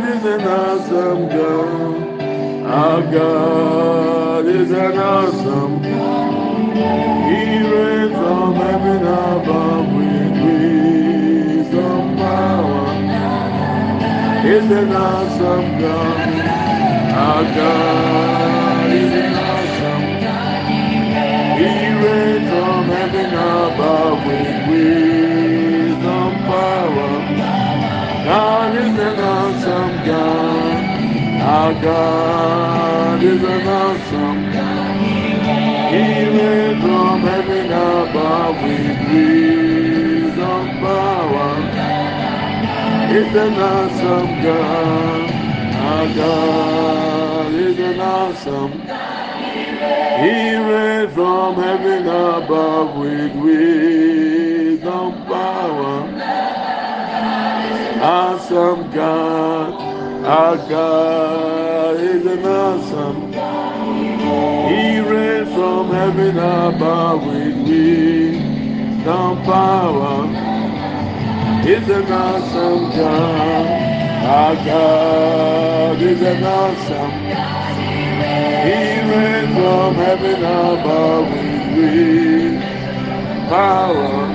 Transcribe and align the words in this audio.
God 0.00 0.16
is 0.16 0.24
an 0.24 0.40
awesome 0.48 1.28
God. 1.28 2.22
Our 2.64 3.02
God 3.12 4.46
is 4.46 4.70
an 4.70 4.96
awesome 4.96 5.82
God. 5.82 6.76
He 7.28 7.58
reigns 7.68 8.12
from 8.12 8.54
heaven 8.54 9.02
above 9.02 9.92
with 9.92 10.32
wisdom 10.44 12.16
power. 12.16 12.86
Is 14.46 14.70
an 14.70 14.92
awesome 14.92 15.78
God. 15.78 16.28
Our 17.12 17.44
God 17.54 18.90
is 18.90 19.12
an 19.12 19.34
awesome 19.34 20.20
God. 20.24 20.64
He 21.60 21.92
reigns 22.04 22.48
from 22.48 22.84
heaven 22.86 23.34
above 23.34 24.26
with 24.26 24.68
wisdom 24.70 26.32
power. 26.46 27.10
God 28.24 28.74
is 28.76 28.98
an 28.98 29.20
awesome 29.20 29.59
God. 30.10 30.84
Our 31.40 31.74
God 31.74 33.22
is 33.22 33.42
an 33.42 33.66
awesome 33.68 34.50
God. 34.52 35.92
He 35.92 36.24
reigns 36.36 36.82
from 36.82 37.22
heaven 37.22 37.66
above 37.72 38.62
with 38.62 38.98
wisdom 39.12 40.80
power. 40.80 41.52
It's 43.18 43.34
an 43.36 43.58
awesome 43.58 44.42
God. 44.42 45.30
Our 45.90 46.08
God 46.14 47.54
is 47.54 47.78
an 47.78 48.00
awesome. 48.00 48.86
God. 48.86 50.24
He 50.24 50.56
reigns 50.56 51.14
from 51.14 51.56
heaven 51.56 52.02
above 52.08 52.96
with 52.96 53.34
wisdom 53.36 55.12
power. 55.26 56.08
Awesome 58.02 58.90
God, 58.90 59.89
God 60.22 61.96
is 62.00 62.26
an 62.26 62.44
awesome. 62.46 63.32
He 64.68 65.00
reigns 65.00 65.52
from 65.54 65.90
heaven 65.92 66.38
above 66.38 67.26
with 67.26 67.56
wisdom 67.68 69.42
power. 69.44 70.52
He's 71.64 71.88
an 71.90 72.12
awesome 72.12 72.90
God. 72.90 73.90
God 74.66 76.02
is 76.02 76.22
an 76.22 76.44
awesome. 76.44 77.12
He 78.50 79.00
reigns 79.10 79.54
from 79.54 79.94
heaven 79.96 80.44
above 80.44 81.30
with 81.30 82.62
power. 83.48 84.28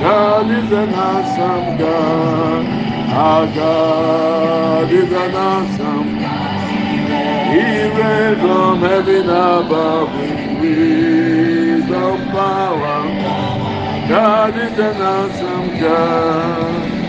God 0.00 0.50
is 0.50 0.72
an 0.72 0.94
awesome 0.94 1.78
God. 1.78 2.87
Our 3.10 3.46
God 3.48 4.92
is 4.92 5.12
an 5.12 5.34
awesome. 5.34 6.18
He 7.36 7.88
reigns 7.88 8.40
from 8.40 8.80
heaven 8.80 9.28
above 9.28 10.14
with 10.14 10.60
wisdom 10.60 12.30
power. 12.32 13.32
God 14.08 14.56
is 14.56 14.78
an 14.78 15.00
awesome 15.00 15.80
God. 15.80 17.02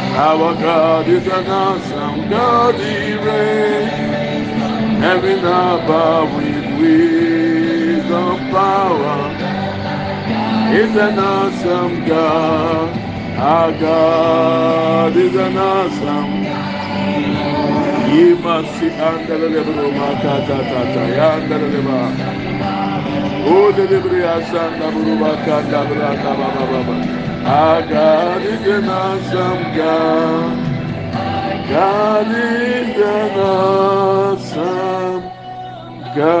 Our 0.00 0.54
God 0.56 1.08
is 1.08 1.26
an 1.26 1.48
awesome 1.48 2.28
God, 2.28 2.74
He 2.76 3.14
reigns. 3.14 5.00
Heaven 5.00 5.38
above 5.40 6.34
with 6.36 6.66
wisdom, 6.78 8.50
power. 8.50 9.54
Is 10.72 10.96
an 10.96 11.18
awesome 11.18 12.04
God. 12.04 13.11
Agad 13.38 15.16
izanasam. 15.16 16.30
Yimasi 18.12 18.88
andele 19.08 19.48
lebro 19.54 19.88
mata 19.92 20.34
ta 20.46 20.58
ta 20.70 20.82
ta 20.94 21.04
ya 21.16 21.28
andele 21.40 21.68
leba. 21.74 22.00
O 23.46 23.72
de 23.72 23.84
lebro 23.88 24.16
ya 24.16 24.36
sanda 24.42 24.90
buruba 24.92 25.32
kanda 25.44 25.80
brata 25.88 26.32
baba 26.38 26.64
baba. 26.72 26.96
Agad 27.44 28.42
izanasam 28.54 29.60
ga. 29.76 29.96
Agad 31.16 32.30
izanasam 32.84 34.00
ga. 36.16 36.36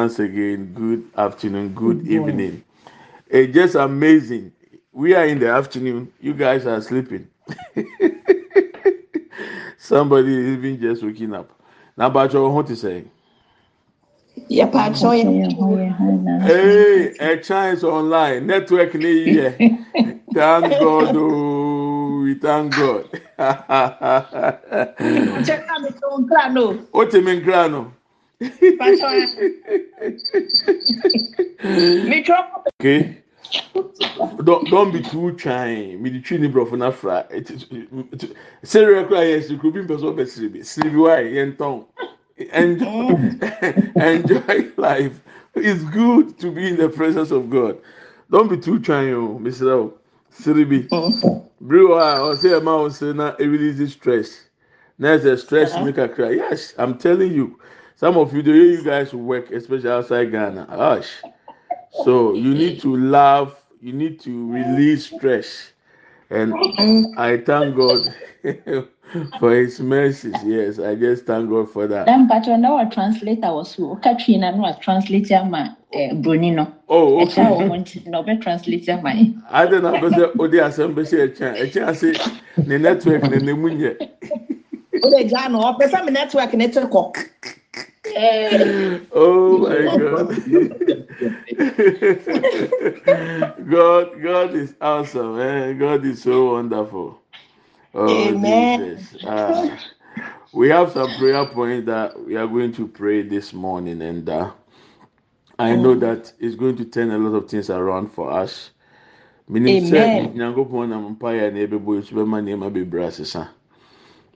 Once 0.00 0.18
again, 0.18 0.72
good 0.74 1.02
afternoon, 1.16 1.68
good, 1.74 1.98
good 2.04 2.08
evening. 2.10 2.36
Morning. 2.36 2.69
It's 3.30 3.54
just 3.54 3.74
amazing. 3.76 4.52
We 4.92 5.14
are 5.14 5.24
in 5.24 5.38
the 5.38 5.48
afternoon. 5.50 6.12
You 6.20 6.34
guys 6.34 6.66
are 6.66 6.80
sleeping. 6.80 7.28
Somebody 9.78 10.34
is 10.36 10.46
even 10.58 10.80
just 10.80 11.02
waking 11.04 11.32
up. 11.34 11.48
Now, 11.96 12.10
but 12.10 12.32
you 12.32 12.42
want 12.48 12.66
to 12.68 12.76
say? 12.76 13.04
yɛpaatɔ 14.48 15.10
yɛ 15.14 15.22
Hey, 16.42 17.14
a 17.20 17.36
chance 17.42 17.84
online 17.84 18.46
network 18.46 18.94
ni 18.94 19.34
yẹ. 19.36 19.54
Thank 20.34 20.78
God, 20.80 21.14
oh, 21.16 22.20
we 22.22 22.34
thank 22.34 22.74
God. 22.76 23.04
kyɛ 25.46 25.56
na 25.66 25.74
metɔ 25.82 26.06
nkra 26.20 26.42
no 28.40 28.48
O 28.48 28.52
ti 28.58 28.68
mi 32.10 32.22
nkira 32.22 32.40
no. 32.42 32.56
paatɔ 32.56 32.66
metwerɛ 32.66 32.66
Okay. 32.80 33.18
Don't 34.44 34.70
don't 34.70 34.92
be 34.92 35.02
too 35.02 35.32
trying. 35.36 36.02
Me 36.02 36.10
the 36.10 36.20
tree 36.20 36.38
ni 36.38 36.48
brofo 36.48 36.78
na 36.78 36.90
fra. 36.92 37.26
Serial 38.64 39.06
cry 39.06 39.24
yes, 39.24 39.48
the 39.48 39.56
group 39.56 39.74
person 39.88 40.16
be 40.16 40.24
siribi. 40.24 40.60
Siribi 40.60 41.00
why 41.02 41.20
yen 41.22 41.56
tong. 41.56 41.86
Enjoy, 42.54 43.20
enjoy 44.00 44.72
life. 44.78 45.20
It's 45.54 45.84
good 45.84 46.38
to 46.40 46.52
be 46.52 46.68
in 46.68 46.78
the 46.78 46.88
presence 46.88 47.30
of 47.32 47.50
God. 47.50 47.78
Don't 48.30 48.48
be 48.48 48.58
too 48.58 48.76
oh, 48.76 49.38
Mr. 49.42 49.68
O. 49.70 49.94
Siribi. 50.34 50.88
Brew 51.60 51.94
or 51.94 52.36
say 52.36 52.54
a 52.54 52.60
mouse 52.60 52.98
say 52.98 53.12
na 53.12 53.36
it 53.38 53.46
releases 53.46 53.92
stress. 53.92 54.48
There's 54.98 55.26
a 55.26 55.38
stress 55.38 55.74
Uh-huh. 55.74 55.84
make 55.86 55.98
a 55.98 56.08
cry. 56.08 56.32
Yes, 56.32 56.74
I'm 56.78 56.98
telling 56.98 57.32
you. 57.34 57.59
Some 58.00 58.16
of 58.16 58.32
you, 58.32 58.40
the 58.40 58.50
way 58.52 58.56
you 58.56 58.82
guys 58.82 59.12
work, 59.12 59.50
especially 59.50 59.90
outside 59.90 60.32
Ghana, 60.32 60.66
gosh. 60.70 61.10
So 61.90 62.32
you 62.32 62.54
need 62.54 62.80
to 62.80 62.96
laugh. 62.96 63.52
You 63.82 63.92
need 63.92 64.20
to 64.20 64.50
release 64.50 65.04
stress, 65.04 65.72
and 66.30 66.54
I 67.18 67.36
thank 67.36 67.76
God 67.76 68.14
for 69.38 69.54
His 69.54 69.80
mercies. 69.80 70.42
Yes, 70.42 70.78
I 70.78 70.94
just 70.94 71.26
thank 71.26 71.50
God 71.50 71.70
for 71.70 71.86
that. 71.88 72.06
na 72.06 72.16
mpatro 72.18 72.56
na 72.56 72.72
wa 72.74 72.84
translator 72.84 73.50
wɔ 73.52 73.66
so 73.66 73.82
woka 73.92 74.16
twi 74.16 74.38
na 74.38 74.50
no 74.50 74.62
wa 74.62 74.72
translate 74.80 75.30
ama 75.32 75.76
eh, 75.92 76.10
no 76.12 76.72
Oh, 76.88 77.20
okay. 77.20 77.42
ho 77.44 77.60
nti 77.76 78.06
na 78.08 78.22
ɔbɛ 78.22 78.40
translate 78.40 78.88
ama 78.88 79.10
yɛ 79.10 79.42
I 79.50 79.66
don't 79.66 79.82
know 79.82 79.98
because 80.00 80.30
odi 80.38 80.56
asɛm 80.56 80.94
bɛ 80.94 81.06
se 81.06 81.16
ɛkyɛn 81.28 81.54
ɛkyɛn 81.68 81.88
ase 81.88 82.66
ne 82.66 82.78
network 82.78 83.28
ne 83.28 83.38
ne 83.40 83.52
mu 83.52 83.68
nyɛ. 83.68 83.92
wode 85.02 85.28
gya 85.28 85.48
no 85.50 85.60
ɔpɛ 85.60 85.84
sɛ 85.90 86.04
me 86.06 86.12
network 86.12 86.54
ne 86.54 86.68
te 86.68 86.80
kɔ 86.80 87.12
Oh 89.12 89.68
my 89.68 89.88
God. 89.88 90.30
God, 93.70 94.22
God 94.22 94.56
is 94.56 94.74
awesome, 94.80 95.38
man. 95.38 95.78
God 95.78 96.06
is 96.06 96.22
so 96.22 96.54
wonderful. 96.54 97.20
Oh, 97.94 98.32
Amen. 98.32 98.34
Jesus. 98.34 99.16
Ah, 99.24 99.80
we 100.52 100.70
have 100.70 100.92
some 100.92 101.16
prayer 101.16 101.46
points 101.46 101.86
that 101.86 102.18
we 102.24 102.36
are 102.36 102.48
going 102.48 102.72
to 102.74 102.88
pray 102.88 103.22
this 103.22 103.52
morning, 103.52 104.02
and 104.02 104.28
uh, 104.30 104.52
I 105.58 105.76
know 105.76 105.96
that 105.96 106.32
it's 106.40 106.56
going 106.56 106.76
to 106.78 106.86
turn 106.86 107.12
a 107.12 107.18
lot 107.18 107.36
of 107.36 107.50
things 107.50 107.70
around 107.70 108.12
for 108.12 108.32
us. 108.32 108.70
Meaning, 109.48 109.78
Amen. 109.78 109.80
Nyankopɔn 109.80 110.44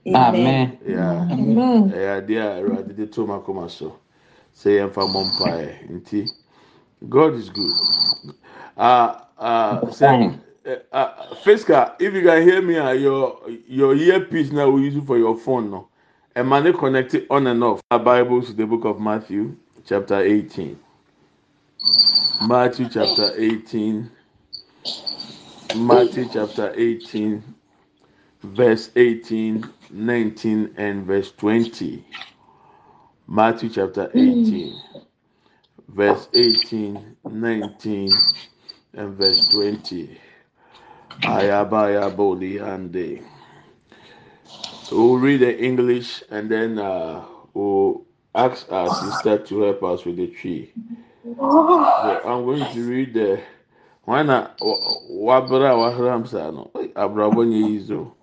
amen. 0.07 0.77
Yeah. 0.85 1.27
amen. 1.31 1.91
Ɛyɛ 1.91 2.17
adeɛ 2.21 2.41
a 2.41 2.61
awurade 2.61 2.95
de 2.95 3.05
to 3.07 3.25
mu 3.25 3.33
akoma 3.33 3.69
so 3.69 3.95
sɛ 4.55 4.79
yɛmfa 4.79 5.01
mmɔ 5.07 5.23
mpaeɛ 5.31 5.89
nti 5.89 6.31
god 7.09 7.33
is 7.35 7.49
good. 7.49 7.73
Uh, 8.77 9.15
uh, 9.37 9.81
sɛ 9.81 10.39
uh, 10.65 10.75
uh, 10.91 11.35
Fiska, 11.43 11.95
if 11.99 12.13
you 12.13 12.21
can 12.23 12.41
hear 12.41 12.61
me 12.61 12.77
uh, 12.77 12.91
your 12.91 13.39
your 13.67 13.95
earpiece 13.95 14.51
now 14.51 14.69
we 14.69 14.83
use 14.83 14.95
it 14.95 15.05
for 15.05 15.17
your 15.17 15.37
phone 15.37 15.69
no? 15.71 15.87
Ɛma 16.35 16.63
ne 16.63 16.71
connect 16.73 17.13
it 17.13 17.27
on 17.29 17.47
and 17.47 17.63
off. 17.63 17.81
Our 17.91 17.99
bibles 17.99 18.47
to 18.47 18.53
the 18.53 18.65
book 18.65 18.83
of 18.85 18.99
matthew 18.99 19.55
chapter 19.85 20.19
18 20.21 20.77
matthew 22.47 22.89
chapter 22.89 23.33
18 23.37 24.09
matthew 25.75 26.27
chapter 26.33 26.73
18 26.75 27.43
verse 28.45 28.91
18 28.95 29.69
19 29.91 30.73
and 30.77 31.05
verse 31.05 31.31
20 31.31 32.05
Matthew 33.27 33.69
chapter 33.69 34.11
18, 34.13 34.79
verse 35.87 36.27
18, 36.35 37.17
19, 37.27 38.11
and 38.93 39.15
verse 39.15 39.49
20. 39.49 40.19
Ayabaya 41.23 42.15
Boli 42.15 42.59
Ande. 42.59 43.23
So 44.83 44.95
we'll 44.95 45.17
read 45.17 45.39
the 45.41 45.59
English 45.59 46.23
and 46.29 46.51
then 46.51 46.77
uh, 46.77 47.25
we'll 47.55 48.05
ask 48.35 48.71
our 48.71 48.93
sister 48.93 49.39
to 49.39 49.61
help 49.61 49.83
us 49.83 50.05
with 50.05 50.17
the 50.17 50.27
tree. 50.27 50.71
So 51.25 52.21
I'm 52.23 52.45
going 52.45 52.71
to 52.73 52.87
read 52.87 53.15
the 53.15 53.41
when 54.03 54.29
I 54.29 54.49
wabra 54.61 55.73
wahram 55.73 56.31
no 56.53 56.71
abrabo 56.95 57.43
nye 57.43 57.79
izo. 57.79 58.14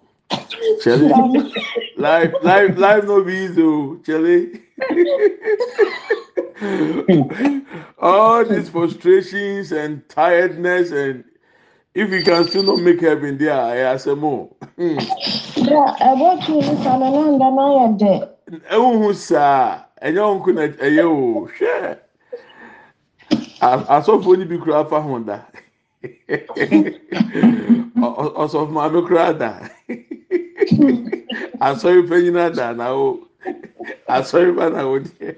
Chele, 0.83 1.53
life, 1.97 2.33
life, 2.43 2.77
life 2.79 3.05
no 3.05 3.23
be 3.25 3.35
easy, 3.35 3.63
Chele. 4.03 4.61
All 7.99 8.45
these 8.45 8.69
frustrations 8.69 9.73
and 9.73 10.09
tiredness, 10.09 10.91
and 10.93 11.25
if 11.95 12.11
you 12.11 12.23
can 12.23 12.45
still 12.49 12.63
not 12.63 12.81
make 12.81 13.01
heaven 13.01 13.39
there, 13.39 13.61
I 13.61 13.79
ask 13.79 14.07
more. 14.07 14.49
Yeah, 14.77 15.97
I 16.01 16.15
want 16.15 16.49
you 16.49 16.61
to 16.61 16.77
stand 16.81 17.03
alone, 17.03 17.39
then 17.39 17.59
I 17.59 17.85
am 17.85 17.99
there. 17.99 18.29
Ewu 18.71 19.15
saa, 19.15 19.85
enye 20.03 20.21
onku 20.21 20.55
na 20.55 20.69
ɛyɛ 20.69 21.05
o, 21.05 21.49
hwɛ. 21.59 21.99
Asɔfo 23.61 24.37
ni 24.39 24.45
bi 24.45 24.59
kura 24.59 24.81
afa 24.81 25.01
ho 25.01 25.19
da. 25.21 25.41
ọsọfún 28.43 28.81
adókòrò 28.87 29.19
àdá 29.31 29.51
asọyìnfẹ 31.67 32.17
yín 32.25 32.37
àdá 32.47 32.67
náwó 32.81 33.05
asọyìnfẹ 34.17 34.65
náwó 34.77 34.95
díẹ̀ 35.07 35.35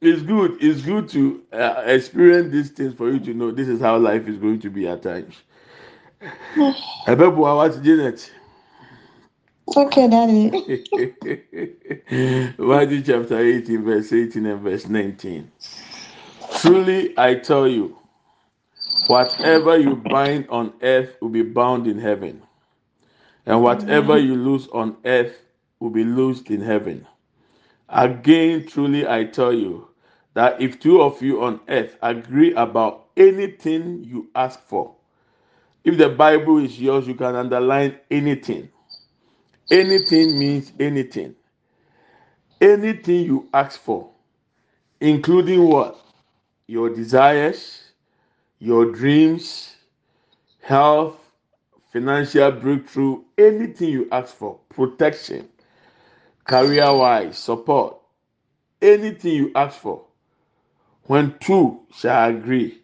it's 0.00 0.22
good 0.22 0.50
it's 0.60 0.82
good 0.82 1.08
to 1.08 1.40
uh, 1.52 1.82
experience 1.86 2.52
these 2.52 2.70
things 2.70 2.92
for 2.94 3.10
you 3.10 3.18
to 3.18 3.32
know 3.34 3.50
this 3.50 3.68
is 3.68 3.80
how 3.80 3.96
life 3.96 4.28
is 4.28 4.36
going 4.36 4.60
to 4.60 4.70
be 4.70 4.86
at 4.88 5.02
times. 5.02 5.34
Ẹ 7.06 7.14
bẹ 7.16 7.26
bu 7.36 7.44
awa 7.46 7.68
ti 7.72 7.78
janet. 7.84 8.30
Okay, 9.74 10.08
daddy. 10.08 10.52
Matthew 12.58 13.02
chapter 13.02 13.38
18, 13.38 13.84
verse 13.84 14.12
18 14.12 14.46
and 14.46 14.60
verse 14.62 14.86
19. 14.88 15.50
Truly 16.54 17.14
I 17.18 17.34
tell 17.36 17.66
you, 17.68 17.98
whatever 19.06 19.78
you 19.78 19.96
bind 19.96 20.48
on 20.50 20.74
earth 20.82 21.16
will 21.20 21.30
be 21.30 21.42
bound 21.42 21.86
in 21.86 21.98
heaven, 21.98 22.42
and 23.46 23.62
whatever 23.62 24.18
you 24.18 24.36
loose 24.36 24.68
on 24.68 24.96
earth 25.04 25.36
will 25.80 25.90
be 25.90 26.04
loosed 26.04 26.50
in 26.50 26.60
heaven. 26.60 27.06
Again, 27.88 28.66
truly 28.66 29.06
I 29.08 29.24
tell 29.24 29.52
you 29.52 29.88
that 30.34 30.60
if 30.60 30.80
two 30.80 31.02
of 31.02 31.22
you 31.22 31.42
on 31.42 31.60
earth 31.68 31.96
agree 32.02 32.54
about 32.54 33.06
anything 33.16 34.04
you 34.04 34.28
ask 34.34 34.60
for, 34.68 34.94
if 35.84 35.98
the 35.98 36.08
Bible 36.08 36.58
is 36.58 36.80
yours, 36.80 37.06
you 37.08 37.14
can 37.14 37.36
underline 37.36 37.98
anything. 38.10 38.70
Anything 39.70 40.38
means 40.38 40.72
anything. 40.80 41.34
Anything 42.60 43.24
you 43.26 43.48
ask 43.54 43.80
for, 43.80 44.10
including 45.00 45.66
what? 45.68 45.98
Your 46.68 46.90
desires, 46.90 47.82
your 48.58 48.92
dreams, 48.92 49.74
health, 50.62 51.18
financial 51.92 52.52
breakthrough, 52.52 53.22
anything 53.38 53.90
you 53.90 54.08
ask 54.12 54.34
for, 54.36 54.58
protection, 54.70 55.48
career 56.44 56.94
wise, 56.94 57.38
support, 57.38 57.98
anything 58.82 59.32
you 59.34 59.52
ask 59.54 59.78
for, 59.80 60.04
when 61.04 61.36
two 61.40 61.80
shall 61.94 62.30
agree. 62.30 62.78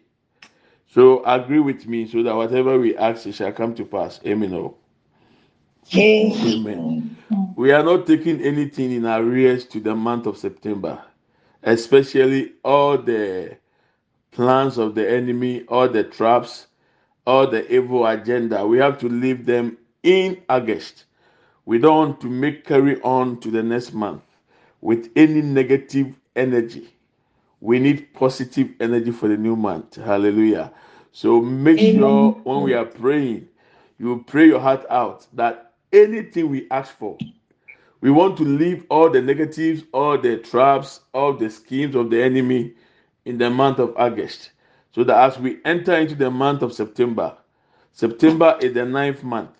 So 0.91 1.23
agree 1.25 1.59
with 1.59 1.87
me 1.87 2.07
so 2.07 2.23
that 2.23 2.35
whatever 2.35 2.79
we 2.79 2.97
ask, 2.97 3.25
it 3.27 3.33
shall 3.33 3.51
come 3.53 3.75
to 3.75 3.85
pass. 3.85 4.19
Amen. 4.25 4.73
Amen. 5.95 7.17
Mm. 7.31 7.55
We 7.55 7.71
are 7.71 7.83
not 7.83 8.07
taking 8.07 8.41
anything 8.41 8.91
in 8.91 9.05
arrears 9.05 9.65
to 9.67 9.79
the 9.79 9.95
month 9.95 10.27
of 10.27 10.37
September, 10.37 11.03
especially 11.63 12.53
all 12.63 12.97
the 12.97 13.57
plans 14.31 14.77
of 14.77 14.95
the 14.95 15.09
enemy, 15.09 15.65
all 15.67 15.89
the 15.89 16.03
traps, 16.03 16.67
all 17.27 17.47
the 17.47 17.71
evil 17.73 18.05
agenda. 18.07 18.65
We 18.67 18.79
have 18.79 18.99
to 18.99 19.09
leave 19.09 19.45
them 19.45 19.77
in 20.03 20.41
August. 20.49 21.05
We 21.65 21.79
don't 21.79 21.97
want 21.97 22.21
to 22.21 22.27
make 22.29 22.65
carry 22.65 23.01
on 23.01 23.39
to 23.41 23.51
the 23.51 23.63
next 23.63 23.93
month 23.93 24.23
with 24.81 25.11
any 25.15 25.41
negative 25.41 26.15
energy. 26.35 26.93
We 27.61 27.79
need 27.79 28.13
positive 28.13 28.71
energy 28.79 29.11
for 29.11 29.29
the 29.29 29.37
new 29.37 29.55
month. 29.55 29.95
Hallelujah. 29.95 30.73
So 31.13 31.41
make 31.41 31.79
sure 31.81 32.33
when 32.43 32.61
we 32.63 32.73
are 32.73 32.85
praying, 32.85 33.47
you 33.99 34.23
pray 34.27 34.47
your 34.47 34.59
heart 34.61 34.85
out 34.89 35.27
that 35.33 35.72
anything 35.93 36.49
we 36.49 36.67
ask 36.71 36.97
for, 36.97 37.17
we 38.01 38.11
want 38.11 38.37
to 38.37 38.43
leave 38.43 38.85
all 38.89 39.09
the 39.09 39.21
negatives, 39.21 39.83
all 39.93 40.17
the 40.17 40.37
traps, 40.37 41.01
all 41.13 41.33
the 41.33 41.49
schemes 41.49 41.95
of 41.95 42.09
the 42.09 42.21
enemy 42.21 42.73
in 43.25 43.37
the 43.37 43.49
month 43.49 43.79
of 43.79 43.93
August. 43.97 44.51
So 44.93 45.03
that 45.05 45.17
as 45.17 45.39
we 45.39 45.59
enter 45.65 45.95
into 45.95 46.15
the 46.15 46.31
month 46.31 46.63
of 46.63 46.73
September, 46.73 47.37
September 47.93 48.57
is 48.61 48.73
the 48.73 48.85
ninth 48.85 49.23
month. 49.23 49.51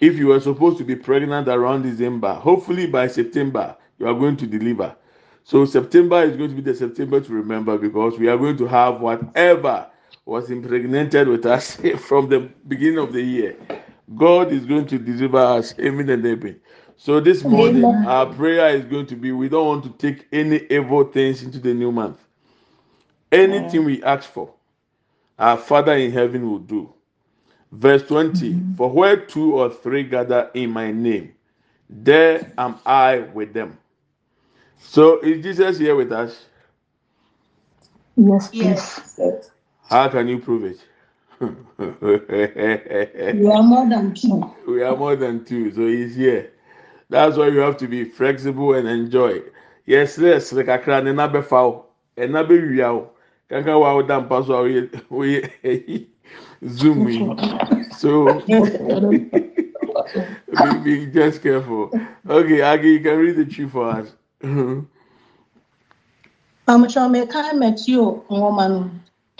If 0.00 0.16
you 0.16 0.28
were 0.28 0.40
supposed 0.40 0.78
to 0.78 0.84
be 0.84 0.96
pregnant 0.96 1.48
around 1.48 1.82
December, 1.82 2.34
hopefully 2.34 2.86
by 2.86 3.08
September, 3.08 3.76
you 3.98 4.06
are 4.08 4.14
going 4.14 4.36
to 4.38 4.46
deliver. 4.46 4.96
So 5.44 5.64
September 5.66 6.22
is 6.24 6.36
going 6.36 6.50
to 6.50 6.56
be 6.56 6.62
the 6.62 6.74
September 6.74 7.20
to 7.20 7.32
remember 7.32 7.78
because 7.78 8.18
we 8.18 8.28
are 8.28 8.38
going 8.38 8.56
to 8.58 8.66
have 8.66 9.00
whatever 9.00 9.88
was 10.24 10.50
impregnated 10.50 11.28
with 11.28 11.46
us 11.46 11.76
from 11.98 12.28
the 12.30 12.50
beginning 12.68 12.98
of 12.98 13.12
the 13.12 13.22
year. 13.22 13.56
God 14.16 14.52
is 14.52 14.66
going 14.66 14.86
to 14.86 14.98
deliver 14.98 15.38
us. 15.38 15.74
Amen 15.78 16.08
and 16.10 16.24
amen. 16.26 16.60
So 16.96 17.20
this 17.20 17.44
morning, 17.44 17.84
Amen. 17.84 18.06
our 18.06 18.26
prayer 18.26 18.68
is 18.76 18.84
going 18.84 19.06
to 19.06 19.16
be 19.16 19.32
we 19.32 19.48
don't 19.48 19.66
want 19.66 19.84
to 19.84 19.90
take 20.12 20.26
any 20.32 20.66
evil 20.70 21.04
things 21.04 21.42
into 21.42 21.58
the 21.58 21.72
new 21.72 21.92
month. 21.92 22.18
Anything 23.32 23.84
we 23.84 24.02
ask 24.02 24.28
for, 24.30 24.52
our 25.38 25.56
Father 25.56 25.94
in 25.94 26.10
heaven 26.12 26.50
will 26.50 26.58
do. 26.58 26.92
Verse 27.72 28.02
20 28.02 28.60
For 28.76 28.90
where 28.90 29.16
two 29.16 29.54
or 29.54 29.70
three 29.70 30.02
gather 30.02 30.50
in 30.54 30.70
my 30.70 30.90
name, 30.90 31.32
there 31.88 32.52
am 32.58 32.78
I 32.84 33.20
with 33.20 33.52
them. 33.54 33.78
So 34.78 35.20
is 35.20 35.42
Jesus 35.42 35.78
here 35.78 35.94
with 35.94 36.12
us? 36.12 36.46
Yes, 38.16 38.48
please. 38.48 39.00
Yes. 39.18 39.50
How 39.88 40.08
can 40.08 40.28
you 40.28 40.38
prove 40.38 40.64
it? 40.64 40.78
You 43.32 43.50
are 43.52 43.62
more 43.62 43.88
than 43.88 44.14
two. 44.14 44.54
we 44.66 44.82
are 44.82 44.94
more 44.96 45.16
than 45.16 45.44
two, 45.44 45.70
so 45.72 45.86
he's 45.86 46.14
here. 46.14 46.52
That's 47.08 47.36
why 47.38 47.48
you 47.48 47.58
have 47.60 47.76
to 47.78 47.88
be 47.88 48.04
flexible 48.04 48.74
and 48.74 48.86
enjoy. 48.86 49.40
Yes, 49.86 50.18
yes, 50.18 50.52
like 50.52 50.66
kakra 50.66 51.02
ne 51.02 51.12
na 51.12 51.28
bɛfa 51.28 51.62
wo, 51.64 51.86
ɛna 52.16 52.46
bɛwia 52.46 52.94
wo. 52.94 53.10
Kankan 53.50 53.80
wa 53.80 53.94
wo 53.94 54.02
da 54.02 54.20
mpa 54.20 54.46
so 54.46 54.54
a 54.54 54.62
woyɛ 54.68 54.90
woyɛ 55.10 56.06
zoom 56.68 57.08
yi. 57.08 57.34
So 57.96 58.40
be, 60.60 60.78
be 60.84 61.06
just 61.06 61.42
careful. 61.42 61.90
Okay, 62.28 62.58
Agi, 62.58 62.84
you 62.92 63.00
can 63.00 63.18
read 63.18 63.36
the 63.36 63.44
tree 63.46 63.66
for 63.68 63.88
us. 63.90 64.12
I'm 64.42 64.86
sure 66.88 67.08
Pamukyɛw 67.08 67.10
meka 67.10 67.58
Matthew 67.58 67.94
you, 67.96 68.24
no, 68.30 68.90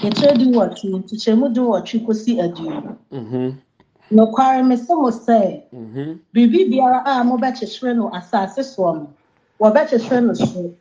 yɛkyerɛ 0.02 0.35
di 0.38 0.47
wɔtwe, 0.57 0.87
nkyekyɛmu 1.00 1.47
di 1.54 1.61
wɔtwe 1.61 1.97
kosi 2.07 2.33
aduonu. 2.45 2.97
Mhm, 3.12 3.54
Nokware 4.12 4.62
mese 4.66 4.88
mo 4.95 5.11
sɛ, 5.11 5.62
mhm. 5.73 6.19
biribi 6.35 6.71
biara 6.71 7.02
a 7.04 7.23
mobɛkyekyere 7.25 7.97
no 7.97 8.09
asase 8.11 8.62
soɔ 8.62 8.95
no, 8.99 9.07
wɔbɛkyekyere 9.61 10.26
no 10.26 10.33
soro. 10.35 10.73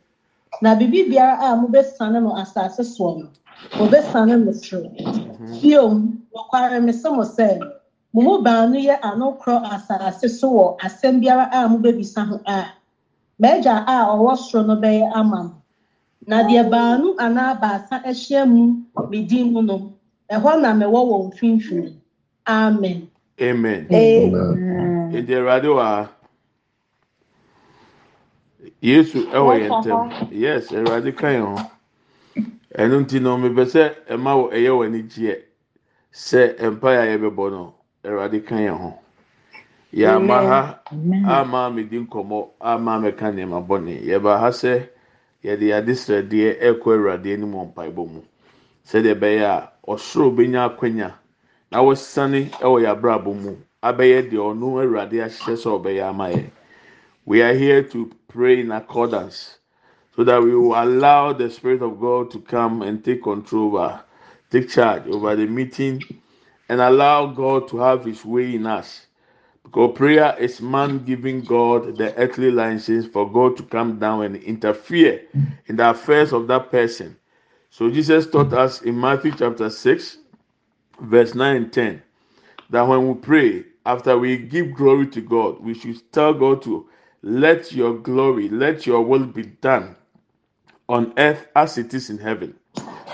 Na 0.62 0.74
biribi 0.74 1.10
biara 1.10 1.38
a 1.40 1.56
mobɛsiane 1.56 2.22
no 2.22 2.30
asase 2.34 2.80
soɔ 2.82 3.18
no, 3.20 3.28
wɔbɛsiane 3.78 4.44
no 4.44 4.52
soro. 4.52 4.90
Biom, 5.62 6.18
nokware 6.34 6.82
mese 6.82 7.04
mo 7.04 7.22
sɛ, 7.22 7.60
mo 8.12 8.20
mu 8.22 8.42
baanu 8.42 8.76
yɛ 8.82 8.98
ano 9.02 9.36
korɔ 9.40 9.62
asase 9.70 10.28
so 10.30 10.50
wɔ 10.50 10.78
asɛm 10.78 11.20
biara 11.22 11.48
a 11.52 11.68
mobɛbisa 11.68 12.26
ho 12.26 12.40
a, 12.46 12.64
m'agya 13.40 13.84
a 13.86 14.16
ɔwɔ 14.16 14.36
soro 14.36 14.66
no 14.66 14.76
bɛyɛ 14.76 15.10
ama 15.14 15.42
mo. 15.44 15.59
Na 16.26 16.42
deɛ 16.48 16.62
baanu 16.70 17.14
anaa 17.18 17.54
baasa 17.60 17.96
ahyia 18.04 18.46
mu 18.46 18.62
me 19.10 19.22
din 19.26 19.52
mu 19.52 19.62
no, 19.62 19.76
ɛhɔ 20.30 20.60
na 20.62 20.74
mewɔ 20.74 21.00
wɔn 21.10 21.22
mfimfini. 21.32 21.94
Amen. 22.46 23.08
Amen. 23.40 23.86
Ede 25.16 25.30
Awurade 25.38 25.68
wɔ 25.76 25.82
ha. 25.82 26.10
Yesu 28.82 29.18
ɛwɔ 29.32 29.52
yɛn 29.60 29.70
ntɛm. 29.82 30.28
Yes, 30.32 30.68
Awurade 30.72 31.16
ka 31.16 31.26
yɛn 31.28 31.46
ho. 31.56 31.70
Ɛno 32.78 33.00
nti 33.04 33.20
no 33.20 33.36
mepɛ 33.38 33.64
sɛ 33.66 33.94
ɛma 34.08 34.30
wɔ 34.36 34.52
ɛyɛ 34.52 34.70
wɔ 34.78 34.86
ani 34.86 35.02
gyeɛ 35.02 35.36
sɛ 36.12 36.58
mpaeɛ 36.72 36.98
a 37.02 37.06
yɛbɛbɔ 37.18 37.50
no 37.50 37.74
Awurade 38.04 38.44
ka 38.46 38.54
yɛn 38.56 38.78
ho. 38.78 38.98
Yɛama 39.92 40.36
ha 40.48 40.80
ama 41.40 41.70
medi 41.70 41.98
nkɔmmɔ 41.98 42.48
ama 42.60 42.98
mɛka 43.00 43.26
nneɛma 43.32 43.66
bɔne. 43.66 44.04
Yɛba 44.04 44.38
ha 44.40 44.48
sɛ 44.50 44.88
yɛde 45.44 45.66
Awurade 46.96 47.32
anim 47.34 47.52
wɔ 47.52 47.72
mpaebɔ 47.74 48.12
mu. 48.12 48.22
Sɛdeɛ 48.86 49.14
ɛbɛyɛ 49.14 49.44
a 49.44 49.70
ɔsoro 49.88 50.34
benya 50.36 50.64
akwanya 50.68 51.14
na 51.70 51.78
wɔsane 51.82 52.50
ɛwɔ 52.60 52.82
mu 53.42 53.56
abɛyɛ 53.82 54.30
deɛ 54.30 54.38
ɔno 54.54 54.66
Awurade 54.82 55.18
ahyehyɛ 55.24 55.56
sɛ 55.56 55.68
ɔbɛyɛ 55.82 56.08
ama 56.08 56.28
yɛn. 56.30 56.50
We 57.26 57.42
are 57.42 57.54
here 57.54 57.82
to 57.84 58.10
pray 58.28 58.60
in 58.60 58.72
accordance 58.72 59.58
so 60.16 60.24
that 60.24 60.42
we 60.42 60.54
will 60.54 60.74
allow 60.74 61.32
the 61.32 61.50
Spirit 61.50 61.82
of 61.82 62.00
God 62.00 62.30
to 62.32 62.40
come 62.40 62.82
and 62.82 63.04
take 63.04 63.22
control 63.22 63.68
over, 63.78 64.00
take 64.50 64.68
charge 64.68 65.06
over 65.06 65.36
the 65.36 65.46
meeting, 65.46 66.02
and 66.68 66.80
allow 66.80 67.26
God 67.26 67.68
to 67.68 67.78
have 67.78 68.04
His 68.04 68.24
way 68.24 68.54
in 68.56 68.66
us. 68.66 69.06
Because 69.64 69.96
prayer 69.96 70.36
is 70.38 70.60
man 70.60 71.04
giving 71.04 71.42
God 71.42 71.96
the 71.96 72.14
earthly 72.16 72.50
license 72.50 73.06
for 73.06 73.30
God 73.30 73.56
to 73.58 73.62
come 73.62 73.98
down 73.98 74.22
and 74.22 74.36
interfere 74.36 75.22
in 75.66 75.76
the 75.76 75.90
affairs 75.90 76.32
of 76.32 76.48
that 76.48 76.70
person. 76.70 77.16
So 77.70 77.90
Jesus 77.90 78.26
taught 78.28 78.52
us 78.52 78.82
in 78.82 78.98
Matthew 78.98 79.32
chapter 79.36 79.70
6, 79.70 80.18
verse 81.02 81.34
9 81.34 81.56
and 81.56 81.72
10, 81.72 82.02
that 82.70 82.82
when 82.82 83.06
we 83.08 83.14
pray, 83.14 83.64
after 83.86 84.18
we 84.18 84.36
give 84.38 84.74
glory 84.74 85.06
to 85.08 85.20
God, 85.20 85.60
we 85.60 85.74
should 85.74 86.00
tell 86.12 86.34
God 86.34 86.62
to 86.62 86.88
let 87.22 87.72
your 87.72 87.96
glory, 87.98 88.48
let 88.48 88.86
your 88.86 89.02
will 89.02 89.26
be 89.26 89.44
done 89.44 89.96
on 90.88 91.12
earth 91.18 91.46
as 91.54 91.78
it 91.78 91.94
is 91.94 92.10
in 92.10 92.18
heaven. 92.18 92.54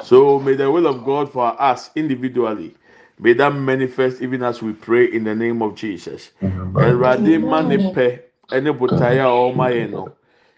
So 0.03 0.39
may 0.41 0.55
the 0.55 0.71
will 0.71 0.87
of 0.87 1.05
God 1.05 1.33
for 1.33 1.61
us 1.61 1.91
individually 1.97 2.75
may 3.19 3.33
that 3.35 3.55
manifest 3.55 4.23
even 4.23 4.43
as 4.43 4.63
we 4.63 4.73
pray 4.73 5.07
in 5.13 5.25
the 5.25 5.35
name 5.35 5.63
of 5.63 5.75
Jesus. 5.75 6.33
Awurade 6.77 7.43
ma 7.43 7.63
ne 7.63 7.79
pɛ 7.79 8.21
ɛne 8.51 8.79
botaeɛ 8.79 9.21
a 9.21 9.55
ɔma 9.55 9.71
yɛn 9.73 9.93
no. 9.93 10.13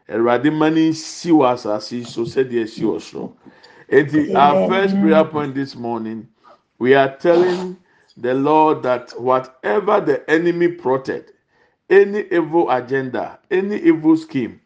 Awurade 0.08 0.52
ma 0.52 0.68
ne 0.70 0.90
nsi 0.90 1.30
wɔ 1.32 1.52
asase 1.54 1.92
yi 1.98 2.04
so 2.04 2.22
sɛdeɛ 2.22 2.64
esi 2.64 2.82
wɔ 2.84 3.00
soro. 3.00 3.32
Eti 3.90 4.30
our 4.34 4.56
first 4.56 5.00
prayer 5.00 5.24
point 5.24 5.54
this 5.54 5.76
morning, 5.76 6.28
we 6.78 6.94
are 6.94 7.16
telling 7.16 7.76
the 8.16 8.34
Lord 8.34 8.82
that 8.82 9.12
whatever 9.20 10.00
the 10.00 10.28
enemy 10.30 10.68
plotted, 10.68 11.32
any 11.90 12.24
evil 12.30 12.70
agenda, 12.70 13.38
any 13.50 13.76
evil 13.78 14.16
scheme 14.16 14.60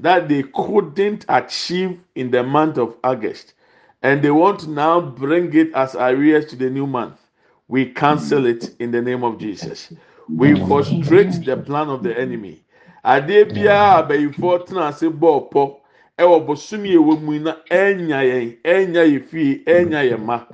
that 0.00 0.28
they 0.28 0.42
couldn't 0.54 1.24
achieve 1.28 2.00
in 2.16 2.30
the 2.30 2.42
month 2.42 2.78
of 2.78 2.96
August, 3.04 3.54
and 4.02 4.22
they 4.22 4.30
want 4.30 4.60
to 4.60 4.70
now 4.70 5.00
bring 5.00 5.54
it 5.54 5.72
as 5.74 5.94
arrears 5.94 6.46
to 6.46 6.56
the 6.56 6.68
new 6.70 6.86
month, 6.86 7.20
we 7.68 7.86
cancel 7.92 8.46
it 8.46 8.74
in 8.78 8.90
the 8.90 9.00
name 9.02 9.24
of 9.24 9.38
Jesus. 9.38 9.92
We 10.28 10.54
frustrate 10.66 11.44
the 11.44 11.56
plan 11.56 11.88
of 11.88 12.02
the 12.02 12.18
enemy. 12.18 12.64
Adeɛ 13.04 13.52
biara 13.52 14.06
abɛyifoɔ 14.08 14.66
tena 14.66 14.88
ase 14.88 15.08
bɔ 15.08 15.50
ɔpɔ 15.50 15.76
ɛwɔ 16.18 16.46
bosomi 16.46 16.94
a 16.94 16.98
ɛwɔ 16.98 17.20
mu 17.22 17.38
na 17.40 17.56
ɛnya 17.70 18.20
yɛn, 18.24 18.56
ɛnya 18.64 19.02
yɛ 19.12 19.24
fie, 19.28 19.62
ɛnya 19.66 20.10
yɛn 20.10 20.24
ma. 20.24 20.44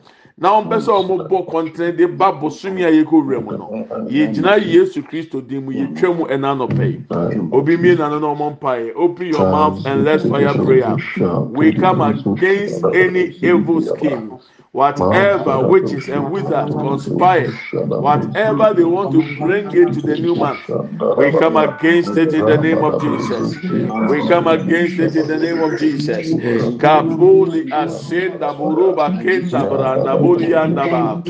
na 0.41 0.49
wɔn 0.57 0.69
pɛ 0.71 0.77
sɛ 0.81 0.91
wɔn 1.07 1.29
bɔ 1.29 1.39
kɔntɛn 1.51 1.97
de 1.97 2.07
ba 2.09 2.33
bosomi 2.33 2.83
a 2.85 2.91
yɛkɔ 2.91 3.13
wura 3.13 3.41
mu 3.45 3.53
no 3.59 3.67
yɛgyina 4.09 4.57
yesu 4.65 5.03
kristo 5.03 5.41
dim 5.47 5.67
mu 5.67 5.73
yɛtwa 5.73 6.17
mu 6.17 6.25
ɛna 6.25 6.57
anɔpɛ 6.57 6.85
yi 6.91 7.01
obi 7.53 7.77
mie 7.77 7.95
na 7.95 8.09
no 8.09 8.19
na 8.19 8.29
wɔn 8.35 8.53
mpa 8.57 8.73
yɛ 8.81 8.93
open 8.97 9.27
your 9.27 9.51
mouth 9.51 9.85
and 9.85 10.05
let's 10.05 10.25
fire 10.25 10.55
prayer 10.65 10.97
we 11.53 11.73
come 11.75 12.01
against 12.01 12.83
any 12.95 13.37
evil 13.43 13.83
scheme. 13.83 14.33
Whatever 14.73 15.61
witches 15.61 16.09
and 16.09 16.31
wizards 16.31 16.77
conspire, 16.77 17.59
whatever 17.99 18.75
they 18.75 18.85
want 18.85 19.13
to 19.13 19.23
bring 19.23 19.73
into 19.73 20.03
the 20.03 20.17
new 20.17 20.37
month, 20.37 20.61
we 21.17 21.33
come 21.33 21.57
against 21.57 22.17
it 22.17 22.35
in 22.35 22.47
the 22.47 22.59
name 22.59 22.83
of 22.85 23.01
Jesus. 23.01 23.59
We 24.07 24.23
come 24.25 24.47
against 24.49 25.01
it 25.01 25.17
in 25.17 25.27
the 25.29 25.39
name 25.39 25.63
of 25.63 25.79
Jesus. 25.79 26.37
Kabuli 26.79 27.69
asenda 27.71 28.55
buruba 28.57 29.19
kenda 29.21 29.67
branda 29.69 30.17
buli 30.21 30.55
andaba. 30.55 31.23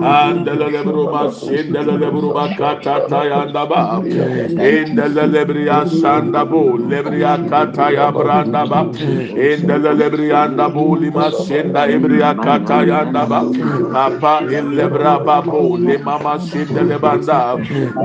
Andele 0.00 0.70
lebruba 0.70 1.30
senda 1.30 1.82
lebruba 1.84 2.54
kata 2.56 3.06
tayandaba. 3.08 4.04
Indele 4.58 5.26
lebria 5.28 5.86
sanda 5.86 6.44
bu 6.48 6.78
lebria 6.78 7.38
kata 7.48 7.92
ya 7.92 8.12
branda 8.12 8.66
ba. 8.68 8.90
Indele 9.36 9.94
lebrianda 9.94 10.70
buli 10.72 11.10
masenda 11.10 11.88
ebria 11.90 12.34
kata 12.40 12.84
yanda 12.88 13.26
ba. 13.28 13.50
Papa 13.92 14.46
ilebra 14.50 15.24
babu 15.24 15.78
le 15.78 15.98
mama 15.98 16.38
senda 16.40 16.84
lebanda. 16.84 17.60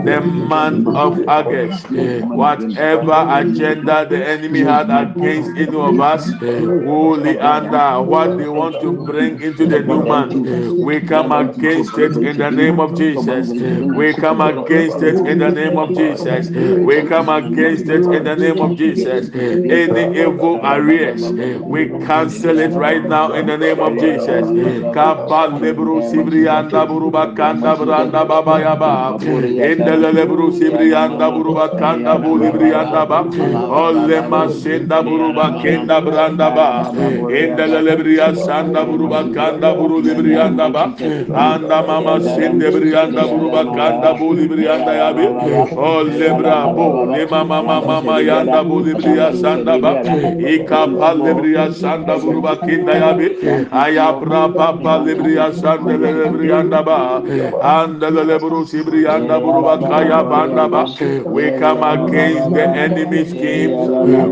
The 0.05 0.21
month 0.21 0.87
of 0.95 1.21
August, 1.27 1.89
whatever 2.31 3.25
agenda 3.29 4.05
the 4.09 4.25
enemy 4.27 4.61
had 4.61 4.89
against 4.91 5.51
any 5.57 5.75
of 5.77 5.99
us, 5.99 6.35
holy 6.83 7.39
under 7.39 8.01
what 8.01 8.37
they 8.37 8.47
want 8.47 8.79
to 8.81 8.93
bring 8.93 9.41
into 9.41 9.67
the 9.67 9.81
new 9.83 10.01
month, 10.01 10.41
we 10.79 11.01
come 11.01 11.31
against 11.31 11.97
it 11.97 12.17
in 12.17 12.37
the 12.37 12.51
name 12.51 12.79
of 12.79 12.95
Jesus. 12.95 13.55
We 13.93 14.13
come 14.13 14.41
against 14.41 15.01
it 15.03 15.21
in 15.25 15.39
the 15.39 15.51
name 15.51 15.77
of 15.77 15.93
Jesus. 15.95 16.51
We 16.81 17.03
come 17.03 17.29
against 17.29 17.89
it 17.89 18.07
in 18.11 18.23
the 18.23 18.35
name 18.35 18.61
of 18.61 18.75
Jesus. 18.77 19.31
Any 19.69 20.03
evil 20.13 20.61
arrears, 20.63 21.33
we 21.67 21.87
cancel 21.99 22.59
it 22.59 22.75
right 22.75 23.05
now 23.07 23.31
in 23.33 23.45
the 23.47 23.57
name 23.57 23.81
of 23.81 23.97
Jesus. 23.97 24.53
Kaba 24.93 25.47
lebru 25.61 26.01
sibrianda 26.09 26.85
buruba 26.87 27.35
kanda 27.35 27.75
branda 27.75 28.25
baba 28.27 28.59
yaba. 28.61 29.17
Endele 29.21 30.11
lebru 30.13 30.51
sibrianda 30.51 31.29
buruba 31.31 31.69
kanda 31.79 32.17
bu 32.17 32.37
librianda 32.41 33.05
ba. 33.09 33.19
Olle 33.69 34.21
masenda 34.29 35.03
buruba 35.03 35.61
kenda 35.61 36.01
branda 36.01 36.49
ba. 36.55 36.67
Endele 37.29 37.81
lebria 37.87 38.35
sanda 38.35 38.85
buruba 38.85 39.21
kanda 39.33 39.73
buru 39.75 40.01
librianda 40.01 40.69
ba. 40.73 40.83
Anda 41.35 41.83
mama 41.87 42.19
sende 42.21 42.71
brianda 42.71 43.23
buruba 43.29 43.63
kanda 43.75 44.13
bu 44.17 44.33
librianda 44.35 44.93
yabi. 45.01 45.25
Olle 45.77 46.29
brabo 46.39 47.05
le 47.11 47.25
mama 47.29 47.61
mama 47.61 48.21
yanda 48.21 48.63
bu 48.63 48.79
libria 48.85 49.33
sanda 49.33 49.77
ba. 49.81 50.01
Ika 50.39 50.87
pal 50.99 51.17
libria 51.25 51.71
sanda 51.73 52.17
buruba 52.17 52.55
kenda 52.65 52.93
yabi. 52.93 53.27
Ayabra 53.71 54.47
papa 54.63 54.93
libria 55.05 55.51
sanda 55.53 55.97
librianda 55.97 56.83
ba. 56.85 57.21
Andele 57.61 58.23
lebru 58.29 58.65
sibrianda 58.65 59.39
buruba 59.41 59.77
kaya 59.87 60.23
banda. 60.23 60.67
We 61.25 61.51
come 61.51 61.83
against 61.83 62.53
the 62.53 62.65
enemy 62.85 63.25
schemes. 63.25 63.89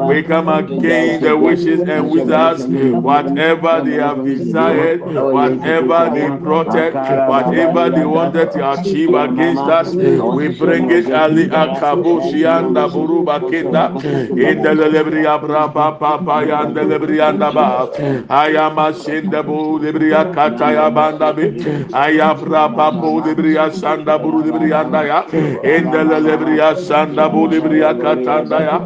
We 0.07 0.23
come 0.23 0.47
against 0.49 1.21
the 1.21 1.37
wishes 1.37 1.83
and 1.87 2.09
wizards. 2.09 2.67
Whatever 2.67 3.81
they 3.85 3.97
have 3.97 4.23
desired, 4.23 5.01
whatever 5.29 6.09
they 6.13 6.29
plotted, 6.31 6.95
whatever 7.23 7.89
they 7.89 8.05
wanted 8.05 8.51
to 8.53 8.71
achieve 8.71 9.13
against 9.13 9.67
us, 9.67 9.97
we 10.31 10.49
bring 10.49 10.89
it 10.91 11.09
ali 11.11 11.47
akabushi 11.49 12.45
anda 12.45 12.87
buruba 12.87 13.39
kenda. 13.49 13.91
Indelebri 14.35 15.25
abra 15.25 15.67
papa 15.69 16.19
paya 16.25 16.65
indelebri 16.67 17.19
anda 17.21 17.51
ba. 17.51 17.89
Ayama 18.29 18.93
sinde 18.93 19.41
bu 19.45 19.79
libria 19.79 20.20
kata 20.35 20.67
ya 20.73 20.89
banda 20.89 21.33
bi 21.33 21.45
ayafra 21.93 22.67
babu 22.75 23.21
de 23.21 23.33
bri 23.35 23.55
ya 23.55 23.69
sanda 23.71 24.17
buru 24.21 24.43
de 24.43 24.51
bri 24.51 24.69
anda 24.73 25.01
ya 25.05 25.19
endele 25.63 26.19
le 26.25 26.35
bri 26.37 26.57
ya 26.57 26.75
sanda 26.75 27.29
bu 27.31 27.47
de 27.47 27.59
bri 27.61 27.79
ya 27.81 27.93
katanda 27.93 28.59
ya 28.67 28.77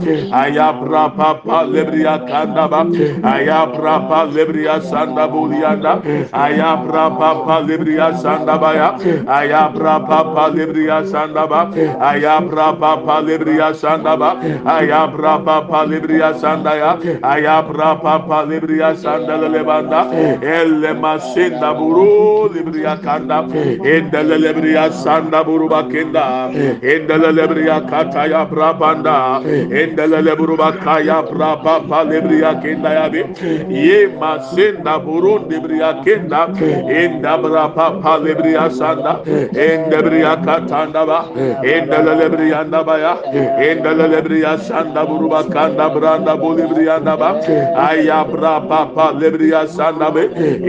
ayafra 0.42 1.04
papa 1.18 1.64
le 1.74 1.84
bri 1.86 2.04
ya 2.04 2.18
kanda 2.30 2.68
ba 2.68 2.82
ayafra 3.34 3.96
pa 4.10 4.24
le 4.36 4.46
bri 4.46 4.64
ya 4.66 4.80
sanda 4.82 5.28
bu 5.28 5.48
de 5.50 5.60
anda 5.66 5.94
ayafra 6.32 7.06
papa 7.20 7.60
le 7.68 7.78
bri 7.78 7.96
ya 7.98 8.10
sanda 8.24 8.58
ba 8.58 8.72
ya 8.76 8.90
ayafra 9.40 9.96
papa 10.08 10.48
le 10.56 10.66
bri 10.72 10.86
ya 10.88 11.00
sanda 11.06 11.48
ba 11.48 11.62
ayafra 12.10 12.68
papa 12.80 13.22
le 13.28 13.38
bri 13.42 13.58
ya 13.58 13.74
sanda 13.74 14.16
ba 14.18 14.32
ayafra 14.78 15.34
papa 15.46 15.86
le 15.90 16.00
bri 16.00 16.20
ya 16.20 16.32
sanda 16.34 16.74
ya 16.84 16.92
ayafra 17.34 17.90
papa 18.02 18.46
le 18.50 18.60
bri 18.60 18.78
ya 18.80 18.96
sanda 18.96 19.38
le 19.38 19.64
banda 19.64 20.02
elle 20.42 20.94
mas 20.94 21.25
masinda 21.26 21.74
buru 21.78 22.50
libria 22.54 22.98
kanda. 23.02 23.44
Endele 23.94 24.38
libria 24.40 24.92
sanda 24.92 25.44
buru 25.44 25.70
bakenda. 25.70 26.50
Endele 26.82 27.32
libria 27.34 27.82
kata 27.90 28.28
ya 28.30 28.46
brabanda. 28.46 29.42
Endele 29.46 30.22
libru 30.22 30.58
bakaya 30.58 31.24
braba 31.24 31.64
papa 31.64 32.04
libria 32.10 32.56
kenda 32.62 32.94
ya 32.94 33.10
bi. 33.10 33.24
Ye 33.70 34.08
masinda 34.08 35.00
buru 35.04 35.40
libria 35.50 36.04
kenda. 36.04 36.48
Enda 36.90 37.38
braba 37.42 37.76
papa 37.76 38.18
libria 38.24 38.70
sanda. 38.70 39.22
Endebria 39.26 40.36
katanda 40.46 41.06
ba. 41.06 41.20
Endele 41.64 42.14
libria 42.22 42.64
ndaba 42.64 42.98
ya. 43.00 43.14
Endele 43.60 44.08
libria 44.16 44.58
sanda 44.58 45.06
buru 45.06 45.30
bakanda 45.30 45.90
branda 45.90 46.36
bolibria 46.38 47.00
ndaba. 47.00 47.42
Ayabra 47.76 48.62
papa 48.68 49.12
libria 49.20 49.68
sanda 49.68 50.12
be. 50.12 50.26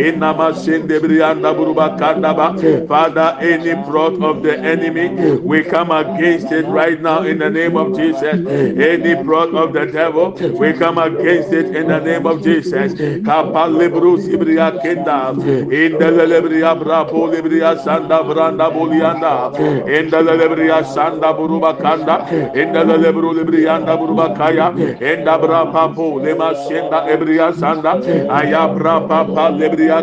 Inama 0.06 0.45
sinde 0.54 1.00
brianda 1.00 1.54
buru 1.56 1.74
bakanda 1.74 2.34
ba. 2.34 2.46
Father, 2.86 3.36
any 3.40 3.74
plot 3.84 4.20
of 4.22 4.42
the 4.42 4.58
enemy, 4.58 5.38
we 5.40 5.62
come 5.62 5.90
against 5.90 6.52
it 6.52 6.66
right 6.66 7.00
now 7.00 7.22
in 7.22 7.38
the 7.38 7.50
name 7.50 7.76
of 7.76 7.96
Jesus. 7.96 8.22
Any 8.22 9.14
plot 9.24 9.54
of 9.54 9.72
the 9.72 9.86
devil, 9.86 10.32
we 10.58 10.72
come 10.74 10.98
against 10.98 11.52
it 11.52 11.74
in 11.74 11.88
the 11.88 12.00
name 12.00 12.26
of 12.26 12.42
Jesus. 12.42 12.94
Kapa 13.24 13.68
libru 13.68 14.18
sibria 14.18 14.80
kenda. 14.82 15.32
In 15.70 15.98
the 15.98 16.10
lebria 16.10 17.76
sanda 17.82 18.22
branda 18.22 18.70
bolianda. 18.70 19.56
In 19.88 20.10
the 20.10 20.18
lebria 20.18 20.82
sanda 20.84 21.34
buruba 21.36 21.80
kanda. 21.80 22.26
In 22.54 22.72
the 22.72 22.80
lebru 22.80 23.34
librianda 23.34 23.96
buruba 23.98 24.36
kaya. 24.36 24.70
In 24.70 25.24
the 25.24 25.38
bra 25.38 25.64
lema 26.20 26.54
senda 26.68 27.06
ebria 27.08 27.52
sanda. 27.52 28.00
Ayabra 28.28 29.08
papa 29.08 29.50
libria 29.56 30.02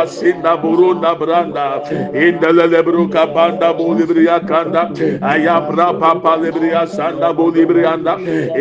asinda 0.00 0.62
burunda 0.62 1.20
branda. 1.20 1.84
İndele 2.14 2.70
lebruka 2.72 3.34
banda 3.34 3.78
bulibriya 3.78 4.46
kanda. 4.46 4.90
Ayabra 5.22 5.98
papa 6.00 6.32
lebriya 6.42 6.86
sanda 6.86 7.36
bulibriyanda 7.36 8.16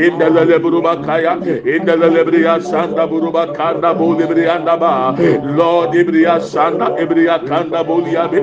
indele 0.06 0.50
lebruba 0.50 1.02
kaya 1.02 1.38
indele 1.76 2.16
lebriya 2.16 2.60
sanda 2.62 3.12
buruba 3.12 3.54
kanda 3.54 4.00
bulibriyanda 4.00 4.82
ba. 4.82 5.16
Lord 5.58 5.94
ibriya 5.94 6.40
sanda 6.40 6.88
ibriya 7.02 7.46
kanda 7.46 7.84
buliya 7.88 8.32
be 8.32 8.40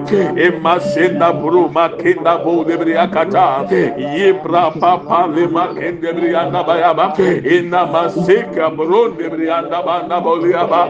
emma 0.47 0.81
sinda 0.81 1.33
buruma 1.43 1.89
kinda 2.03 2.45
bulibriya 2.45 3.11
kata. 3.11 3.67
Yibra 4.17 4.71
papa 4.81 5.27
lema 5.37 5.67
kende 5.75 6.13
briyanda 6.17 6.67
bayaba. 6.67 7.15
İnna 7.45 7.87
masika 7.87 8.71
burunda 8.79 9.31
briyanda 9.33 9.87
banda 9.87 10.25
buliya 10.25 10.71
ba 10.71 10.89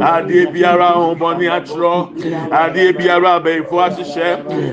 Adi 0.00 0.49
biara 0.52 0.86
ahombɔne 0.94 1.46
akyerɛ 1.56 1.92
adeɛ 2.50 2.92
biara 2.98 3.30
abɛnfo 3.40 3.76
ahyehyɛ 3.86 4.28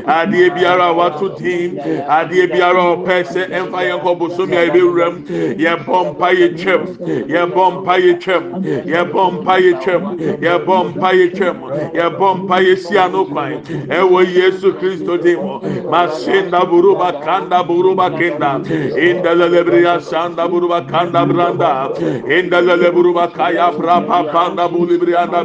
adeɛ 0.05 0.49
biara 0.55 0.93
wato 0.93 1.29
din. 1.37 1.77
Adeɛ 2.07 2.47
biara 2.51 2.81
ɔpɛ 2.95 3.15
sɛ 3.23 3.41
ɛmfa 3.57 3.79
yɛn 3.87 3.99
kɔ 4.03 4.11
bosomi 4.19 4.55
a 4.57 4.65
yɛbɛwura 4.67 5.07
mu 5.13 5.19
yɛbɔ 5.63 5.95
mpa 6.11 6.27
yɛ 6.39 6.47
twɛm 6.57 6.81
yɛbɔ 7.27 7.63
mpa 7.73 7.93
yɛ 7.99 8.13
twɛm 8.21 8.43
yɛbɔ 8.85 9.23
mpa 9.33 9.53
yɛ 9.59 9.73
twɛm 9.81 10.03
yɛbɔ 10.43 10.75
mpa 10.87 11.09
yɛ 11.13 11.27
twɛm 11.37 11.57
yɛbɔ 11.93 12.27
mpa 12.43 12.57
yɛ 12.61 12.77
si 12.77 12.97
ano 12.97 13.25
kwan 13.25 13.61
ɛwɔ 13.87 14.19
yesu 14.35 14.73
kristo 14.73 15.17
din 15.21 15.37
mu 15.37 15.59
masinda 15.91 16.65
buruba 16.69 17.11
kanda 17.23 17.63
buruba 17.63 18.09
kenda 18.17 18.61
indalelebriya 18.97 20.01
sanda 20.01 20.47
buruba 20.47 20.81
kanda 20.89 21.25
branda. 21.25 21.93
Indalele 22.27 22.91
buruba 22.91 23.27
kaya 23.33 23.71
brapa 23.71 24.31
panda 24.31 24.67
bulibriyanda 24.67 25.43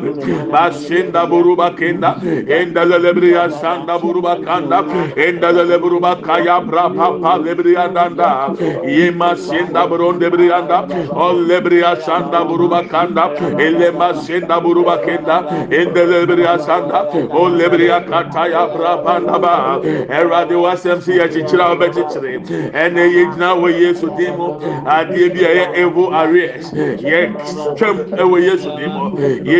masinda 0.52 1.26
buruba 1.26 1.70
kenda 1.76 2.16
indalelebriya 2.58 3.50
sanda 3.60 3.98
buruba 3.98 4.36
kanda 4.44 4.82
indalele 5.16 5.78
buruba 5.82 6.16
kaya 6.22 6.60
brapa 6.60 7.20
pa 7.22 7.32
lebriyanda 7.38 8.54
yema 8.86 9.36
sinda 9.36 9.86
buronde 9.88 10.30
briyanda 10.30 10.86
olebriya 11.10 11.96
sanda 12.06 12.44
buruba 12.44 12.82
kanda 12.88 13.24
elema 13.58 14.14
sinda 14.14 14.60
buruba 14.60 14.98
kenda 15.04 15.36
indalelebriya 15.70 16.58
sanda 16.58 17.08
olebriya 17.30 18.00
kataya 18.08 18.66
brapa 18.74 19.18
naba 19.20 19.52
ɛwurade 19.82 20.54
wasɛm 20.64 21.00
si 21.02 21.12
yɛ 21.18 21.28
kyekyere 21.32 21.62
a 21.62 21.74
ɔbɛkyekyere 21.74 22.30
ɛnna 22.72 23.02
yɛ 23.14 23.22
gyina 23.32 23.48
wɔ 23.60 23.68
yesu 23.80 24.06
mu 24.36 24.48
adeɛ 24.86 25.32
bi 25.34 25.40
ɛyɛ 25.40 25.64
evo 25.82 26.10
arrears 26.12 26.70
yɛ 26.72 27.32
twɛm 27.76 27.96
ɛwɔ 28.20 28.36
yesu 28.42 28.68
din 28.78 28.90
mu 28.92 29.04
yɛ 29.44 29.58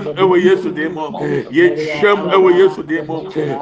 twɛm 0.00 0.14
ɛwɔ 0.16 0.36
yesu 0.44 0.70
din 0.70 0.92
mu 0.94 1.00
yɛ 1.50 1.66
twɛm 2.00 2.18
ɛwɔ 2.32 2.48
yesu 2.58 2.82
din 2.82 3.04
mu 3.06 3.16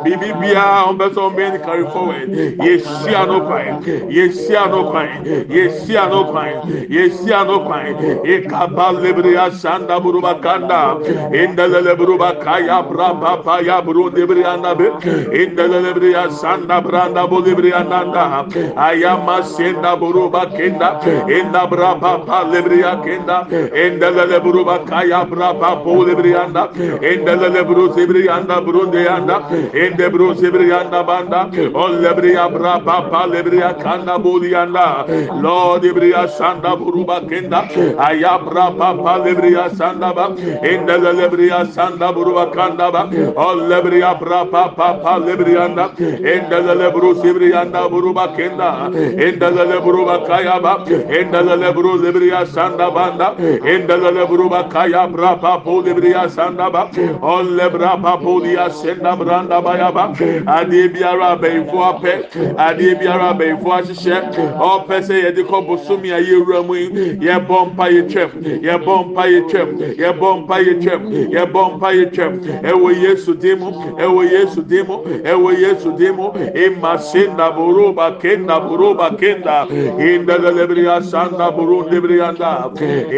biribi 0.05 0.33
biara 0.41 0.85
a 0.85 0.93
ɔbɛ 0.93 1.07
sɛ 1.15 1.21
ɔbɛn 1.29 1.53
ni 1.53 1.59
carry 1.59 1.85
forward. 1.93 2.29
Yɛ 2.59 2.81
si 2.81 3.15
ano 3.15 3.41
kwan 3.41 3.83
yɛ 3.85 4.33
si 4.33 4.57
ano 4.57 4.85
kwan 4.91 5.09
yɛ 5.25 5.71
si 5.85 5.97
ano 5.97 6.25
kwan 6.25 6.55
yɛ 6.89 7.11
si 7.13 7.33
ano 7.33 7.59
kwan 7.61 7.87
ekaba 8.25 8.93
lebriya 9.03 9.51
sanda 9.53 10.01
buruba 10.01 10.35
kanda 10.43 10.99
indalele 11.33 11.97
buruba 11.97 12.33
kaya 12.43 12.83
braba 12.83 13.43
pa 13.45 13.59
ya 13.61 13.81
buru 13.81 14.11
lebriya 14.11 14.57
nabe 14.61 14.91
indalele 15.33 15.93
lebriya 15.95 16.31
sanda 16.31 16.81
branda 16.81 17.27
bulibriya 17.29 17.83
nanda 17.89 18.47
ayama 18.77 19.43
senda 19.45 19.97
buruba 19.97 20.47
kenda 20.57 21.01
inda 21.29 21.67
braba 21.69 22.25
pa 22.27 22.45
lebriya 22.45 23.03
kenda. 23.05 23.47
Indalele 23.49 24.41
buruba 24.43 24.85
kaya 24.87 25.25
braba 25.25 25.83
po 25.83 26.05
lebriya 26.05 26.28
sebiri 26.29 26.35
yanda 26.35 26.69
endele 27.03 27.49
lebru 27.55 27.93
sebiri 27.95 28.27
yanda 28.27 28.61
burunde 28.65 29.05
yanda 29.05 29.37
ende 29.75 30.13
bru 30.13 30.35
sebiri 30.35 30.69
yanda 30.71 31.07
banda 31.07 31.51
o 31.75 31.89
lebri 31.89 32.37
abra 32.37 32.81
papa 32.85 33.27
lebri 33.27 33.61
akanda 33.63 34.19
buli 34.23 34.53
yanda 34.53 35.07
lord 35.43 35.83
ebri 35.85 36.13
asanda 36.13 36.77
buruba 36.77 37.21
kenda 37.29 37.69
ayabra 38.09 38.77
papa 38.79 39.25
lebri 39.25 39.55
asanda 39.57 40.15
ba 40.15 40.29
endele 40.63 41.13
lebri 41.21 41.51
asanda 41.51 42.13
buruba 42.13 42.53
kanda 42.55 42.91
ba 42.91 43.03
o 43.37 43.55
lebri 43.71 44.03
abra 44.03 44.45
papa 44.45 45.19
lebri 45.27 45.55
yanda 45.55 45.91
endele 45.99 46.75
lebru 46.83 47.15
sebiri 47.21 47.51
yanda 47.53 47.89
buruba 47.89 48.29
kenda 48.37 48.91
endele 49.27 49.65
lebru 49.73 50.05
bakaya 50.07 50.61
ba 50.63 50.75
endele 51.19 51.57
lebru 51.65 51.97
lebri 52.05 52.31
asanda 52.33 52.91
banda 52.91 53.35
endele 53.39 54.11
lebru 54.19 54.49
bakaya 54.51 55.07
bra 55.13 55.37
papa 55.37 55.69
lebri 55.87 56.13
sanda 56.29 56.71
ba 56.71 56.91
o 57.23 57.43
lebra 57.43 57.97
papo 58.03 58.41
senda 58.71 59.17
branda 59.17 59.63
baya 59.63 59.93
ba 59.93 60.13
adeɛ 60.13 60.93
biara 60.93 61.37
abɛnfo 61.37 61.79
apɛ 61.91 62.13
adeɛ 62.57 62.99
biara 63.01 63.35
abɛnfo 63.35 63.69
ahyehyɛ 63.79 64.19
ɔpɛ 64.59 64.97
sɛ 65.07 65.15
yɛde 65.25 65.43
kɔ 65.47 65.67
bosomi 65.67 66.11
a 66.13 66.19
yɛwura 66.21 66.67
mu 66.67 66.75
yi 66.75 66.89
yɛbɔ 67.21 67.57
mpa 67.73 67.85
yɛ 67.91 68.03
twɛm 68.11 68.31
yɛbɔ 68.63 68.95
mpa 69.11 69.23
yɛ 69.29 69.41
twɛm 69.51 69.71
yɛbɔ 69.99 70.29
mpa 70.43 70.57
yɛ 70.67 70.75
twɛm 70.83 71.03
yɛbɔ 71.35 71.61
mpa 71.77 71.89
yɛ 71.95 72.05
twɛm 72.11 72.33
ɛwɔ 72.63 72.89
yesu 73.03 73.33
mu 73.59 73.71
ɛwɔ 73.99 74.23
yesu 74.31 74.61
mu 74.89 74.97
ɛwɔ 75.23 75.51
yesu 75.59 75.93
dim 75.97 76.17
mu 76.17 76.33
ema 76.55 76.99
senda 76.99 77.51
buruba 77.53 78.19
kenda 78.21 78.61
buruba 78.61 79.11
kenda 79.19 79.67
indalele 79.99 80.67
briya 80.69 81.03
sanda 81.03 81.51
burun 81.57 81.89
debriyanda 81.91 82.73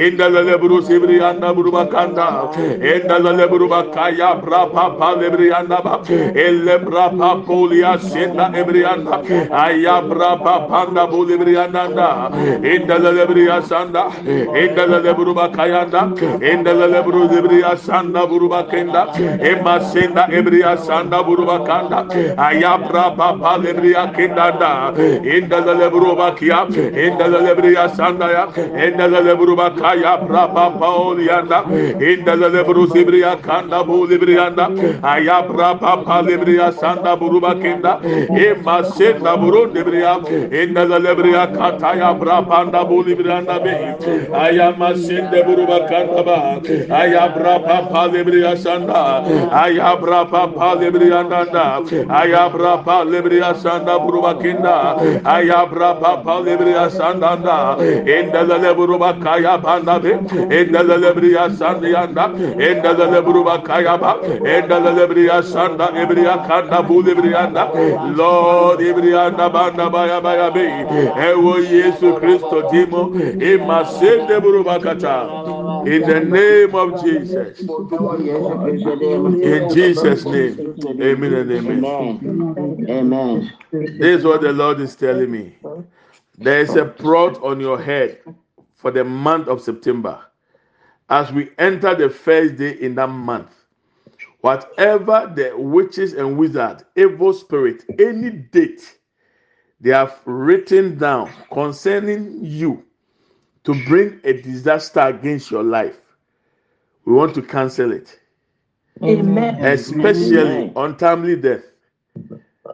indalele 0.05 0.59
buru 0.61 0.83
sibriyanda 0.83 1.55
buruba 1.55 1.87
endala 2.95 3.33
lebruba 3.41 3.81
kaya 3.95 4.31
brapa 4.43 4.85
pa 4.99 5.09
lebrianda 5.21 5.79
ba 5.87 5.95
elle 6.47 6.77
brapa 6.87 7.31
polia 7.47 7.93
senda 8.11 8.47
ebrianda 8.61 9.17
aya 9.65 9.97
brapa 10.11 10.55
panda 10.69 11.07
bulibrianda 11.13 11.85
da 11.99 12.09
endala 12.73 13.11
lebria 13.19 13.59
sanda 13.71 14.05
endala 14.63 14.99
lebruba 15.07 15.47
kayanda 15.57 16.03
endala 16.53 16.87
lebru 16.95 17.23
lebria 17.33 17.73
sanda 17.87 18.27
buruba 18.31 18.63
kenda 18.71 19.03
emma 19.51 19.77
senda 19.93 20.25
ebria 20.39 20.77
sanda 20.87 21.23
buruba 21.29 21.59
kanda 21.69 22.01
aya 22.49 22.73
brapa 22.89 23.29
pa 23.41 23.53
lebria 23.65 24.05
kenda 24.17 24.49
da 24.63 24.73
endala 25.37 25.75
lebruba 25.83 26.29
kia 26.39 26.61
endala 27.07 27.41
lebria 27.47 27.87
sanda 27.97 28.29
ya 28.37 28.45
endala 28.87 29.21
lebruba 29.29 29.71
kaya 29.81 30.15
brapa 30.27 30.67
pa 30.81 30.89
olianda 31.07 31.61
endala 32.11 32.49
lebru 32.57 32.80
Barus 32.81 32.97
ibriya 32.97 33.37
kanda 33.43 33.85
bu 33.87 34.07
libriyanda. 34.09 34.69
Ayabra 35.03 35.79
papa 35.81 36.23
libriya 36.23 36.73
sanda 36.73 37.17
buruba 37.17 37.55
kenda. 37.61 38.01
Emma 38.31 38.85
senda 38.85 39.37
burun 39.37 39.73
libriya. 39.75 40.21
Enda 40.51 40.89
da 40.89 40.99
libriya 40.99 41.53
kataya 41.55 42.19
bra 42.19 42.43
panda 42.43 42.85
bu 42.85 43.05
libriyanda 43.05 43.63
be. 43.63 43.75
Ayama 44.33 44.95
sende 44.97 45.43
buruba 45.45 45.89
kanda 45.89 46.23
ba. 46.25 46.61
Ayabra 46.89 47.59
papa 47.65 48.09
libriya 48.13 48.57
sanda. 48.57 49.25
Ayabra 49.53 50.31
papa 50.31 50.77
libriyanda 50.81 51.53
da. 51.53 51.81
Ayabra 52.09 52.85
papa 52.85 53.05
libriya 53.05 53.55
sanda 53.57 53.99
buruba 53.99 54.35
kenda. 54.41 54.97
Ayabra 55.25 56.01
papa 56.01 56.41
libriya 56.45 56.91
sanda 56.91 57.37
da. 57.37 57.77
Enda 57.77 58.45
da 58.49 58.57
libriya 58.57 59.21
kaya 59.23 59.59
panda 59.59 59.99
be. 60.01 60.13
Enda 60.49 60.83
da 60.87 60.97
libriya 60.97 61.51
sanda. 61.51 61.81
Indalele 62.69 63.21
buruba 63.25 63.59
kaya 63.65 63.99
ba 63.99 64.17
indalele 64.57 65.07
briya 65.09 65.43
sanda 65.43 65.87
ebriya 66.03 66.37
kanda 66.47 66.83
bu 66.83 67.03
lebriyanda 67.03 67.65
lord 68.17 68.81
ebriyanda 68.81 69.49
banda 69.53 69.91
baya 69.91 70.21
baya 70.21 70.51
be. 70.51 70.65
Ewo 71.29 71.59
yesu 71.59 72.15
kristo 72.21 72.63
dimo 72.71 73.13
imasende 73.41 74.41
buruba 74.41 74.79
kata 74.79 75.27
in 75.87 76.03
the 76.03 76.21
name 76.21 76.75
of 76.75 77.03
jesus. 77.03 77.61
In 77.61 77.69
jesus 79.71 80.27
name. 80.27 80.75
Amen 81.03 81.33
and 81.35 81.53
amen. 81.53 82.87
Amen. 82.91 83.53
this 83.73 84.19
is 84.21 84.25
what 84.25 84.41
the 84.43 84.53
lord 84.53 84.81
is 84.81 84.95
telling 84.97 85.31
me. 85.31 85.57
There 86.39 86.61
is 86.61 86.75
a 86.77 86.85
plot 86.85 87.43
on 87.43 87.61
your 87.61 87.81
head 87.81 88.19
for 88.77 88.91
the 88.91 89.05
month 89.05 89.49
of 89.49 89.61
september 89.61 90.19
as 91.11 91.33
we 91.33 91.51
enter 91.59 91.95
the 91.97 92.11
first 92.11 92.57
day 92.57 92.73
in 92.81 92.95
that 92.97 93.09
month 93.11 93.53
whatever 94.43 95.33
the 95.37 95.53
witches 95.57 96.15
and 96.15 96.39
wizards 96.39 96.85
evil 96.97 97.33
spirit 97.33 97.85
any 97.99 98.31
date 98.31 98.99
they 99.81 99.91
have 99.91 100.21
written 100.27 100.99
down 100.99 101.31
concerning 101.53 102.45
you 102.45 102.85
to 103.65 103.75
bring 103.87 104.21
a 104.25 104.35
disaster 104.35 105.01
against 105.01 105.51
your 105.51 105.65
life 105.65 105.99
we 107.07 107.15
want 107.15 107.35
to 107.35 107.43
cancel 107.43 107.93
it 107.93 108.19
Amen. 109.05 109.57
especially 109.63 110.39
Amen. 110.41 110.73
untimely 110.77 111.37
death 111.37 111.65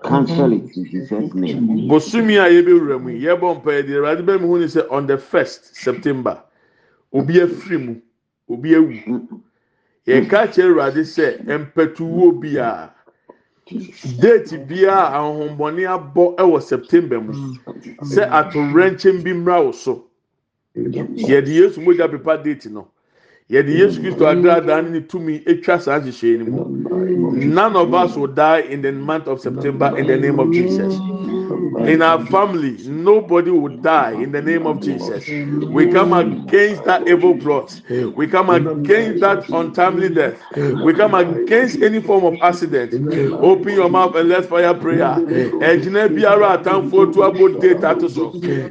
Cancel 0.05 0.53
it 0.55 0.77
in 0.77 0.87
Jesus' 0.87 1.35
name. 1.35 1.69
bosumi 1.89 2.39
a 2.39 2.49
yɛbɛwura 2.51 3.03
mu 3.03 3.11
yi 3.11 3.27
yɛbɔ 3.27 3.57
mpa 3.63 3.71
yɛ 3.73 3.87
de 3.87 3.95
awurade 3.97 4.23
bɛ 4.27 4.41
mu 4.41 4.49
hu 4.49 4.59
ni 4.61 4.67
sɛ 4.67 4.87
on 4.91 5.07
the 5.07 5.19
first 5.19 5.77
september 5.77 6.43
obi 7.13 7.35
afiri 7.41 7.79
mu 7.87 7.97
obi 8.49 8.75
awu. 8.75 8.93
Yɛka 10.07 10.49
kyerɛ 10.53 10.71
awurade 10.71 11.03
sɛ 11.05 11.27
mpɛtuwuo 11.47 12.41
biara 12.41 12.93
date 14.21 14.59
biara 14.69 15.09
a 15.09 15.19
ahohombɔne 15.19 15.85
abɔ 15.87 16.37
ɛwɔ 16.37 16.63
september 16.63 17.21
mu. 17.21 17.35
Sɛ 18.03 18.29
atorɛnkyɛm 18.31 19.23
bi 19.25 19.33
mmra 19.33 19.65
wo 19.65 19.73
so. 19.73 20.05
Yɛde 20.77 21.49
yesu 21.49 21.81
mogya 21.81 22.09
pepa 22.11 22.39
date 22.43 22.67
no. 22.71 22.89
Yɛde 23.51 23.71
yesu 23.79 24.01
kristo 24.01 24.27
agradaa 24.27 24.83
ne 24.91 25.01
tumi 25.01 25.45
atwa 25.47 25.81
saa 25.81 26.01
nhyehyɛe 26.01 26.47
mu. 26.47 26.65
None 27.37 27.77
of 27.77 27.95
us 27.95 28.17
will 28.17 28.29
die 28.29 28.61
in 28.61 28.83
the 28.83 28.93
month 28.93 29.27
of 29.29 29.41
september 29.41 29.97
in 29.99 30.07
the 30.07 30.17
name 30.17 30.39
of 30.39 30.53
jesus 30.53 30.95
in 31.85 32.03
our 32.03 32.21
family, 32.27 32.79
nobody 32.85 33.51
will 33.51 33.69
die 33.69 34.13
in 34.13 34.33
the 34.33 34.43
name 34.43 34.67
of 34.67 34.81
Jesus. 34.83 35.35
We 35.71 35.87
come 35.87 36.13
against 36.13 36.85
that 36.85 37.07
evil 37.09 37.37
plot. 37.37 37.81
We 38.15 38.27
come 38.27 38.51
against 38.51 39.21
that 39.21 39.47
untimely 39.53 40.09
death. 40.11 40.39
We 40.83 40.95
come 40.95 41.15
against 41.15 41.83
any 41.83 42.01
form 42.01 42.25
of 42.25 42.39
accident. 42.43 43.01
Open 43.43 43.75
your 43.75 43.89
mouth 43.91 44.15
and 44.17 44.29
let's 44.29 44.47
fire 44.47 44.75
prayer. 44.75 45.23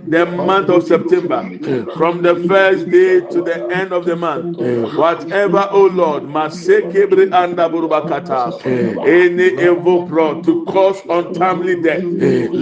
The 0.08 0.26
month 0.26 0.70
of 0.70 0.84
September, 0.88 1.52
from 1.94 2.22
the 2.22 2.36
first 2.36 2.90
day 2.90 3.22
to 3.22 3.42
the 3.42 3.66
end 3.72 3.94
of 3.94 4.06
the 4.06 4.16
month, 4.16 4.48
whatever, 4.96 5.68
oh 5.72 5.88
Lord, 5.88 6.24
any 9.06 9.48
evil 9.64 10.02
plot 10.08 10.44
to 10.44 10.64
cause 10.66 11.02
untimely 11.10 11.82
death, 11.82 12.06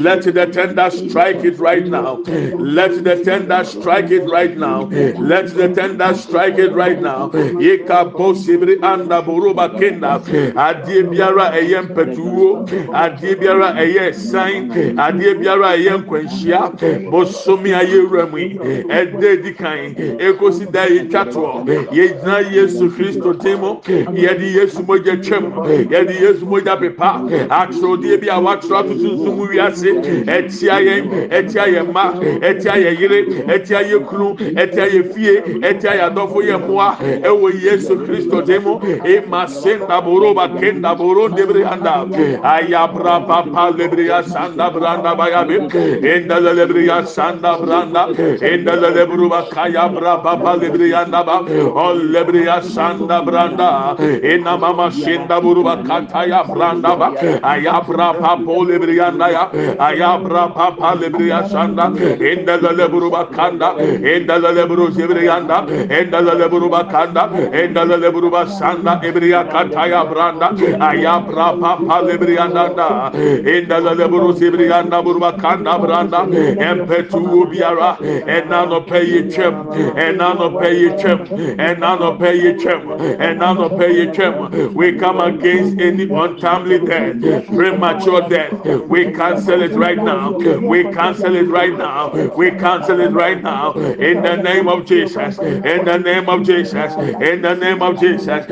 let 0.03 0.23
the 0.23 0.45
tender 0.47 0.89
strike 0.91 1.43
it 1.43 1.57
right 1.59 1.85
now. 1.87 2.17
Let 2.57 3.03
the 3.03 3.23
tender 3.23 3.63
strike 3.63 4.11
it 4.11 4.29
right 4.29 4.57
now. 4.57 4.89
Let 5.17 5.47
the 5.55 5.69
tender 5.73 6.13
strike 6.13 6.57
it 6.57 6.73
right 6.73 7.01
now. 7.01 7.29
Yeka 7.29 8.11
posibri 8.13 8.81
anda 8.83 9.21
buruba 9.21 9.69
kenda. 9.79 10.21
Adie 10.55 11.03
biara 11.03 11.53
eye 11.53 11.81
mpetuwo. 11.81 12.67
Adie 12.93 13.35
biara 13.35 13.75
eye 13.77 14.11
sign. 14.11 14.71
Adie 14.99 15.35
biara 15.35 15.75
eye 15.77 15.97
nkwanhyia. 15.97 16.71
Bosomi 17.09 17.73
aye 17.73 17.99
wurami. 17.99 18.59
Ede 18.89 19.37
dikan. 19.43 19.95
Ekosi 20.19 20.65
da 20.71 20.85
ye 20.85 21.05
twatwo. 21.05 21.65
Ye 21.91 22.09
gyina 22.09 22.39
Yesu 22.51 22.89
Kristo 22.89 23.33
temo. 23.33 23.81
Ye 23.87 24.33
di 24.37 24.53
Yesu 24.57 24.83
moja 24.83 25.15
twam. 25.17 25.65
Ye 25.91 26.05
di 26.05 26.13
Yesu 26.13 26.45
moja 26.45 26.77
pepa. 26.77 27.21
Atrodie 27.49 28.17
bi 28.19 28.27
a 28.27 28.39
watro 28.39 28.77
atutuntum 28.83 29.39
wiase. 29.47 29.92
ɛtia 30.01 30.75
yɛn 30.87 31.03
ɛtia 31.29 31.65
yɛ 31.73 31.81
mma 31.87 32.05
ɛtia 32.41 32.73
yɛ 32.83 32.91
yere 32.99 33.19
ɛtia 33.47 33.81
yɛ 33.89 33.97
kunu 34.07 34.35
ɛtia 34.55 34.85
yɛ 34.93 35.01
fie 35.13 35.41
ɛtia 35.61 35.91
yɛ 35.97 36.03
adɔfo 36.09 36.39
yɛ 36.43 36.57
mmoa 36.61 36.97
ɛwɔ 37.23 37.47
yesu 37.63 37.95
kristo 38.05 38.41
de 38.45 38.59
mu. 38.59 38.79
Ema 39.05 39.47
senda 39.47 40.01
boro 40.01 40.33
ba 40.33 40.47
kenda 40.49 40.95
boro 40.97 41.27
debre 41.29 41.63
anda. 41.65 42.05
Ayabra 42.43 43.25
papa 43.27 43.71
lebre 43.77 44.05
ya 44.07 44.21
sanda 44.23 44.69
branda 44.71 45.15
bayabe 45.15 45.69
enda 46.01 46.39
lebre 46.39 46.85
ya 46.85 47.01
sanda 47.03 47.57
branda. 47.59 48.07
Enda 48.41 48.75
lebre 48.79 49.29
ba 49.29 49.45
kaya 49.51 49.89
bra 49.89 50.17
papa 50.21 50.57
lebre 50.59 50.89
ya 50.89 51.03
anda 51.05 51.23
ba. 51.23 51.39
Ol 51.43 51.99
lebre 52.13 52.45
ya 52.45 52.59
sanda 52.61 53.21
branda. 53.23 53.95
Ena 54.23 54.57
mama 54.57 54.91
senda 54.91 55.39
boro 55.41 55.63
ba 55.63 55.77
kata 55.83 56.27
ya 56.27 56.43
branda 56.43 56.95
ba. 56.97 57.11
Ayabra 57.43 58.13
papa 58.19 58.51
lebre 58.69 58.95
ya 58.95 59.07
anda 59.07 59.29
ya. 59.31 59.49
Ayabra 59.87 60.53
papa 60.53 60.89
lebriya 61.01 61.39
sanda. 61.49 61.85
Enda 62.31 62.57
lebruba 62.79 63.23
kanda. 63.35 63.69
Enda 64.13 64.35
lebru 64.57 64.85
zebriya 64.97 65.37
anda. 65.37 65.57
Enda 65.97 66.19
lebruba 66.41 66.81
kanda. 66.91 67.23
Enda 67.61 67.83
lebruba 68.03 68.43
sanda 68.57 68.93
ebriya 69.03 69.41
kataya 69.51 70.01
branda. 70.09 70.47
Ayabra 70.89 71.47
papa 71.59 71.97
lebriya 72.07 72.45
anda. 72.47 73.11
Enda 73.55 73.77
lebru 73.99 74.33
zebriya 74.39 74.83
anda 74.83 75.01
buruba 75.03 75.31
kanda 75.39 75.73
branda. 75.83 76.21
Empetu 76.69 77.45
biara. 77.51 77.91
Ena 78.27 78.65
no 78.65 78.81
pay 78.81 79.29
chem. 79.29 79.55
Ena 79.97 80.33
no 80.33 80.47
pay 80.59 80.95
chem. 81.01 81.19
Ena 81.59 81.95
no 81.99 82.15
pay 82.17 82.55
chem. 82.57 82.81
Ena 83.29 83.53
no 83.53 83.69
pay 83.77 84.11
chem. 84.11 84.73
We 84.73 84.93
come 84.93 85.19
against 85.19 85.79
any 85.79 86.03
untimely 86.03 86.79
death, 86.79 87.47
premature 87.47 88.21
death. 88.29 88.53
We 88.87 89.11
cancel 89.11 89.61
it 89.61 89.72
right 89.75 89.97
now. 89.97 90.31
We 90.37 90.83
cancel 90.93 91.35
it 91.35 91.47
right 91.49 91.77
now. 91.77 92.11
We 92.35 92.51
cancel 92.51 92.99
it 92.99 93.11
right 93.13 93.41
now. 93.43 93.73
In 93.73 94.21
the 94.23 94.35
name 94.37 94.67
of 94.67 94.85
Jesus. 94.85 95.37
In 95.39 95.61
the 95.61 95.97
name 95.97 96.29
of 96.29 96.43
Jesus. 96.43 96.97
In 96.97 97.41
the 97.41 97.55
name 97.55 97.81
of 97.81 97.99
Jesus. 97.99 98.45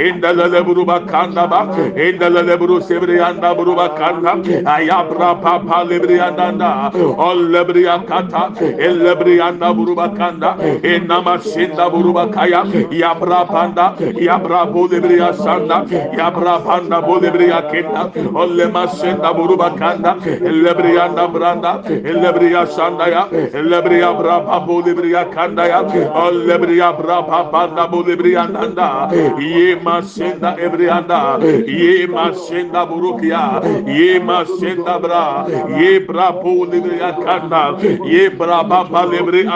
In 0.00 0.20
the 0.20 0.32
lebru 0.32 0.84
bakanda 0.84 1.48
ba. 1.48 1.60
In 1.96 2.18
the 2.18 2.28
lebru 2.30 2.80
sibrianda 2.80 3.54
bru 3.56 3.74
bakanda. 3.74 4.32
Ayabra 4.64 5.40
papa 5.42 5.84
lebrianda. 5.88 6.94
All 7.18 7.36
lebria 7.38 8.04
kata. 8.06 8.52
El 8.78 9.00
lebrianda 9.04 9.74
bru 9.74 9.94
bakanda. 9.94 10.56
In 10.84 11.06
namasinda 11.08 11.90
bru 11.90 12.12
bakaya. 12.12 12.64
Yabra 12.90 13.46
panda. 13.50 13.94
Yabra 13.98 14.66
bo 14.72 14.86
lebria 14.88 15.32
sanda. 15.34 15.86
Yabra 16.16 16.64
panda 16.64 17.02
bo 17.02 17.18
lebria 17.20 17.62
kenda. 17.70 18.09
Olle 18.34 18.66
masenda 18.66 19.32
bru 19.32 19.56
bakanda. 19.56 20.16
El 20.26 20.62
lebrianda 20.62 21.26
branda. 21.26 21.82
El 21.86 22.66
sanda 22.66 23.08
ya. 23.08 23.28
El 23.30 23.70
lebria 23.70 24.12
brapa 24.12 24.58
bo 24.66 24.82
kanda 25.34 25.66
ya. 25.68 25.80
All 26.14 26.34
lebria 26.46 26.92
brapa 26.92 27.50
panda 27.50 27.86
bo 27.86 28.02
lebria 28.02 28.46
nanda. 28.50 29.08
Ye 29.38 29.76
masenda 29.76 30.56
ebrianda. 30.58 31.38
Ye 31.66 32.06
masenda 32.06 32.86
burukia. 32.86 33.62
Ye 33.86 34.18
masenda 34.20 35.00
bra. 35.00 35.46
Ye 35.78 35.98
bra 35.98 36.32
bo 36.32 36.66
kanda. 37.24 37.76
Ye 38.04 38.28
bra 38.28 38.62
papa 38.64 39.06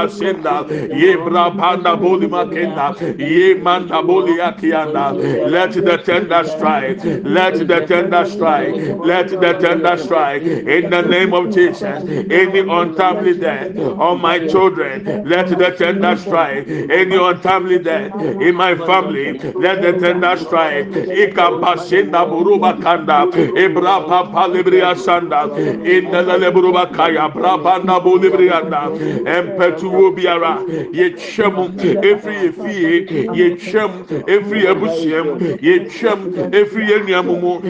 asenda. 0.03 0.67
Ye 0.95 1.17
bra 1.17 1.51
panda 1.51 1.97
bo 1.97 2.17
limakenda. 2.17 2.95
Ye 3.19 3.55
manda 3.55 4.03
bo 4.03 4.23
liakianda. 4.23 5.51
Let 5.51 5.73
the 5.73 5.99
tender 5.99 6.45
strike. 6.45 7.01
Let 7.25 7.67
the 7.67 7.87
tender 7.87 8.25
strike. 8.25 8.34
Let 8.41 9.29
the 9.29 9.57
tender 9.61 9.97
strike. 9.97 10.43
In 10.43 10.91
the 10.91 11.03
name 11.03 11.33
of 11.35 11.51
Jesus. 11.53 11.83
Any 11.83 12.61
untimely 12.61 13.35
death 13.35 13.77
on 13.79 14.21
my 14.21 14.39
children. 14.47 15.05
Let 15.25 15.49
the 15.49 15.71
tender 15.77 16.17
strike. 16.17 16.69
Any 16.69 17.17
untimely 17.17 17.79
death 17.79 18.13
in 18.21 18.55
my 18.55 18.75
family. 18.75 19.39
Let 19.55 19.83
the 19.83 19.93
tender 20.01 20.37
strike. 20.37 20.87
Ikapasenda 20.89 22.27
buruba 22.29 22.81
kanda. 22.83 23.27
Ebra 23.57 24.07
papa 24.07 24.49
libria 24.53 24.95
sanda. 24.95 25.45
In 25.85 26.11
the 26.11 26.23
leburuba 26.39 26.93
kaya. 26.93 27.29
Brabanda 27.29 28.01
bulibrianda. 28.01 28.91
Empetu 29.25 30.15
biara. 30.17 30.65
Yechemu. 30.93 31.65
Every 32.05 32.37
efie. 32.49 33.07
Yechem. 33.35 34.29
Every 34.29 34.63
ebusiem. 34.67 35.39
Yechem. 35.61 36.55
Every 36.55 36.85
enyamumu. 36.93 37.63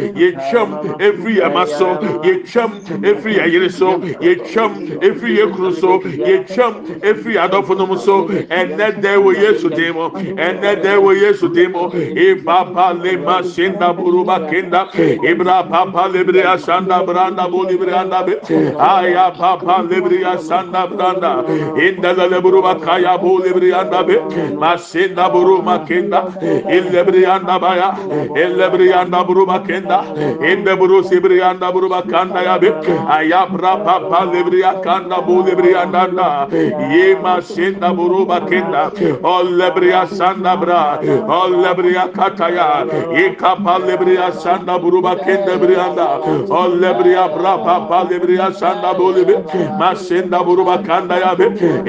yɛtwam 0.54 0.98
ɛfiri 0.98 1.34
yɛ 1.38 1.52
ma 1.52 1.64
so 1.66 1.86
yɛtwam 2.22 2.70
ɛfiri 3.02 3.34
yɛ 3.38 3.52
yere 3.52 3.70
so 3.70 3.98
yɛtwam 3.98 5.00
ɛfiri 5.00 5.36
yɛ 5.38 5.54
kuru 5.54 5.72
so 5.74 5.98
yɛtwam 6.00 6.74
ɛfiri 7.00 7.34
yɛ 7.34 7.48
adɔfo 7.48 7.76
nom 7.76 7.98
so 7.98 8.26
ɛnɛ 8.28 9.00
dɛ 9.02 9.16
wɔ 9.16 9.34
yesu 9.34 9.68
dim 9.70 9.94
ɛnɛ 9.94 10.82
dɛ 10.82 10.92
wɔ 11.02 11.20
yesu 11.20 11.48
dim 11.48 11.72
ibaba 11.72 12.94
lema 13.02 13.44
senda 13.44 13.92
buruba 13.92 14.48
kenda 14.50 14.88
ibra 15.22 15.68
papa 15.68 16.08
lebre 16.08 16.38
e 16.38 16.42
asanda 16.42 17.04
branda 17.04 17.48
boli 17.50 17.76
branda 17.76 18.24
be. 18.24 18.34
Aya 18.78 19.32
papa 19.36 19.82
lebre 19.82 20.22
asanda 20.24 20.86
branda 20.88 21.44
inda 21.76 22.14
la 22.16 22.40
buruba 22.40 22.80
kaya 22.82 23.18
boli 23.18 23.50
branda 23.50 24.06
be. 24.06 24.14
Masenda 24.54 25.30
buruma 25.30 25.86
kenda 25.86 26.30
illebre 26.70 27.26
anda 27.26 27.58
baya 27.58 27.92
illebre 28.36 28.92
anda 28.94 29.24
buruma 29.24 29.64
kenda 29.66 30.04
Inde 30.52 30.76
buru 30.80 31.02
sibri 31.04 31.42
anda 31.42 31.72
buru 31.72 31.88
bakanda 31.90 32.42
ya 32.42 32.58
bi. 32.58 32.68
Ayabra 33.16 33.84
papa 33.84 34.20
libri 34.32 34.62
akanda 34.64 35.22
bu 35.26 35.42
libri 35.46 35.74
andanda. 35.74 36.48
Yema 36.92 37.42
senda 37.42 37.94
buru 37.96 38.26
bakenda. 38.26 38.90
Ol 39.22 39.46
libri 39.60 39.92
asanda 39.92 40.56
bra. 40.60 40.98
Ol 41.28 41.52
libri 41.64 41.94
akataya. 41.96 42.86
Ikapa 43.24 43.78
libri 43.86 44.16
asanda 44.18 44.78
buru 44.82 45.02
bakenda 45.02 45.58
bri 45.58 45.76
anda. 45.76 46.20
Ol 46.50 46.76
libri 46.82 47.14
abra 47.16 47.58
papa 47.64 48.08
libri 48.10 48.38
asanda 48.38 48.94
bu 48.98 49.12
libri. 49.16 49.36
Masenda 49.80 50.44
buru 50.44 50.64
bakanda 50.64 51.18
ya 51.18 51.34
bi. 51.34 51.46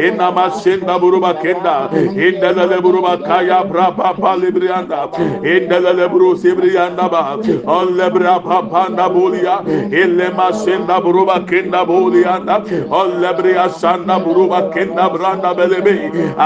Inna 0.07 0.31
masenda 0.31 0.99
buru 0.99 1.19
bakenda. 1.21 1.89
Inde 1.93 2.49
lele 2.57 2.81
buru 2.81 3.01
bakaya 3.01 3.63
bra 3.69 3.91
papa 3.91 4.35
libri 4.37 4.69
anda. 4.71 5.09
Inde 5.43 5.77
lele 5.85 6.07
buru 6.11 6.35
sibri 6.37 6.77
anda 6.77 7.09
ba. 7.09 7.37
Ol 7.67 7.91
libri 7.99 8.25
papanda 8.45 9.09
bulia 9.09 9.55
elema 10.01 10.47
senda 10.53 10.99
buruba 11.01 11.39
kenda 11.49 11.85
bulia 11.85 12.39
na 12.45 12.55
olebria 12.99 13.69
sanda 13.81 14.19
buruba 14.23 14.59
kenda 14.73 15.09
branda 15.13 15.53
belebe 15.57 15.93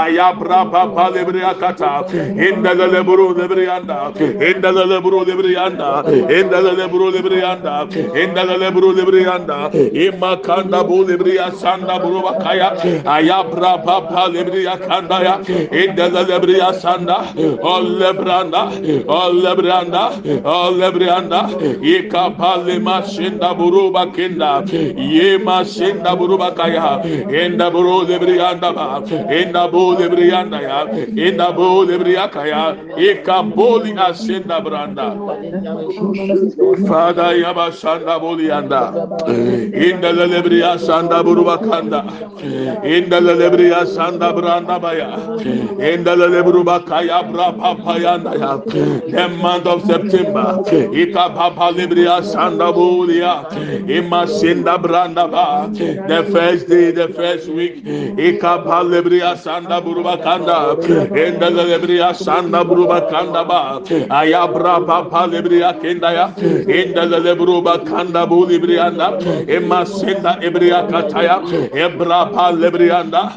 ayabra 0.02 0.60
papa 0.72 1.10
lebria 1.14 1.52
kata 1.60 1.92
indelele 2.46 3.02
buru 3.08 3.26
lebrianda 3.38 3.98
indelele 4.48 4.98
buru 5.04 5.20
lebrianda 5.28 5.88
indelele 6.38 6.86
buru 6.92 7.10
lebrianda 7.16 7.74
indelele 8.22 8.68
buru 8.74 8.92
lebrianda 8.98 9.58
imakanda 10.04 10.80
bu 10.88 10.98
lebria 11.08 11.50
sanda 11.62 11.98
buruba 12.02 12.32
kaya 12.42 12.70
ayabra 13.16 13.72
papa 13.84 14.22
lebria 14.34 14.76
kanda 14.86 15.18
ya 15.26 15.34
indelele 15.82 16.36
bria 16.42 16.72
sanda 16.82 17.18
olebranda 17.74 18.62
olebranda 19.20 20.02
olebranda 20.44 21.40
Ol 21.90 21.96
lebranda. 21.96 21.98
Ol 21.98 21.98
lebranda. 21.98 21.98
ika 21.98 22.30
pale 22.30 22.78
masenda 22.78 23.54
buruba 23.54 24.06
kenda 24.14 24.64
ye 24.98 25.38
masenda 25.38 26.16
buruba 26.16 26.54
kaya 26.54 27.02
enda 27.30 27.70
buru 27.70 28.06
lebrianda 28.06 28.74
ba. 28.74 29.02
Enda 29.30 29.70
bu 29.72 29.96
lebrianda 29.96 30.62
ya. 30.62 30.86
Enda 31.26 31.52
bu 31.56 31.86
lebriaka 31.86 32.46
ya 32.46 32.76
ika 32.98 33.42
boli 33.42 33.92
asenda 33.92 34.60
branda. 34.60 35.16
Father 36.88 37.36
yaba 37.38 37.72
sanda 37.72 38.18
boli 38.20 38.50
anda 38.50 38.92
inda 39.74 40.12
lebriya 40.12 40.78
sanda 40.78 41.22
buruba 41.24 41.58
kanda 41.58 42.04
inda 42.84 43.20
lebriya 43.20 43.86
sanda 43.86 44.32
branda 44.32 44.78
baya. 44.82 45.10
İnda 45.80 46.12
lebruba 46.16 46.84
kaya 46.84 47.22
bra 47.32 47.52
papa 47.52 47.98
yanda 47.98 48.34
ya. 48.36 48.58
The 49.10 49.28
month 49.42 49.66
of 49.66 49.84
September. 49.86 50.60
İka 50.92 51.34
Libria 51.80 52.22
Sanda 52.22 52.72
Buria, 52.72 53.50
Ima 53.88 54.26
Sinda 54.26 54.76
Brandaba, 54.78 55.72
the 56.08 56.30
first 56.30 56.68
day, 56.68 56.90
the 56.90 57.08
first 57.08 57.48
week, 57.48 57.84
Ikapa 57.84 58.84
Libria 58.84 59.34
Sanda 59.36 59.80
Burubakanda, 59.80 60.76
Enda 60.76 61.50
Libria 61.50 62.12
Sanda 62.12 62.64
Burubakandaba, 62.64 63.84
Ayabra 64.08 64.86
Papa 64.86 65.26
Libria 65.28 65.72
Kendaya, 65.80 66.34
Enda 66.36 67.06
Lebruba 67.08 67.86
Kanda 67.86 68.26
Bulibrianda, 68.26 69.08
Ima 69.48 69.84
Sinda 69.86 70.40
Ebria 70.42 70.88
Kataya, 70.90 71.40
Ebra 71.70 72.32
Pa 72.32 72.50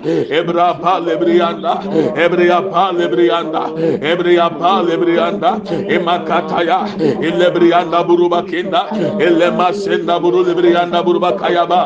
Ebra 0.04 0.82
Pa 0.82 1.00
Librianda, 1.00 1.86
Ebria 2.16 2.62
Pa 2.72 2.92
Librianda, 2.92 3.64
Ebria 4.02 4.50
Pa 4.60 4.82
Librianda, 4.82 5.52
Ima 5.90 6.20
Kataya, 6.26 6.80
Ilebrianda 7.24 8.04
Buruba 8.06 8.33
bakinda 8.34 8.82
elema 9.28 9.68
senda 9.74 10.20
buru 10.24 10.44
libri 10.48 10.74
yanda 10.74 11.00
buru 11.06 11.20
bakayaba 11.20 11.80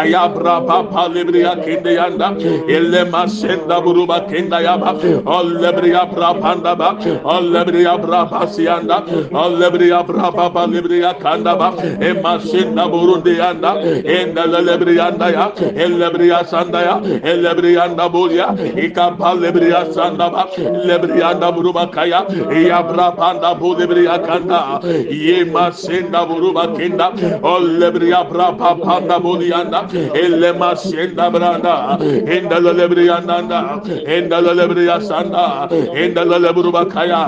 ayabra 0.00 0.66
papa 0.66 1.08
libri 1.14 1.40
yakinde 1.46 1.92
yanda. 2.00 2.28
Elema 2.76 3.28
senda 3.28 3.80
buru 3.84 4.06
bakinda 4.06 4.60
yaba. 4.66 4.90
Ol 5.26 5.48
libri 5.62 5.90
yabra 5.96 6.30
panda 6.40 6.74
ba 6.80 6.90
ol 7.24 7.44
libri 7.54 7.82
yabra 7.88 8.20
pasiyanda 8.30 8.98
ol 9.42 9.52
libri 9.62 9.88
yabra 9.94 10.28
papa 10.38 10.66
libri 10.66 11.00
yakanda 11.06 11.54
ba 11.60 11.68
ema 12.00 12.34
e 12.36 12.46
senda 12.50 12.88
buru 12.92 13.22
de 13.22 13.34
yanda. 13.42 13.72
Enda 14.16 14.44
libri 14.68 14.96
yanda 15.00 15.30
ya. 15.36 15.46
El 15.84 15.92
libri 16.02 16.28
yasanda 16.28 16.80
ya. 16.88 16.96
El 17.30 17.42
libri 17.46 17.72
yanda 17.78 18.08
bul 18.12 18.30
ya. 18.30 18.48
İkapa 18.86 19.34
libri 19.42 19.70
yasanda 19.70 20.30
ba 20.32 20.42
libri 20.88 21.20
yanda 21.20 21.48
buru 21.56 21.72
bakaya 21.72 22.26
yabra 22.70 23.16
panda 23.16 23.54
bulu 23.60 23.80
libri 23.80 24.04
yakanda. 24.04 24.80
Yemas 25.10 25.79
senda 25.84 26.20
buruba 26.28 26.64
kenda 26.76 27.08
ol 27.52 27.64
lebriya 27.80 28.20
bra 28.30 28.48
pa 28.60 28.74
panda 28.84 29.16
buliyanda 29.24 29.80
elema 30.22 30.70
senda 30.76 31.26
branda. 31.34 31.76
Enda 32.34 32.58
lebriyanda 32.78 33.38
enda 34.16 34.38
lebriya 34.58 34.96
sanda. 35.08 35.44
Enda 36.02 36.22
lebruba 36.44 36.82
kaya. 36.94 37.22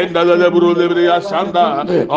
Enda 0.00 0.22
lebru 0.42 0.74
lebriya 0.80 1.16
sanda. 1.30 1.66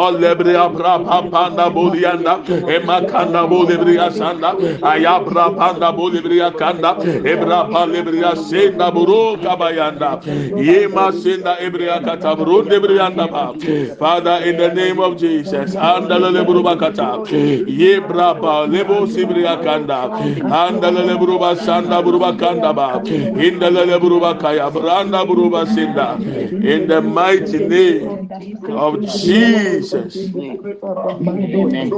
Ol 0.03 0.13
lebriya 0.23 0.65
bra 0.75 0.93
pa 1.07 1.17
panda 1.33 1.65
buliyanda 1.75 2.33
ema 2.75 2.97
kanda 3.11 3.41
bu 3.49 3.59
lebriya 3.69 4.07
sanda. 4.19 4.49
Ayabra 4.91 5.45
panda 5.59 5.89
bu 5.97 6.09
lebriya 6.13 6.49
kanda. 6.61 6.91
Ebra 7.33 7.59
pa 7.71 7.81
lebriya 7.93 8.31
senda 8.49 8.91
buru 8.95 9.37
kabayanda. 9.43 10.11
Yema 10.67 11.11
senda 11.21 11.53
ebriya 11.65 11.97
kata 12.05 12.35
buru 12.37 12.57
lebriyanda 12.71 13.25
ba. 13.31 13.45
Father 13.99 14.37
in 14.49 14.57
the 14.57 14.69
name 14.73 14.99
of 14.99 15.17
jesus 15.17 15.64
andala 15.73 16.31
lebru 16.31 16.63
bakata. 16.63 17.21
Yebra 17.67 18.39
ba 18.41 18.65
lebo 18.67 19.05
sibriya 19.07 19.61
kanda 19.61 20.11
andala 20.49 21.03
lebru 21.05 21.39
ba. 21.39 21.55
Sanda 21.55 22.01
buru 22.03 22.19
bakanda 22.19 22.73
ba 22.75 23.01
indala 23.35 23.85
lebru 23.85 24.19
bakaya 24.21 24.71
branda 24.71 25.25
buru 25.27 25.49
ba 25.51 25.65
senda 25.67 26.19
in 26.61 26.87
the 26.87 27.01
mighty 27.01 27.59
name 27.59 28.21
of 28.75 29.01
jesus. 29.05 30.31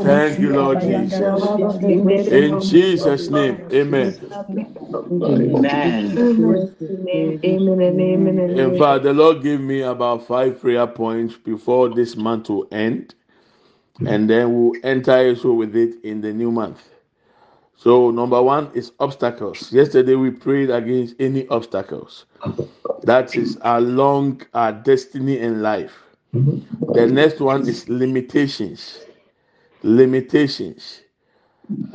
Thank 0.02 0.40
you 0.40 0.52
lord 0.52 0.82
jesus. 0.82 1.58
In 2.30 2.60
jesus 2.60 3.30
name 3.30 3.62
amen. 3.74 4.18
In 8.56 8.76
fact, 8.76 9.04
the 9.04 9.14
Lord 9.14 9.44
gave 9.44 9.62
me 9.62 9.82
about 9.82 10.28
five 10.28 10.62
prayer 10.62 10.88
points 10.88 11.38
before 11.38 11.90
this 11.90 12.18
month 12.18 12.50
will 12.50 12.68
end, 12.72 13.16
Mm-hmm. 13.98 14.08
and 14.08 14.30
then 14.30 14.54
we'll 14.54 14.80
enter 14.84 15.12
also 15.18 15.54
with 15.54 15.76
it 15.76 16.04
in 16.04 16.22
the 16.22 16.32
new 16.32 16.52
month. 16.52 16.84
So, 17.76 18.12
number 18.12 18.42
one 18.42 18.72
is 18.74 18.92
obstacles. 19.00 19.72
Yesterday 19.72 20.16
we 20.16 20.32
prayed 20.32 20.70
against 20.70 21.16
any 21.20 21.48
obstacles 21.48 22.26
that 23.04 23.36
is 23.36 23.58
along 23.62 24.42
our 24.54 24.72
destiny 24.72 25.40
in 25.40 25.62
life. 25.62 25.94
Mm-hmm. 26.34 26.94
The 26.94 27.08
next 27.08 27.40
one 27.40 27.68
is 27.68 27.88
limitations. 27.88 29.00
Limitations. 29.84 31.02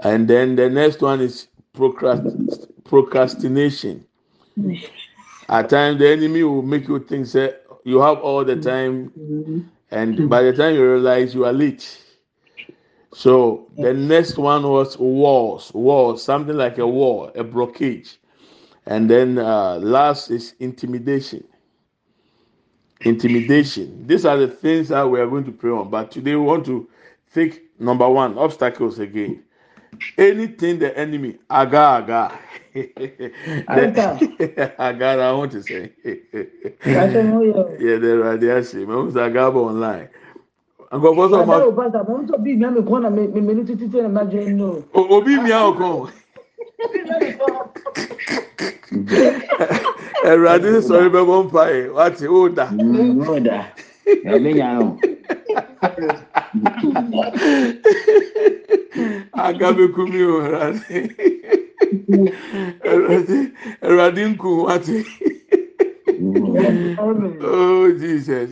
And 0.02 0.28
then 0.28 0.56
the 0.56 0.68
next 0.70 1.02
one 1.02 1.20
is 1.20 1.48
procrast- 1.74 2.68
procrastination. 2.84 4.04
Mm-hmm. 4.58 4.84
At 5.48 5.70
times, 5.70 5.98
the 5.98 6.08
enemy 6.08 6.42
will 6.44 6.62
make 6.62 6.88
you 6.88 6.98
think 7.00 7.28
that 7.32 7.64
you 7.84 8.00
have 8.00 8.18
all 8.18 8.44
the 8.44 8.56
time, 8.56 9.12
and 9.92 10.28
by 10.28 10.42
the 10.42 10.52
time 10.52 10.74
you 10.74 10.90
realize 10.90 11.34
you 11.34 11.44
are 11.44 11.52
late. 11.52 11.98
So 13.14 13.70
the 13.76 13.92
next 13.92 14.38
one 14.38 14.62
was 14.62 14.98
walls, 14.98 15.70
walls, 15.74 16.24
something 16.24 16.56
like 16.56 16.78
a 16.78 16.86
wall, 16.86 17.30
a 17.34 17.44
blockage, 17.44 18.16
and 18.86 19.08
then 19.08 19.38
uh, 19.38 19.76
last 19.76 20.30
is 20.30 20.54
intimidation. 20.60 21.44
Intimidation. 23.02 24.06
These 24.06 24.24
are 24.24 24.38
the 24.38 24.48
things 24.48 24.88
that 24.88 25.08
we 25.08 25.20
are 25.20 25.26
going 25.26 25.44
to 25.44 25.52
pray 25.52 25.72
on. 25.72 25.90
But 25.90 26.10
today 26.10 26.36
we 26.36 26.42
want 26.42 26.64
to 26.66 26.88
take 27.34 27.62
number 27.78 28.08
one 28.08 28.38
obstacles 28.38 28.98
again. 28.98 29.42
Anything 30.16 30.78
the 30.78 30.96
enemy 30.96 31.36
aga 31.50 31.78
aga 31.78 32.38
agara 34.86 35.24
ahụ 35.30 35.46
ti 35.52 35.58
sị 35.66 35.78
ya 37.86 37.98
dere 38.02 38.22
adị 38.32 38.46
asị 38.56 38.78
ma 38.88 38.96
m 39.04 39.10
sa 39.14 39.28
gaa 39.34 39.50
bụ 39.54 39.60
online 39.70 40.08
nkɔfɔ 40.96 41.24
sɔ 41.30 41.38
ma. 41.46 41.54
adáwò 41.56 41.72
pásítà 41.78 42.00
mo 42.08 42.14
ń 42.20 42.26
sọ 42.28 42.36
bíi 42.44 42.56
mi 42.58 42.64
àmì 42.68 42.80
kún 42.88 42.96
ọ̀nà 43.00 43.08
mímí 43.34 43.52
ní 43.56 43.62
títí 43.68 43.86
tí 43.92 43.98
ẹ̀ 44.04 44.08
máa 44.14 44.24
jẹ 44.30 44.40
inú. 44.50 44.68
òbí 45.14 45.32
mi 45.44 45.50
àwọn 45.58 45.72
kan. 45.78 45.96
ẹ̀rọ 50.30 50.46
adé 50.54 50.70
sọ̀rọ̀ 50.88 51.10
bẹ́ẹ̀ 51.14 51.26
bọ́ 51.28 51.38
ń 51.44 51.48
fa 51.52 51.62
ẹ̀ 51.76 51.84
wá 51.96 52.04
ti 52.16 52.26
ó 52.26 52.40
dà. 52.56 52.64
Mm, 52.72 53.20
ó 53.28 53.36
dà 53.46 53.58
ẹ̀mí 54.34 54.50
yàrá 54.60 54.80
o. 54.84 54.96
ẹ̀rọ̀adé. 60.44 60.98
Ẹ̀rọ̀adé 62.92 63.38
ẹ̀rọ̀adé 63.86 64.22
nkù 64.32 64.50
wá 64.66 64.76
ti. 64.84 64.96
Oh 67.42 67.90
Jesus. 68.00 68.50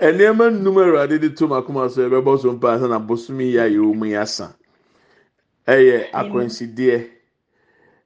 Nneɛma 0.00 0.46
nnum 0.50 0.76
a 0.78 0.82
Awurade 0.84 1.18
de 1.20 1.28
to 1.30 1.46
m'akoma 1.48 1.90
so 1.90 2.08
ɛbɛbɔ 2.08 2.40
so 2.40 2.52
mpa 2.52 2.68
asa 2.74 2.88
na 2.88 2.98
bosomi 2.98 3.44
yi 3.52 3.58
a 3.58 3.68
mu 3.70 4.04
yi 4.06 4.14
asa. 4.16 4.54
Ɛyɛ 5.66 6.10
akwansideɛ 6.12 6.98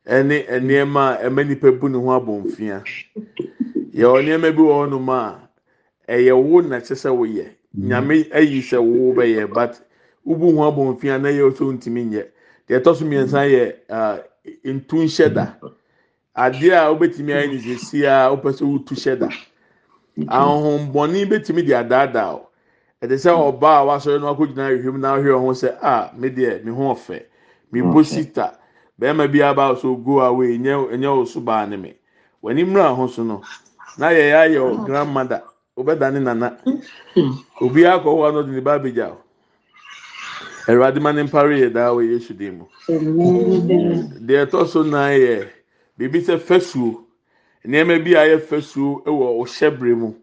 ɛne 0.06 0.36
nneɛma 0.60 1.02
a 1.20 1.28
ɛma 1.28 1.46
nipa 1.48 1.72
bu 1.72 1.88
ne 1.88 1.98
ho 1.98 2.10
abɔnfia. 2.20 2.82
Yɛwɔ 3.94 4.18
nneɛma 4.24 4.52
bi 4.56 4.62
wɔ 4.62 4.74
hɔnom 4.88 5.08
a 5.10 5.48
ɛyɛ 6.12 6.32
wo 6.44 6.60
na 6.62 6.76
ɛkyɛ 6.80 6.94
sɛ 6.96 7.10
woyɛ. 7.16 7.46
Nyame 7.76 8.26
ayi 8.32 8.62
sɛ 8.62 8.78
wo 8.78 9.12
bɛyɛ 9.14 9.52
but 9.52 9.80
wobu 10.26 10.56
ho 10.56 10.70
abɔnfia 10.70 11.20
na 11.20 11.28
ɛyɛ 11.28 11.56
so 11.56 11.64
ntumi 11.72 12.04
nyɛ. 12.10 12.26
Deɛ 12.68 12.80
ɛtɔ 12.80 12.96
so 12.96 13.04
mmiɛnsa 13.04 13.50
yɛ 13.50 13.74
ah, 13.90 14.18
ntu 14.64 14.96
nhyɛ 15.04 15.34
da. 15.34 15.54
Adeɛ 16.36 16.72
a 16.72 16.90
wobɛtumi 16.94 17.32
ayɛ 17.34 17.48
ne 17.52 17.58
sisi 17.58 18.04
a 18.04 18.30
wopɛ 18.34 18.52
sɛ 18.52 18.64
wotu 18.64 18.94
hyɛ 18.94 19.18
da. 19.18 19.28
betumi 21.28 21.62
de 21.66 21.72
adaadaa 21.74 22.34
o 22.34 22.48
ɛte 23.02 23.14
sɛ 23.16 23.30
ɔbaa 23.30 23.80
a 23.80 23.84
wasɔre 23.86 24.20
no 24.20 24.34
akɔgyina 24.34 24.68
ahwehwɛm 24.72 24.98
na 25.00 25.16
ahwɛ 25.16 25.30
ɔho 25.36 25.52
sɛ 25.54 25.78
a 25.82 26.10
me 26.16 26.30
deɛ 26.30 26.64
me 26.64 26.72
ho 26.72 26.94
ɔfɛ. 26.94 27.22
Me 27.72 27.82
bo 27.82 28.02
sita. 28.02 28.58
Bɛrima 28.98 29.30
bi 29.30 29.42
aba 29.42 29.76
so 29.78 29.94
go 29.96 30.20
away 30.20 30.56
nyɛ 30.58 30.90
nyɛ 30.96 31.06
o 31.08 31.24
so 31.26 31.40
baa 31.40 31.66
ne 31.66 31.76
me. 31.76 31.94
W'ani 32.42 32.64
mmerɛ 32.64 32.96
ho 32.96 33.06
so 33.06 33.22
no 33.22 33.42
na 33.98 34.08
yɛ 34.08 34.30
yɛ 34.32 34.48
ayɛ 34.48 34.58
o 34.60 34.84
grandmother. 34.86 35.42
Obɛda 35.76 36.10
ne 36.12 36.20
nana. 36.20 36.56
Obi 37.60 37.82
akɔ 37.84 38.04
hɔ 38.10 38.28
a 38.28 38.32
na 38.32 38.38
ɔde 38.42 38.50
ne 38.52 38.60
ba 38.60 38.78
abɛgya 38.78 39.10
o 39.12 39.18
ɛwurade 40.66 41.00
ma 41.00 41.12
ne 41.12 41.22
mpare 41.22 41.72
daa 41.72 41.90
wɔ 41.92 42.02
yesu 42.10 42.34
dim 42.34 42.58
mu 42.58 42.66
deɛ 44.20 44.46
ɛtɔ 44.46 44.66
so 44.66 44.82
nan 44.82 45.12
yɛ 45.12 45.48
biribi 45.98 46.20
sɛ 46.20 46.38
fɛsuo 46.38 47.04
nneɛma 47.64 48.04
bi 48.04 48.14
a 48.14 48.24
yɛ 48.26 48.38
fɛsuo 48.40 49.04
wɔ 49.04 49.26
ɔhyɛbrɛ 49.42 49.96
mu 49.96 50.14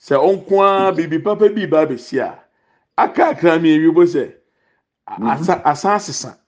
sɛ 0.00 0.14
ɔnko 0.16 0.62
ara 0.62 0.92
biribi 0.92 1.18
papa 1.22 1.48
bi 1.48 1.66
ba 1.66 1.84
abɛsi 1.86 2.18
a 2.20 2.38
aka 2.96 3.28
akra 3.30 3.58
mi 3.58 3.76
ewi 3.76 3.90
bo 3.92 4.02
sɛ 4.04 4.32
asa 5.06 5.60
asa 5.64 5.88
asesa. 5.96 6.38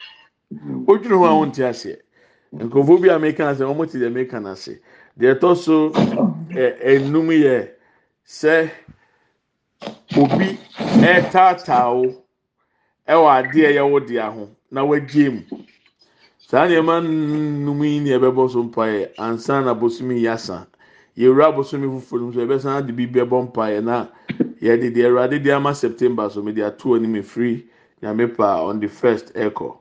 Odwiri 0.86 1.16
ho 1.18 1.24
a 1.24 1.30
wɔn 1.30 1.53
ti 1.53 1.62
aseɛ 1.62 1.97
nkurɔfoɔ 2.55 3.01
bi 3.03 3.09
a 3.11 3.18
meka 3.18 3.51
ase 3.51 3.61
wɔn 3.61 3.90
ti 3.90 3.99
deɛ 3.99 4.12
meka 4.12 4.40
n'ase. 4.40 4.78
Deɛ 5.18 5.34
ɛtɔ 5.38 5.57
so 5.57 5.90
ɛ 5.90 6.80
enum 6.80 7.28
yɛ 7.28 7.68
sɛ 8.27 8.70
obi 10.20 10.59
ɛtaataa 11.14 11.89
wo 11.95 12.07
ɛwɔ 13.12 13.27
adeɛ 13.39 13.66
ɛyɛ 13.70 13.91
wo 13.91 14.01
dea 14.01 14.31
ho 14.31 14.49
na 14.70 14.83
wagye 14.85 15.31
mu. 15.31 15.43
Saa 16.39 16.66
nneɛma 16.66 17.01
nnum 17.03 17.81
yi 17.85 18.01
na 18.01 18.18
ɛbɛbɔ 18.18 18.51
so 18.51 18.62
mpaeɛ. 18.64 19.14
Ansa 19.18 19.62
na 19.64 19.74
bosomi 19.74 20.18
yi 20.20 20.29
yɛwura 21.16 21.55
bosomi 21.55 21.87
foforɔ 21.87 22.20
mu 22.20 22.33
yɛbɛsan 22.33 22.87
de 22.87 22.93
biribi 22.93 23.20
ɛbɔ 23.22 23.49
mpaeɛ 23.53 23.83
na 23.85 24.09
yɛde 24.61 24.91
deɛ 24.93 25.07
ɛwurade 25.09 25.43
de 25.43 25.51
ama 25.53 25.74
september 25.74 26.29
so 26.29 26.43
mede 26.43 26.59
ato 26.61 26.95
anim 26.95 27.14
efiri 27.14 27.64
nyame 28.03 28.27
pa 28.37 28.62
on 28.66 28.81
the 28.81 28.89
first 28.89 29.33
ɛkɔ 29.35 29.77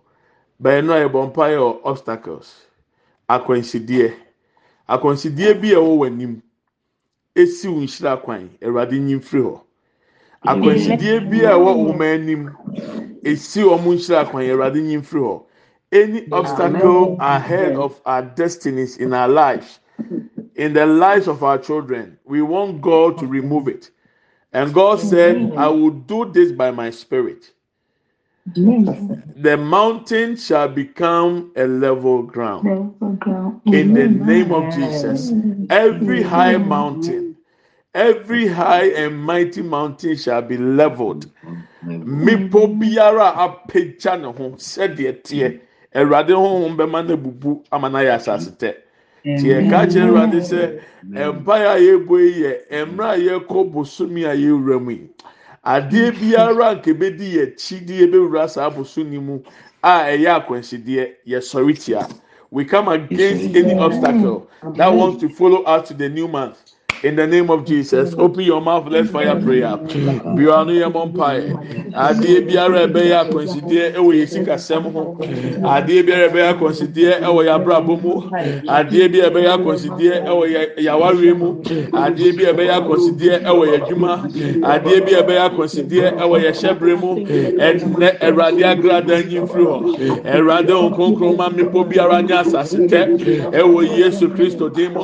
bɛyɛ 0.61 0.85
no 0.85 0.93
a 0.93 1.09
yɛbɔ 1.09 1.33
mpaeɛ 1.33 1.57
wɔ 1.57 1.79
obstacles. 1.83 2.67
Akwansideɛ 3.27 4.13
akwansideɛ 4.87 5.59
bi 5.61 5.69
a 5.73 5.77
ɛwɔ 5.81 5.97
w'anim. 5.97 6.41
Esi 7.35 7.67
wo 7.67 7.79
nhyira 7.81 8.21
kwan. 8.21 8.49
Nyi 8.61 9.15
mfiri 9.15 9.43
hɔ. 9.43 9.61
Akwansideɛ 10.47 11.29
bi 11.29 11.39
a 11.45 11.51
ɛwɔ 11.57 11.71
wɔn 11.85 12.01
anim 12.01 12.57
esi 13.23 13.61
wɔn 13.63 13.83
nhyira 13.83 14.29
kwan. 14.29 14.43
Nyi 14.45 14.97
mfiri 14.97 15.21
hɔ. 15.21 15.43
Any 15.91 16.27
obstacle 16.31 17.15
ahead 17.19 17.75
of 17.75 18.01
our 18.05 18.21
destinies 18.23 18.97
in 18.97 19.13
our 19.13 19.27
lives 19.29 19.79
in 20.55 20.73
the 20.73 20.85
lives 20.85 21.27
of 21.27 21.43
our 21.43 21.57
children 21.57 22.17
we 22.25 22.41
want 22.41 22.81
God 22.81 23.17
to 23.19 23.27
remove 23.27 23.67
it. 23.67 23.91
And 24.53 24.73
God 24.73 24.99
said 24.99 25.51
I 25.55 25.67
will 25.67 25.91
do 25.91 26.31
this 26.31 26.51
by 26.51 26.71
my 26.71 26.89
spirit. 26.89 27.51
The 29.35 29.57
mountain 29.57 30.35
shall 30.37 30.67
become 30.69 31.51
a 31.55 31.65
level 31.65 32.23
ground. 32.23 32.67
In 33.71 33.93
the 33.93 34.07
name 34.07 34.51
of 34.51 34.69
Jesus. 34.73 35.33
Every 35.69 36.21
high 36.21 36.57
mountain, 36.57 37.24
every 37.95 38.47
high 38.47 38.87
and 38.89 39.17
mighty 39.17 39.61
mountain 39.63 40.17
shall 40.17 40.41
be 40.43 40.57
leveled. 40.57 41.31
Mipo 41.85 42.67
biara 42.79 43.33
apagya 43.35 44.19
ne 44.21 44.27
ho 44.31 44.51
sɛdeɛ 44.57 45.23
teɛ. 45.23 45.59
Awurade 45.95 46.31
honhom 46.35 46.75
bɛma 46.77 47.07
no 47.07 47.17
bubu 47.17 47.63
ama 47.71 47.89
no 47.89 47.97
ayɛ 47.99 48.15
asase 48.15 48.51
tɛ. 48.57 48.75
Nti 49.25 49.47
yɛka 49.47 49.87
kyerɛ 49.87 50.07
Awurade 50.09 50.41
sɛ 50.41 50.81
mpaeɛ 51.13 51.67
a 51.67 51.79
yɛbɔ 51.79 52.19
yi 52.19 52.43
yɛ 52.43 52.85
mmerɛ 52.85 53.09
a 53.13 53.39
yɛkɔ 53.39 53.71
bosomi 53.71 54.25
a 54.25 54.35
yɛwura 54.35 54.83
mu 54.83 54.91
yi. 54.91 55.09
Adeɛ 55.65 56.11
biara 56.19 56.75
nka 56.75 56.91
ebedi 56.93 57.33
yɛ 57.33 57.43
akyidie 57.55 58.07
bɛwura 58.11 58.49
saa 58.49 58.69
bosomi 58.69 59.19
mu 59.21 59.39
a 59.83 60.03
ɛyɛ 60.11 60.45
akwansideɛ 60.45 61.13
yɛsɔre 61.27 61.85
tia. 61.85 62.07
We 62.51 62.65
come 62.65 62.87
against 62.89 63.55
any 63.55 63.73
obstacle 63.73 64.47
that 64.75 64.87
wants 64.93 65.21
to 65.21 65.29
follow 65.29 65.63
us 65.63 65.87
to 65.89 65.93
the 65.93 66.09
new 66.09 66.27
month. 66.27 66.74
In 67.05 67.15
the 67.15 67.27
name 67.27 67.51
of 67.51 67.65
Jesus, 67.65 68.15
open 68.17 68.41
your 68.45 68.59
mouth. 68.61 68.87
Let's 68.87 69.11
fire 69.11 69.39
prayer. 69.39 69.77
No 69.77 70.73
yɛ 70.73 70.89
mɔ 70.91 71.13
mpaeɛ. 71.13 71.93
Adeɛ 71.93 72.47
biara 72.47 72.87
ɛbɛyɛ 72.87 73.15
akwansideɛ 73.29 73.93
ɛwɔ 73.93 74.11
yɛ 74.17 74.25
sikasɛm 74.33 74.91
ho. 74.91 75.15
Adeɛ 75.61 76.01
biara 76.03 76.29
ɛbɛyɛ 76.29 76.47
akwansideɛ 76.57 77.21
ɛwɔ 77.21 77.41
yɛ 77.45 77.51
abrabɔ 77.57 78.01
mu. 78.01 78.13
Adeɛ 78.77 79.11
bi 79.11 79.19
ɛbɛyɛ 79.21 79.49
akwansideɛ 79.53 80.25
ɛwɔ 80.25 80.43
yɛ 80.49 80.61
yawareɛ 80.81 81.37
mu. 81.37 81.49
Adeɛ 81.93 82.31
bi 82.37 82.43
ɛbɛyɛ 82.51 82.73
akwansideɛ 82.79 83.35
ɛwɔ 83.45 83.63
yɛ 83.69 83.75
adwuma. 83.85 84.13
Adeɛ 84.73 85.05
bi 85.05 85.11
ɛbɛyɛ 85.21 85.41
akwansideɛ 85.45 86.07
ɛwɔ 86.17 86.35
yɛ 86.41 86.51
hyɛbere 86.57 86.95
mu. 86.99 87.11
Ɛnɛ 87.67 88.07
ɛwurade 88.17 88.63
agrada 88.65 89.15
nyi 89.21 89.37
mfiri 89.45 89.65
hɔ. 89.69 89.77
Ɛwurade 90.25 90.73
nkonkron 90.73 91.37
ma 91.37 91.49
mmepɔ 91.49 91.79
biara 91.87 92.17
nyɛ 92.25 92.41
asase 92.41 92.79
tɛ. 92.89 93.01
Ɛwɔ 93.53 93.95
Yesu 93.95 94.27
Kristo 94.33 94.73
dim. 94.73 94.97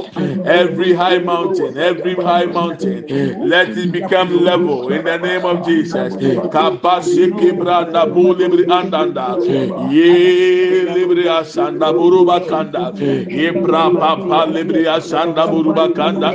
Every 0.45 0.93
high 0.93 1.19
mountain, 1.19 1.77
every 1.77 1.90
every 1.91 2.15
high 2.15 2.45
mountain. 2.45 3.05
Let 3.49 3.77
it 3.77 3.91
become 3.91 4.29
level 4.43 4.89
in 4.89 5.03
the 5.03 5.17
name 5.17 5.45
of 5.45 5.65
Jesus. 5.65 6.15
Kabasi 6.15 7.25
kibra 7.39 7.91
na 7.91 8.05
bulibri 8.05 8.65
andanda. 8.65 9.27
Ye 9.91 10.85
libri 10.95 11.25
asanda 11.25 11.93
buruba 11.93 12.37
kanda. 12.47 12.93
Ye 12.97 13.51
brapa 13.51 14.13
pa 14.27 14.45
libri 14.45 14.83
asanda 14.95 15.47
buruba 15.51 15.93
kanda. 15.95 16.31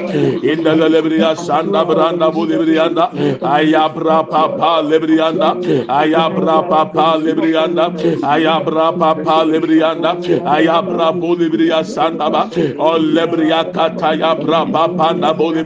Inda 0.53 0.75
libri 0.77 1.19
asanda 1.21 1.85
branda 1.89 2.31
bulibri 2.33 2.79
anda. 2.79 3.11
Ayabra 3.43 4.29
pa 4.31 4.49
pa 4.59 4.81
libri 4.83 5.21
anda. 5.21 5.51
Ayabra 5.89 6.69
pa 6.69 6.85
pa 6.95 7.17
libri 7.17 7.57
anda. 7.57 7.87
Ayabra 8.35 8.89
pa 8.99 9.15
pa 9.25 9.39
libri 9.45 9.83
anda. 9.83 10.13
Ayabra 10.57 11.13
bulibri 11.21 11.71
asanda 11.81 12.31
ba. 12.31 12.51
O 12.79 12.99
libri 12.99 13.49
akata 13.53 14.11
ya 14.19 14.35
brapa 14.35 14.85
pa 14.97 15.13
na 15.15 15.33
In 15.55 15.65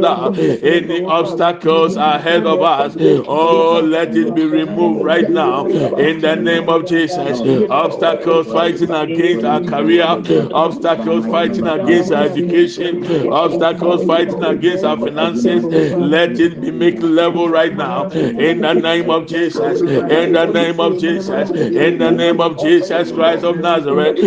the. 0.00 0.58
Any 0.62 1.04
obstacles 1.04 1.96
ahead 1.96 2.46
of 2.46 2.62
us, 2.62 2.96
oh, 3.26 3.80
let 3.84 4.16
it 4.16 4.34
be 4.34 4.44
removed 4.44 5.04
right 5.04 5.28
now 5.30 5.66
in 5.66 6.20
the 6.20 6.36
name 6.36 6.68
of 6.68 6.86
Jesus. 6.86 7.40
Obstacles 7.70 8.52
fighting 8.52 8.90
against 8.90 9.44
our 9.44 9.60
career, 9.60 10.06
obstacles 10.52 11.26
fighting 11.26 11.66
against 11.66 12.12
our 12.12 12.24
education, 12.24 13.32
obstacles 13.32 14.04
fighting 14.06 14.44
against 14.44 14.84
our 14.84 14.96
finances. 14.96 15.64
Let 15.98 16.38
it 16.40 16.60
be 16.60 16.70
made 16.70 17.02
level 17.02 17.48
right 17.48 17.76
now 17.76 18.08
in 18.10 18.60
the 18.60 18.74
name 18.74 19.10
of 19.10 19.26
Jesus. 19.26 19.80
In 19.80 20.32
the 20.32 20.46
name 20.46 20.80
of 20.80 20.98
Jesus. 20.98 21.50
In 21.50 21.98
the 21.98 22.10
name 22.10 22.40
of 22.40 22.58
Jesus 22.58 23.12
Christ 23.12 23.44
of 23.44 23.56
Nazareth. 23.56 24.18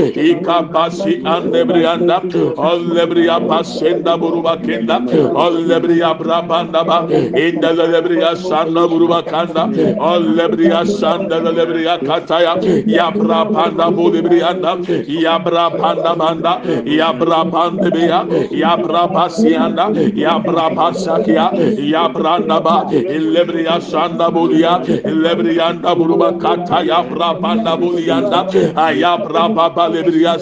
brianda 1.82 2.22
alle 2.58 3.06
briamba 3.08 3.64
senda 3.66 4.18
buruba 4.18 4.58
kenda. 4.58 4.98
Alle 5.36 5.80
briabra 5.82 6.48
banda 6.48 6.84
ba. 6.84 7.08
İnda 7.10 7.72
le 7.72 8.02
bria 8.02 8.36
sanda 8.36 8.88
buruba 8.90 9.24
kanda. 9.26 9.64
Alle 10.00 10.48
bria 10.52 10.86
sanda 10.86 11.40
le 11.40 11.66
bria 11.66 11.98
kataya. 11.98 12.56
Ya 12.88 13.12
bra 13.12 13.46
panda 13.46 13.92
bu 13.92 14.12
brianda 14.12 14.78
ya 15.08 15.40
bra 15.40 15.70
panda 15.70 16.16
banda. 16.16 16.62
Ya 16.86 17.14
bra 17.14 17.44
panda 17.46 17.90
bia 17.92 18.26
ya 18.52 18.78
bra 18.78 19.08
pasianda 19.08 19.86
ya 20.16 20.40
bra 20.40 20.70
pasakia 20.70 21.52
ya 21.80 22.08
branda 22.10 22.64
ba. 22.64 22.86
Elle 22.92 23.44
bria 23.46 23.80
sanda 23.82 24.30
buria 24.32 24.82
elle 25.04 25.36
buruba 25.96 26.34
kataya. 26.40 27.02
Bra 27.10 27.34
panda 27.42 27.78
buria 27.78 28.22
ayabra 28.76 29.54
baba 29.56 29.90
le 29.90 30.04
bria 30.04 30.38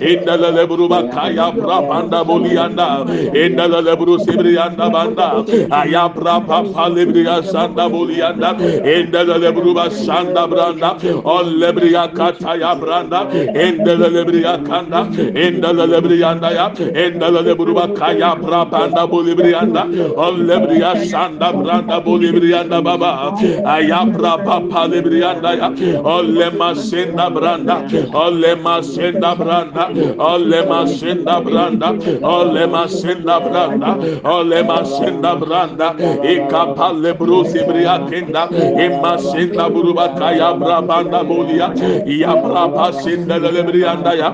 inda 0.00 0.35
endala 0.36 0.52
lebru 0.52 0.88
bakaya 0.88 1.52
prapanda 1.56 2.24
bolianda. 2.24 3.04
Endala 3.34 3.80
lebru 3.82 4.18
sebriyanda 4.18 4.92
banda. 4.92 5.44
Ayapra 5.70 6.46
papa 6.46 6.90
lebriya 6.90 7.42
sanda 7.42 7.88
bolianda. 7.90 8.54
Endala 8.84 9.38
lebru 9.38 9.74
basanda 9.74 10.46
branda. 10.48 10.90
Ol 11.24 11.44
lebriya 11.60 12.12
kataya 12.14 12.78
branda. 12.78 13.30
Endala 13.54 14.08
lebriya 14.10 14.64
kanda. 14.66 15.06
Endala 15.34 15.86
lebriyanda 15.86 16.52
ya. 16.54 16.70
Endala 17.04 17.42
lebru 17.42 17.74
bakaya 17.74 18.36
prapanda 18.40 19.06
bolibriyanda 19.08 19.84
ol 20.16 20.36
lebriya 20.36 20.92
sanda 21.10 21.52
branda 21.52 22.00
bolibriyanda 22.04 22.82
baba. 22.84 23.32
Ayapra 23.64 24.44
papa 24.44 24.88
lebriyanda 24.88 25.56
ya. 25.56 25.68
Ol 26.04 26.26
lema 26.26 26.74
senda 26.74 27.30
branda. 27.30 27.76
Ol 28.14 28.32
lema 28.42 28.82
senda 28.82 29.34
branda 29.34 29.86
o 30.26 30.38
lema 30.38 30.86
senda 30.88 31.40
branda, 31.40 31.88
o 32.22 32.36
lema 32.54 32.82
senda 32.88 33.36
branda, 33.40 33.90
o 34.24 34.42
lema 34.50 34.78
senda 34.84 35.32
branda, 35.42 35.88
ikapa 36.32 36.88
lebru 37.02 37.44
sibria 37.50 37.96
kenda, 38.08 38.42
imma 38.84 39.12
senda 39.18 39.68
buruba 39.70 40.06
kaya 40.18 40.48
brabanda 40.60 41.20
bulia, 41.28 41.68
ya 42.06 42.34
braba 42.44 42.92
senda 43.02 43.38
lebrianda 43.38 44.12
ya, 44.20 44.28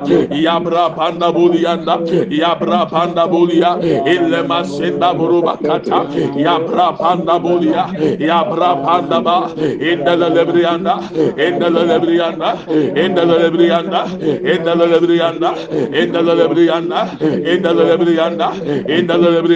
ya 0.46 0.58
brabanda 0.60 1.28
bulianda, 1.32 1.94
ya 2.30 2.54
brabanda 2.60 3.26
bulia, 3.28 3.70
ilema 4.14 4.64
senda 4.64 5.12
buruba 5.14 5.56
kata, 5.56 6.06
ya 6.36 6.58
brabanda 6.58 7.38
bulia, 7.38 7.84
ya 8.18 8.44
brabanda 8.44 9.20
ba, 9.26 9.36
inda 9.90 10.16
lebrianda, 10.16 10.94
inda 11.46 11.68
lebrianda, 11.70 12.50
inda 13.04 13.24
lebrianda, 13.24 14.00
inda 14.54 14.74
lebrianda, 14.74 15.50
endala 15.90 16.34
lebri 16.34 16.64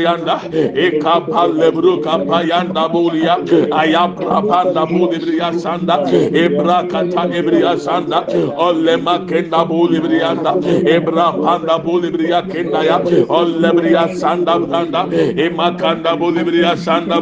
yanda 0.05 0.37
e 0.83 1.01
kapal 1.01 1.51
lebru 1.53 2.03
kapa 2.03 2.39
yanda 2.47 2.89
bulya 2.93 3.37
ayap 3.73 4.17
kapan 4.19 4.75
da 4.75 4.87
bu 4.87 5.09
ebra 6.45 6.79
kata 6.89 7.23
lebri 7.33 7.61
yasanda 7.63 8.25
e 8.29 8.45
olle 8.57 8.97
makenda 8.97 9.61
ebra 10.97 11.27
panda 11.43 11.79
bu 11.85 12.01
lebri 12.03 12.29
yakenda 12.31 12.81
ya 12.85 12.99
e 15.45 15.49
makanda 15.49 16.13
bu 16.19 16.31
lebri 16.37 16.61
yasanda 16.63 17.17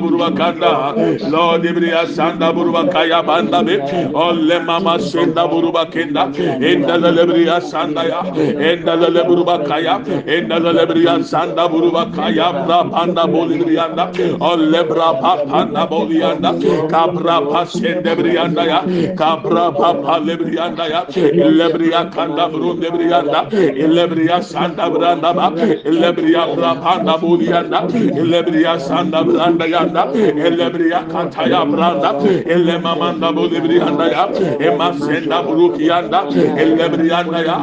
lo 1.31 1.59
lebri 1.59 1.89
yasanda 1.91 2.53
burbakaya 2.55 3.27
banda 3.27 3.63
be. 3.63 3.77
Olle 4.15 4.59
mama 4.65 4.99
senda 4.99 5.49
burbakenda 5.49 6.33
endala 6.71 7.11
lebri 7.13 7.45
ya. 7.47 7.61
Endala 7.61 8.94
indalelebriya 8.95 9.65
kaya. 9.65 9.95
İndalelebriya 10.39 11.25
sanda 11.25 11.73
burwa 11.73 12.13
kaya. 12.17 12.53
Bra 12.67 12.91
panda 12.91 13.25
bulibriyanda 13.33 14.11
olebra 14.41 15.21
pa 15.21 15.33
panda 15.51 15.91
bulibriyanda 15.91 16.51
kabra 16.89 17.37
pa 17.51 17.67
sende 17.67 18.13
briyanda 18.19 18.65
ya. 18.65 18.81
Kabra 19.17 19.67
pa 19.79 19.91
pa 20.03 20.15
lebriyanda 20.27 20.85
ya. 20.87 21.01
Lebriya 21.59 22.11
kanda 22.15 22.49
buru 22.53 22.71
lebriyanda 22.83 23.41
lebriya 23.97 24.43
sanda 24.43 24.91
branda 24.91 25.31
ba. 25.37 25.51
Lebriya 25.85 26.43
bra 26.57 26.75
panda 26.83 27.15
bulibriyanda 27.23 27.79
lebriya 28.33 28.75
sanda 28.81 29.25
branda 29.25 29.67
yanda. 29.67 30.05
Lebriya 30.59 31.01
kanta 31.13 31.49
ya 31.49 31.65
branda. 31.65 32.11
Elle 32.47 32.79
mamanda 32.79 33.33
bulibriyanda 33.37 34.07
ya. 34.15 34.25
Ema 34.61 34.93
senda 34.99 35.43
buru 35.47 35.73
kiyanda 35.77 36.21
lebriyanda 36.79 37.39
ya 37.49 37.57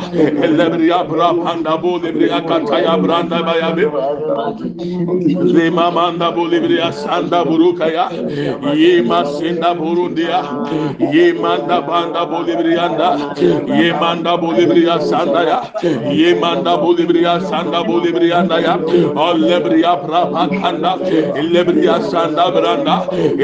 lebriya 0.57 0.99
bra 1.09 1.20
rapanda 1.21 1.73
bolibri 1.81 2.27
akataya 2.39 2.93
branda 3.03 3.39
bayabe 3.47 3.85
remamanda 5.55 6.27
bolibri 6.35 6.77
asanda 6.89 7.39
burukaya 7.45 8.05
yema 8.81 9.19
senda 9.25 9.69
burundia 9.79 10.39
yemanda 11.13 11.81
banda 11.87 12.25
bolibri 12.25 12.77
anda. 12.77 13.09
Yemanda 13.81 14.37
bolibri 14.41 14.83
asanda 14.95 15.41
ya. 15.49 15.59
Yemanda 16.21 16.77
bolibri 16.81 17.25
asanda 17.25 17.83
bolibri 17.83 18.31
anda 18.33 18.59
ya. 18.59 18.75
Olebri 19.27 19.81
aprapakanda. 19.93 20.91
Elebri 21.41 21.87
asanda 21.97 22.45
branda. 22.55 22.95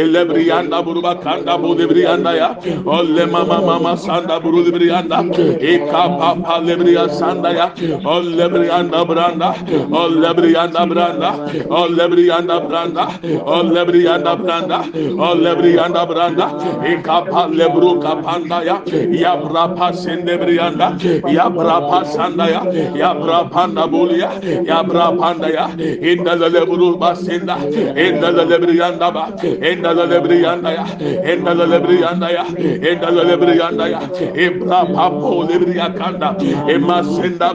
Elebri 0.01 0.51
anda 0.51 0.81
burubakanda 0.85 1.57
bolibri 1.63 2.05
anda 2.05 2.35
ya. 2.35 2.49
Ole 2.85 3.25
mama 3.25 3.61
mama 3.61 3.97
sanda 3.97 4.39
buru 4.39 4.63
burulibri 4.63 4.91
anda. 4.91 5.19
Ekapa 5.73 6.29
palebri 6.45 6.97
asanda 6.97 7.51
ya 7.59 7.66
branda, 7.75 8.09
alle 8.09 8.49
branda 8.49 9.05
branda, 9.05 9.55
alle 9.91 10.33
branda 10.33 10.85
branda, 10.85 11.31
alle 11.69 12.07
branda 12.09 12.59
branda, 12.67 13.05
alle 13.45 13.85
branda 13.85 14.35
branda, 14.35 14.79
alle 15.19 15.55
branda 15.55 16.05
branda, 16.05 16.47
ikapale 16.85 17.67
bruka 17.73 18.21
panda 18.23 18.63
ya, 18.63 18.81
ya 19.11 19.35
brapa 19.37 19.93
sende 19.93 20.37
branda, 20.37 20.97
ya 21.31 21.49
brapa 21.49 22.05
sanda 22.05 22.47
ya, 22.49 22.63
ya 22.95 23.13
brapanda 23.13 23.87
bulia, 23.87 24.29
ya 24.65 24.83
brapanda 24.83 25.49
ya, 25.49 25.67
inda 26.01 26.35
le 26.35 26.65
buru 26.65 26.97
basenda, 26.97 27.57
inda 27.57 28.31
le 28.31 28.57
branda 28.59 29.11
ba, 29.11 29.31
inda 29.43 29.93
le 29.93 30.19
branda 30.21 30.71
ya, 30.71 30.85
inda 31.33 31.53
le 31.53 31.79
branda 31.79 32.31
ya, 32.31 32.45
inda 32.45 33.11
le 33.11 33.37
branda 33.37 33.87
ya, 33.89 34.01
ibra 34.35 34.85
papo 34.85 35.43
le 35.43 35.59
branda, 35.59 36.35
emasenda 36.67 37.53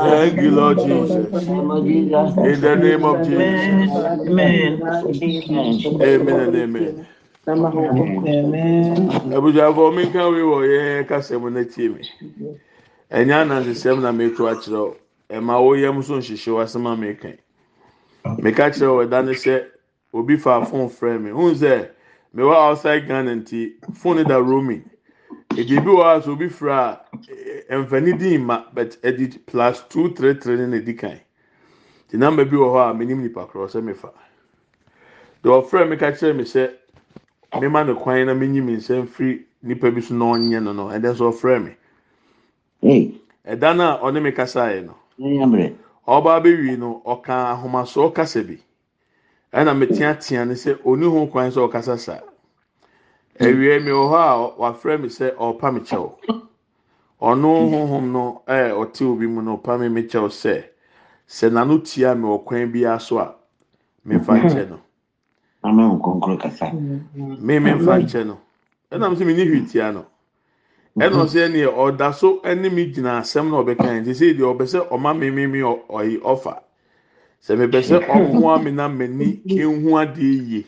Thank 0.00 0.40
you, 0.40 0.52
Lord 0.52 0.80
Jesus. 0.80 1.50
In 2.40 2.60
the 2.62 2.76
name 2.76 3.04
of 3.04 3.22
Jesus. 3.22 3.68
Amen 6.02 6.40
and 6.40 6.56
amen. 6.56 6.96
Abusuafo 9.30 9.92
mi 9.94 10.06
ka 10.12 10.28
wi 10.28 10.40
wɔ 10.42 10.58
yɛn 10.68 11.08
kasa 11.08 11.38
mu 11.38 11.50
n'akyi 11.50 11.88
mi. 11.94 12.02
Ɛnya 13.10 13.42
anansesɛm 13.44 14.00
na 14.02 14.12
mi 14.12 14.30
to 14.34 14.44
akyerɛw. 14.44 14.96
Ɛma 15.30 15.62
wo 15.62 15.74
yam 15.74 16.02
so 16.02 16.14
nhyehyɛ 16.18 16.52
w'asɛm 16.54 16.86
a 16.92 16.96
mi 16.96 17.14
kan. 17.14 17.38
Mi 18.38 18.52
ka 18.52 18.70
kyerɛ 18.70 18.88
wɔ 18.90 19.06
ɛda 19.08 19.24
ne 19.26 19.32
sɛ 19.32 19.66
obi 20.14 20.36
fa 20.38 20.64
phone 20.64 20.88
frɛ 20.90 21.20
mi. 21.20 21.30
Hun 21.30 21.54
sɛ 21.54 21.90
mi 22.34 22.42
wɔ 22.44 22.54
outside 22.54 23.06
Ghana 23.08 23.36
nti 23.36 23.74
phone 23.94 24.24
da 24.24 24.38
roaming. 24.38 24.87
Ebi 25.58 25.80
bi 25.84 25.90
wɔ 25.90 26.02
ha 26.04 26.20
so 26.22 26.32
obi 26.32 26.46
a 26.70 27.00
ɛnfɛni 27.74 28.18
di 28.18 28.38
ma 28.38 28.64
but 28.72 28.96
ɛdi 29.02 29.44
plus 29.46 29.82
two 29.88 30.14
three 30.14 30.34
three 30.34 30.56
ne 30.56 30.66
na 30.66 30.76
edi 30.76 30.94
kan. 30.94 31.18
Ti 32.08 32.16
namba 32.16 32.44
bi 32.48 32.56
wɔ 32.56 32.68
hɔ 32.74 32.90
a 32.90 32.94
mi 32.94 33.04
nim 33.06 33.22
nipa 33.22 33.44
korɔ 33.46 33.66
sɛ 33.68 33.82
mi 33.82 33.92
fa. 33.92 34.10
Deɛ 35.42 35.50
ɔfrɛ 35.62 35.88
mi 35.88 35.96
ka 35.96 36.12
kyerɛ 36.12 36.36
mi 36.36 36.44
sɛ 36.44 36.70
mema 37.60 37.84
no 37.84 37.96
kwan 37.96 38.26
na 38.26 38.34
menyi 38.34 38.62
mi 38.64 38.76
nsɛm 38.76 39.08
firi 39.08 39.44
nipa 39.62 39.90
bi 39.90 40.00
so 40.00 40.14
na 40.14 40.26
ɔnyɛ 40.26 40.62
no 40.62 40.72
no 40.72 40.84
ɛdɛ 40.90 41.10
nso 41.14 41.32
ɔfrɛ 41.32 41.64
mi 41.64 41.76
ɛda 43.44 43.76
no 43.76 43.84
a 43.84 43.98
ɔne 44.12 44.22
mi 44.22 44.30
kasa 44.32 44.60
yɛ 44.70 44.84
no 44.86 44.94
ɔba 46.06 46.38
abɛwie 46.40 46.78
no 46.78 47.02
ɔka 47.04 47.50
ahomasoɔ 47.56 48.14
kasa 48.14 48.44
bi. 48.44 48.58
Ɛna 49.52 49.74
meteatea 49.76 50.46
ne 50.46 50.54
sɛ 50.54 50.78
oni 50.84 51.04
ho 51.06 51.26
kwan 51.26 51.50
sɛ 51.50 51.68
ɔkasa 51.68 51.98
saa 51.98 52.20
awie 53.40 53.78
mi 53.84 53.90
wɔ 53.90 54.04
hɔ 54.12 54.16
a 54.16 54.34
wafrɛ 54.60 55.00
mi 55.00 55.08
sɛ 55.08 55.34
ɔpa 55.36 55.72
mi 55.74 55.80
kyɛw 55.80 56.10
ɔno 57.20 57.48
honhom 57.70 58.12
no 58.12 58.42
ɛɛ 58.46 58.72
ɔte 58.72 59.02
obi 59.06 59.26
mu 59.26 59.42
no 59.42 59.56
ɔpa 59.58 59.78
mi 59.80 59.88
mi 59.88 60.02
kyɛw 60.02 60.28
sɛ 60.28 60.64
sɛ 61.28 61.50
n'ano 61.50 61.78
tia 61.84 62.14
mi 62.14 62.24
wɔ 62.28 62.44
kwan 62.44 62.72
biara 62.72 63.00
so 63.00 63.18
a 63.18 63.34
mefa 64.06 64.32
nkyɛ 64.42 64.68
no. 64.70 64.78
mímí 67.40 67.70
nfa 67.78 67.98
nkyɛn 68.02 68.26
no. 68.26 68.38
Ɛnam 68.92 69.14
sɛ 69.16 69.26
mi 69.26 69.34
ni 69.34 69.44
hwi 69.46 69.66
tia 69.68 69.92
no 69.92 70.06
ɛna 70.98 71.16
ɔsɛ 71.24 71.38
ɛni 71.46 71.62
ɔda 71.66 72.12
so 72.14 72.40
ɛne 72.42 72.72
mi 72.72 72.86
gyina 72.92 73.18
asɛm 73.20 73.50
na 73.50 73.56
ɔbɛka 73.62 73.86
yɛn 73.86 74.04
ti 74.04 74.10
sɛ 74.14 74.36
deɛ 74.36 74.46
ɔbɛ 74.54 74.64
sɛ 74.66 74.88
ɔma 74.90 75.14
mi 75.18 75.30
mi 75.30 75.46
mi 75.46 75.60
ɔyi 75.60 76.18
ɔfa. 76.20 76.60
Sɛ 77.42 77.56
mi 77.58 77.66
bɛ 77.66 77.80
sɛ 77.82 77.96
ɔmo 78.06 78.54
ami 78.56 78.70
na 78.72 78.88
mɛ 78.88 79.08
ni 79.08 79.40
ehu 79.46 79.90
adeɛ 79.94 80.48
yie. 80.48 80.66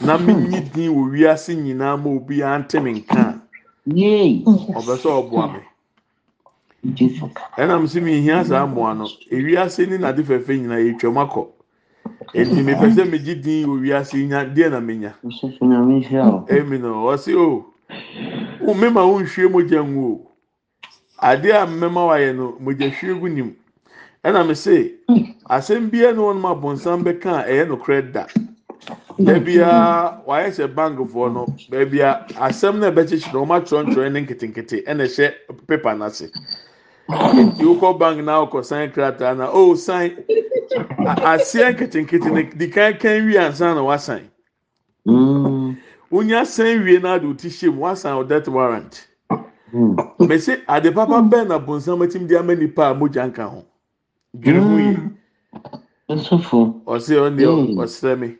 Na 0.00 0.18
mi 0.18 0.34
nyi 0.34 0.60
din 0.60 0.92
wɔ 0.92 1.10
wiase 1.12 1.54
nyinaa 1.56 1.96
ma 1.96 2.10
obi 2.10 2.42
ante 2.42 2.80
mi 2.80 2.92
nka. 2.92 3.40
Ɔbɛ 4.74 4.94
sɛ 5.02 5.08
ɔboa 5.20 5.52
mi 5.52 5.60
ɛnam 7.58 7.84
sɛ 7.86 8.02
mi 8.02 8.20
hia 8.22 8.44
saa 8.44 8.66
mmoa 8.66 8.94
no 8.96 9.06
ewiase 9.30 9.86
ni 9.88 9.98
n'ade 9.98 10.22
fɛfɛ 10.24 10.52
nyinaa 10.60 10.80
yɛ 10.84 10.98
twɛm 11.00 11.18
akɔ. 11.24 11.48
Eti 12.34 12.62
mi 12.62 12.74
pɛ 12.74 12.90
sɛ 12.94 13.10
mi 13.10 13.18
gyi 13.18 13.34
din 13.42 13.68
wɔ 13.68 13.80
wiase 13.82 14.26
nya 14.28 14.44
deɛ 14.44 14.70
na 14.70 14.80
mi 14.80 14.96
nya. 14.98 15.14
Emi 16.48 16.78
no 16.80 17.06
ɔsi 17.12 17.34
o. 17.36 17.66
Wo 18.60 18.74
mema 18.74 19.06
wo 19.06 19.20
nhwie 19.20 19.48
mogya 19.50 19.82
ngu 19.84 20.04
o. 20.12 20.30
Adeɛ 21.22 21.52
a 21.62 21.66
mmɛma 21.66 22.06
wayɛ 22.08 22.36
no 22.36 22.56
mogya 22.60 22.90
hwie 22.90 23.14
gu 23.20 23.28
nim 23.28 23.56
ɛna 24.24 24.46
me 24.46 24.54
se 24.54 24.94
asɛm 25.50 25.90
biara 25.90 26.14
ne 26.14 26.20
wɔn 26.22 26.42
abɔnsam 26.42 27.02
bɛka 27.04 27.30
a 27.44 27.48
ɛyɛ 27.50 27.68
nokorɛ 27.68 28.12
da. 28.12 28.26
baabiaa 29.18 30.22
wayɛ 30.26 30.48
sɛ 30.56 30.64
bankfoɔ 30.74 31.32
no 31.32 31.46
baabia 31.70 32.26
asɛm 32.46 32.78
no 32.78 32.90
ɛbɛkyekyere 32.90 33.32
no 33.34 33.44
ɔmakyerɛnkyerɛ 33.44 34.12
ne 34.12 34.20
nketenkete 34.20 34.76
ɛne 34.86 35.04
hyɛ 35.14 35.32
pepa 35.66 35.94
no 35.94 36.06
nti 36.08 37.64
wokɔ 37.64 37.98
bank 37.98 38.24
na 38.24 38.40
wokɔsane 38.44 38.92
krataa 38.92 39.36
na 39.36 39.50
oh, 39.52 39.70
o 39.70 39.74
sane 39.74 40.16
aseɛ 41.32 41.72
nketenkete 41.74 42.26
no 42.32 42.42
di 42.56 42.68
kan 42.68 42.94
kan 42.98 43.26
wie 43.26 43.36
ansa 43.38 43.74
na 43.74 43.82
woasane 43.82 44.28
mm. 45.06 45.76
wonya 46.10 46.46
sane 46.46 46.82
wie 46.84 46.98
no 46.98 47.14
ade 47.14 47.24
woti 47.26 47.48
hyɛ 47.48 47.72
mu 47.74 47.80
woasane 47.82 48.16
wo 48.16 48.24
death 48.24 48.48
warrant. 48.48 49.06
Mm. 49.72 49.96
Mɛ 50.18 50.60
ade 50.68 50.94
papa 50.94 51.20
mm. 51.22 51.30
bɛn 51.30 51.48
na 51.48 51.58
bonsam 51.58 51.98
matim 51.98 52.26
de 52.26 52.38
ama 52.38 52.54
nipa 52.54 52.90
a 52.90 52.94
mogya 52.94 53.26
nka 53.28 53.44
ho? 53.50 53.64
Dwene 54.36 54.60
ho 54.60 54.76
yi 54.78 54.96
ɔse 56.86 57.14
ɔndeɛ 57.16 57.76
ɔsrɛ 57.76 58.18
me. 58.18 58.36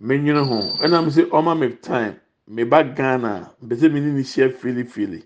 Menwene 0.00 0.40
ho. 0.48 0.58
Ɛnam 0.84 1.06
sɛ 1.10 1.28
ɔma 1.30 1.58
me 1.58 1.68
time. 1.76 2.16
Me 2.48 2.64
ba 2.64 2.82
ghana. 2.84 3.50
Mpɛsɛ 3.62 3.92
me 3.92 4.00
ne 4.00 4.12
ne 4.12 4.22
hyia 4.22 4.48
filifili. 4.50 5.22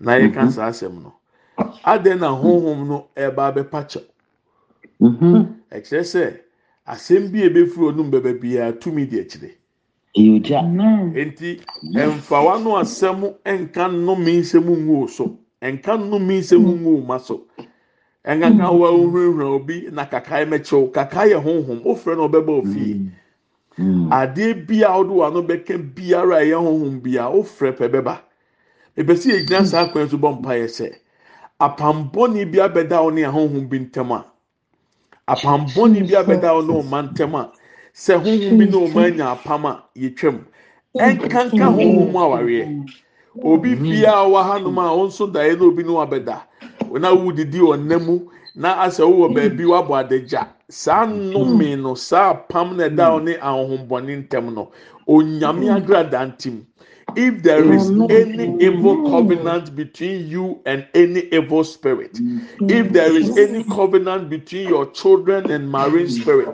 Na 0.00 0.12
yɛka 0.16 0.50
saa 0.50 0.68
asɛm 0.70 1.02
no. 1.02 1.14
Adɛn 1.84 2.20
na 2.20 2.28
honhom 2.34 2.86
no 2.88 3.08
ɛba 3.16 3.52
abɛpa 3.52 3.84
kyɛw? 3.90 4.04
Mhm. 5.00 5.54
ɛkyerɛ 5.72 6.04
sɛ 6.04 6.40
asɛm 6.86 7.32
bi 7.32 7.42
a 7.42 7.50
ebɛfiri 7.50 7.86
onum 7.88 8.10
bɛbɛ 8.10 8.40
biara 8.40 8.72
tumi 8.80 9.06
di 9.08 9.18
akyire. 9.20 9.50
Ɛyɛ 10.16 10.36
ogya. 10.36 10.60
nti 11.14 11.60
ɛnfawa 11.94 12.62
no 12.62 12.76
asɛm 12.76 13.34
ɛnka 13.44 13.90
nnome 13.92 14.40
nsɛm 14.40 14.64
ngu 14.64 14.86
wo 15.00 15.06
so. 15.06 15.38
Ɛnka 15.62 15.98
nnome 15.98 16.38
nsɛm 16.40 16.62
ngu 16.62 16.84
wo 16.96 17.00
ma 17.02 17.18
so. 17.18 17.46
Ɛnkaka 18.24 18.72
wa 18.78 18.88
ohurahura 18.90 19.46
obi 19.54 19.88
na 19.92 20.06
kakae 20.06 20.46
mɛkyɛw. 20.46 20.92
Kakae 20.92 21.30
yɛ 21.32 21.42
honhom. 21.42 21.82
Ofrɛ 21.84 22.16
na 22.16 22.28
ɔbɛba 22.28 22.62
ofie 22.62 23.00
Mm. 23.00 23.10
Adeɛ 23.78 24.66
bia 24.66 24.88
a 24.88 24.98
ɔde 24.98 25.10
wano 25.12 25.42
bɛka 25.42 25.78
biara 25.94 26.36
a 26.36 26.44
ɛyɛ 26.44 26.56
honhom 26.58 27.00
bia 27.02 27.22
ofrɛ 27.28 27.72
pɛ 27.76 27.88
bɛba. 27.90 28.20
Ebesi 28.96 29.32
egyina 29.32 29.66
saa 29.66 29.84
akwan 29.86 30.08
so 30.08 30.16
bɔ 30.18 30.38
mpa 30.40 30.54
yɛ 30.54 30.68
sɛ 30.68 30.94
apambɔni 31.60 32.44
bi 32.50 32.58
abɛda 32.58 33.02
wo 33.02 33.10
ne 33.10 33.22
ahonhom 33.22 33.68
bi 33.68 33.78
ntɛm 33.78 34.10
a 34.12 34.24
apambɔni 35.34 36.06
bi 36.06 36.14
abɛda 36.14 36.54
wo 36.54 36.62
ne 36.62 37.08
ntɛm 37.08 37.34
a 37.34 37.52
sɛ 37.94 38.14
honhom 38.22 38.58
bi 38.58 38.64
ne 38.66 38.76
ɔma 38.86 39.06
anya 39.06 39.24
apam 39.34 39.64
a 39.66 39.84
yɛtwam. 39.98 40.44
Ɛnkanka 40.96 41.66
honhom 41.74 42.12
awareɛ 42.14 42.86
obi 43.42 43.74
biara 43.74 44.22
wɔ 44.30 44.42
hanom 44.44 44.78
a 44.78 44.94
wɔn 44.94 45.06
nso 45.08 45.26
daeɛ 45.26 45.58
na 45.58 45.64
obi 45.64 45.82
ne 45.82 45.90
wabɛda 45.90 46.42
na 47.00 47.10
wudidi 47.10 47.58
ɔnam 47.58 48.06
mu 48.06 48.30
na 48.54 48.84
asɛ 48.86 49.02
wowɔ 49.02 49.34
baabi 49.34 49.64
wabɔ 49.64 49.98
adagya. 50.06 50.53
Saa 50.68 51.06
nnome 51.06 51.76
no 51.76 51.94
saa 51.96 52.30
apam 52.30 52.76
na 52.76 52.84
ɛda 52.88 53.12
wo 53.12 53.18
ne 53.20 53.32
ahohombɔne 53.40 54.12
ntɛm 54.22 54.54
no 54.54 54.70
onyame 55.06 55.66
agrada 55.76 56.18
ntim 56.26 56.64
if 57.16 57.42
there 57.42 57.72
is 57.72 57.90
any 58.10 58.56
evil 58.62 59.10
covenant 59.10 59.74
between 59.74 60.26
you 60.28 60.60
and 60.66 60.86
any 60.94 61.20
evil 61.32 61.64
spirit 61.64 62.18
if 62.68 62.92
there 62.92 63.14
is 63.16 63.36
any 63.38 63.64
covenant 63.64 64.28
between 64.28 64.68
your 64.68 64.90
children 64.92 65.50
and 65.50 65.70
marine 65.70 66.08
spirit 66.08 66.48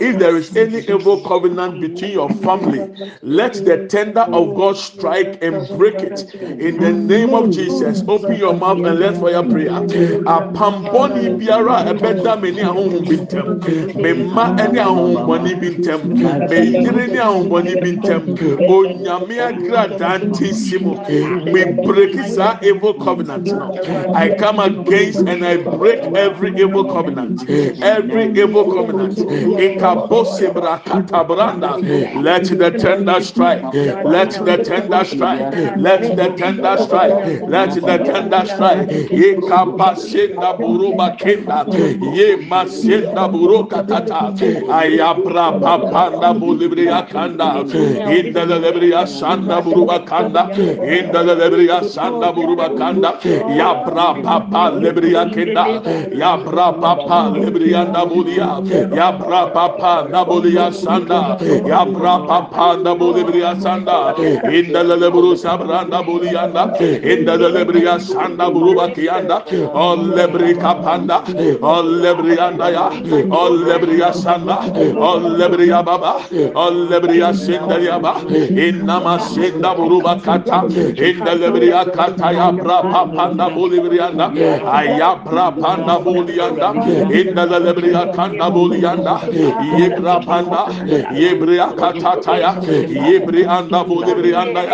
if 0.00 0.18
there 0.18 0.36
is 0.36 0.54
any 0.56 0.78
evil 0.88 1.20
covenant 1.24 1.80
between 1.80 2.12
your 2.12 2.30
family 2.30 2.80
let 3.22 3.54
the 3.64 3.86
tender 3.88 4.22
of 4.22 4.54
god 4.56 4.76
strike 4.76 5.42
and 5.42 5.66
break 5.78 5.94
it. 5.96 6.34
In 6.34 6.78
the 6.80 6.92
name 6.92 7.34
of 7.34 7.50
jesus 7.50 8.02
open 8.08 8.36
your 8.36 8.54
mouth 8.54 8.78
and 8.84 8.98
let 8.98 9.16
fire 9.16 9.42
prayer. 9.42 9.70
Apambɔni 10.36 11.38
biara 11.38 11.76
a 11.90 11.94
ɛbɛda 11.94 12.40
me 12.40 12.50
bi 12.52 12.62
ntɛm 12.62 13.96
me 14.02 14.12
mma 14.12 14.54
ne 14.72 14.78
ahohombɔni 14.78 15.52
bi 15.60 15.68
ntɛm 15.76 16.00
me 16.50 16.80
yere 16.82 17.06
ne 17.08 17.18
ahohombɔni 17.18 17.74
bi 17.82 17.90
ntɛm 17.96 18.22
onyame 18.68 19.36
agrada 19.48 20.05
nti 20.18 20.52
si 20.54 20.78
mu 20.78 20.94
me 21.52 21.62
break 21.84 22.14
saa 22.34 22.58
evil 22.62 22.94
covenant. 22.94 23.46
Now 23.46 23.70
i 24.14 24.28
come 24.34 24.58
against 24.60 25.26
and 25.26 25.44
i 25.44 25.56
break 25.56 26.00
every 26.14 26.50
evil 26.60 26.84
covenant. 26.84 27.44
Every 27.82 28.26
evil 28.42 28.64
covenant. 28.72 29.18
Let 32.26 32.44
the 32.44 32.70
tender 32.78 33.20
strike. 33.20 33.62
Let 34.04 34.30
the 34.44 34.56
tender 34.64 35.04
strike. 35.04 35.44
Let 35.76 36.02
the 36.16 36.28
tender 36.36 36.76
strike. 36.78 37.16
Let 37.46 37.70
the 37.74 37.98
tender 38.04 38.44
strike. 38.46 38.88
Ikabasenda 39.10 40.58
buruba 40.60 41.16
kenda 41.18 41.66
ye 42.16 42.36
masenda 42.50 43.28
buruka 43.32 43.82
tata 43.86 44.34
ayabra 44.68 45.52
papanda 45.62 46.34
bulibria 46.40 47.02
kanda. 47.10 47.64
Inda 48.16 48.44
lebria 48.46 49.06
sanda 49.06 49.60
buruba 49.62 49.95
bakanda 49.96 50.42
inda 50.96 51.24
da 51.26 51.34
lebriya 51.34 51.82
sanda 51.84 52.32
buru 52.32 52.56
bakanda 52.56 53.10
ya 53.56 53.72
bra 53.84 54.14
papa 54.22 54.70
lebriya 54.80 55.24
kenda 55.32 55.64
ya 56.14 56.36
bra 56.36 56.72
papa 56.72 57.32
lebriya 57.34 57.84
da 57.92 58.04
bulia 58.06 58.60
ya 58.94 59.12
bra 59.12 59.46
papa 59.50 60.08
da 60.12 60.24
bulia 60.24 60.72
sanda 60.72 61.36
ya 61.66 61.84
bra 61.84 62.18
papa 62.26 62.76
da 62.84 62.94
bulia 62.94 63.54
sanda 63.60 64.14
inda 64.52 64.84
da 64.84 64.96
lebru 64.96 65.36
sabra 65.36 65.84
da 65.90 66.02
bulia 66.02 66.46
da 66.52 66.64
inda 67.12 67.36
da 67.38 67.48
lebriya 67.56 67.98
sanda 68.00 68.50
buru 68.52 68.74
bakiyanda 68.76 69.42
o 69.74 69.96
lebri 69.96 70.54
kapanda 70.54 71.22
o 71.62 71.74
lebriya 71.82 72.50
da 72.58 72.68
ya 72.68 72.86
o 73.30 73.42
lebriya 73.50 74.12
sanda 74.14 74.58
o 74.96 75.18
lebriya 75.38 75.82
baba 75.84 76.14
o 76.54 76.70
lebriya 76.90 77.32
senda 77.34 77.78
ya 77.80 77.98
ba 77.98 78.14
inna 78.30 79.00
ma 79.00 79.18
senda 79.18 79.74
Kuruba 79.86 80.22
Kata, 80.22 80.66
in 80.66 81.18
the 81.20 81.34
Liberia 81.36 81.84
Kata, 81.84 82.26
Yabra 82.34 82.82
Panda 83.14 83.44
Bolivianda, 83.54 84.26
Ayabra 84.34 85.60
Panda 85.60 85.94
Bolianda, 86.04 87.10
in 87.12 87.34
the 87.34 87.46
Liberia 87.46 88.12
Kanda 88.14 88.50
Bolianda, 88.50 89.20
Yebra 89.78 90.24
Panda, 90.26 90.66
Yebria 91.14 91.72
Katataya, 91.76 92.60
Yebrianda 93.06 93.84
Bolivianda, 93.86 94.64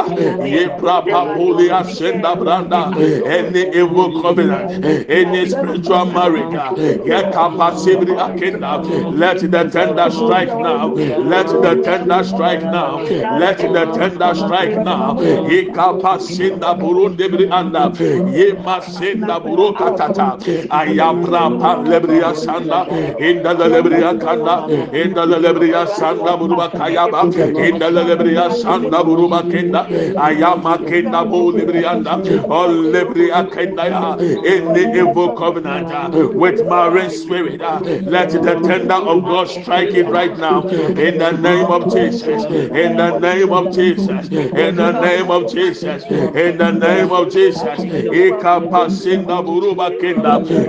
Yebra 0.40 1.02
Papulia 1.04 1.84
Senda 1.94 2.34
Branda, 2.34 2.82
any 3.26 3.68
evil 3.76 4.22
covenant, 4.22 4.84
any 5.10 5.48
spiritual 5.48 6.06
marriage, 6.06 6.52
Yakapa 7.04 7.72
Sibri 7.76 8.16
Akenda, 8.16 8.82
let 9.18 9.40
the 9.40 9.64
tender 9.70 10.10
strike 10.10 10.48
now, 10.48 10.88
let 10.88 11.46
the 11.48 11.82
tender 11.82 12.24
strike 12.24 12.62
now, 12.62 12.96
let 13.38 13.58
the 13.58 13.84
tender 13.94 14.34
strike 14.34 14.76
now 14.84 14.91
ikapasinda 15.58 16.74
burundi 16.80 17.28
bri 17.32 17.46
anda. 17.50 17.92
Ye 18.32 18.52
masinda 18.64 19.40
buruka 19.40 19.90
tata 19.96 20.38
ayabra 20.70 21.58
pa 21.60 21.76
lebria 21.84 22.34
sanda. 22.34 22.86
Inda 23.18 23.52
la 23.58 23.66
lebria 23.68 24.14
kanda. 24.20 24.66
Inda 24.92 25.26
la 25.26 25.38
lebria 25.38 25.86
sanda 25.86 26.36
buruba 26.38 26.68
kayaba 26.70 27.22
inda 27.66 27.90
la 27.90 28.02
lebria 28.04 28.50
sanda 28.50 29.02
buruba 29.04 29.42
kenda 29.50 29.86
ayama 30.16 30.78
kenda 30.88 31.24
bu 31.28 31.52
lebrianda 31.52 32.14
all 32.50 32.70
lebria 32.94 33.44
kenda 33.50 33.84
ya. 33.88 34.16
In 34.44 34.72
the 34.72 34.84
evil 35.00 35.32
covenant 35.32 35.90
uh, 35.90 36.28
with 36.32 36.64
marine 36.66 37.10
spirit 37.10 37.60
uh, 37.62 37.80
let 38.06 38.30
the 38.30 38.54
tender 38.64 38.94
of 38.94 39.24
God 39.24 39.48
strike 39.48 39.94
it 39.94 40.08
right 40.08 40.36
now. 40.38 40.62
In 40.68 41.18
the 41.18 41.32
name 41.32 41.66
of 41.66 41.92
Jesus. 41.92 42.44
In 42.44 42.96
the 42.96 43.18
name 43.18 43.52
of 43.52 43.72
Jesus. 43.74 44.28
In 44.56 44.76
the 44.82 45.00
name 45.00 45.30
of 45.30 45.52
Jesus. 45.52 46.04
In 46.10 46.58
the 46.58 46.72
name 46.72 47.12
of 47.12 47.30
Jesus. 47.32 47.80
Ikapasinda 48.10 49.42
buruba 49.44 49.90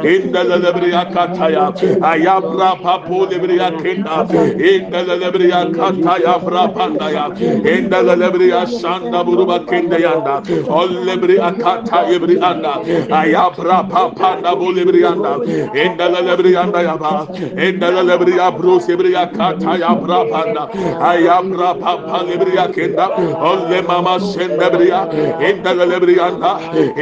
in 0.06 0.32
the 0.32 0.44
lelebriya 0.44 1.12
kataya. 1.12 1.74
Ayabra 2.02 2.82
papu 2.82 3.26
lebriya 3.28 3.72
kenda. 3.82 4.26
Inda 4.58 5.04
lelebriya 5.06 5.72
kataya 5.72 6.40
brapandaya. 6.44 7.26
Inda 7.64 8.02
lelebriya 8.04 8.68
sanda 8.68 9.24
buruba 9.24 9.60
kenda 9.66 9.98
yanda. 10.00 10.42
Olebriya 10.70 11.58
kata 11.60 12.06
ebri 12.14 12.38
anda. 12.42 12.80
Ayabra 13.10 13.90
papanda 13.90 14.56
bulebri 14.56 15.06
anda. 15.06 15.40
Inda 15.74 16.10
lelebri 16.14 16.56
anda 16.58 16.80
yaba. 16.84 17.28
the 17.58 17.92
lelebri 17.92 18.38
abru 18.40 18.80
sebriya 18.80 19.32
kataya 19.34 19.96
brapanda. 20.02 20.70
Ayabra 21.00 21.80
papa 21.80 22.24
lebriya 22.30 22.68
kenda. 22.74 23.08
Olema 23.40 24.03
le 24.04 24.10
mama 24.10 24.20
senda 24.20 24.70
bria 24.70 25.08
inda 25.50 25.74
la 25.74 25.86
lebrianda 25.86 26.52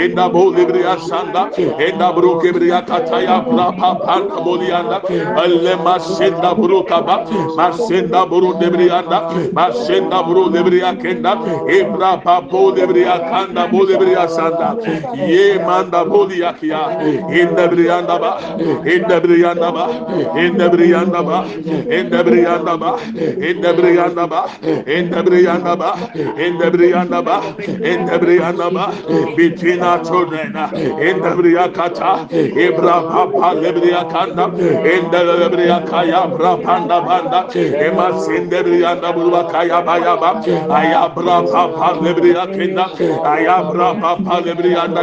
inda 0.03 0.29
bulibria 0.29 0.97
sanda 0.99 1.49
inda 1.87 2.13
bruk 2.15 2.43
ibria 2.43 2.81
kata 2.85 3.21
ya 3.23 3.41
bra 3.41 3.71
papanda 3.71 4.41
bulianda 4.45 5.01
alle 5.43 5.75
masenda 5.85 6.53
brukaba 6.55 7.25
masenda 7.57 8.25
buru 8.29 8.53
debrianda 8.59 9.19
masenda 9.53 10.23
buru 10.25 10.49
lebria 10.49 10.93
kenda 11.01 11.33
ibra 11.77 12.21
papo 12.23 12.71
lebria 12.75 13.19
kanda 13.29 13.67
bulibria 13.67 14.27
sanda 14.29 14.69
ye 15.15 15.57
manda 15.59 16.05
bolia 16.05 16.53
kia 16.59 16.81
in 17.39 17.55
the 17.55 17.67
brianda 17.67 18.19
ba 18.19 18.31
in 18.85 19.01
the 19.07 19.19
brianda 19.21 19.71
ba 19.73 19.85
in 20.37 20.57
the 20.57 20.69
brianda 20.69 21.21
ba 21.25 21.37
in 21.97 22.09
the 22.09 22.23
brianda 22.23 22.77
ba 22.79 22.91
in 23.49 23.61
the 23.61 23.73
brianda 23.73 24.27
ba 24.29 24.41
in 24.87 25.09
the 25.11 25.23
brianda 25.23 25.77
ba 25.77 25.91
in 26.37 26.57
the 26.57 26.69
brianda 26.71 26.90
Briandaba, 26.91 27.57
in 27.67 28.05
the 28.05 28.19
Briandaba, 28.19 29.35
between 29.35 29.81
our 29.81 30.03
children, 30.03 30.47
in 30.47 31.21
the 31.21 31.31
Briakata, 31.39 32.27
Ibrahim, 32.31 33.31
Lebriakanda, 33.63 34.45
in 34.85 35.11
the 35.11 35.21
Lebriakaya, 35.41 36.21
Brapanda 36.37 36.97
Banda, 37.05 37.39
Emas 37.51 38.27
in 38.35 38.49
the 38.49 38.57
Brianda 38.57 39.13
Bulakaya 39.13 39.83
Bayaba, 39.85 40.43
Ayabra, 40.67 41.35
Papa 41.51 41.99
Lebriakinda, 42.01 42.85
Ayabra, 43.23 44.01
Papa 44.01 44.41
Lebrianda, 44.43 45.01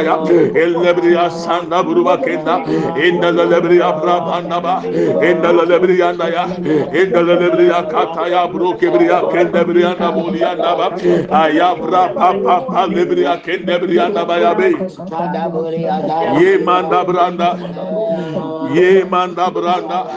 Elebria 0.55 1.31
Sanda 1.31 1.83
Burubakinda, 1.83 2.67
in 2.99 3.21
the 3.21 3.33
Lebria 3.33 3.93
Brapandaba, 4.01 4.85
in 4.85 5.41
the 5.41 5.53
Lebrianda, 5.53 6.27
in 6.95 7.11
the 7.13 7.19
Lebria 7.19 7.91
Kataya, 7.91 8.49
Brokebria, 8.53 9.19
Kendebrianda 9.33 10.09
Bulianda, 10.13 10.69
Ayab. 11.29 11.78
Brianda 11.81 11.87
bulianda 11.87 11.87
ba 11.87 11.87
bra 11.87 12.09
pa 12.15 12.35
pa 12.43 12.61
pa 12.69 12.87
lebria 12.87 13.39
kende 13.43 13.79
brianda 13.81 14.27
bayabe. 14.27 14.87
Ye 16.31 16.59
manda 16.59 17.05
branda. 17.05 17.61
Ye 18.63 19.05
manda 19.05 19.51
branda. 19.51 20.11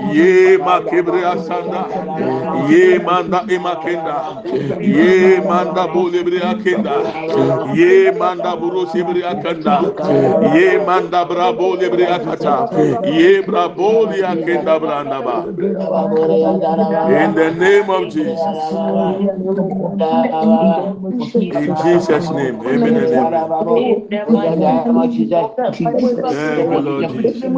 Ye 0.00 0.58
makebria 0.58 1.38
sanda. 1.38 1.94
Ye 2.52 2.98
manda 3.00 3.44
imakenda. 3.48 4.44
Ye 4.84 5.40
manda 5.40 5.88
bolebria 5.88 6.54
kenda. 6.62 7.08
Ye 7.64 8.12
manda 8.12 8.56
burusi 8.56 9.04
bria 9.06 9.34
kenda. 9.36 9.94
Ye 10.40 10.78
manda 10.78 11.24
brabo 11.26 11.76
lebria 11.76 12.20
kata. 12.22 12.68
Ye 13.02 13.42
brabo 13.42 14.06
lia 14.10 14.36
kenda 14.38 14.80
branda 14.80 15.22
ba. 15.24 15.48
In 17.06 17.34
the 17.34 17.50
name 17.52 17.90
of 17.90 18.08
Jesus. 18.10 18.76
In 21.52 21.76
Jesus' 21.76 22.32
name. 22.32 22.62
Amen 22.66 22.96
and 22.96 23.14
amen. 23.14 23.50
Thank 26.28 26.68
you, 26.68 26.80
Lord 26.80 27.08
Jesus. 27.08 27.50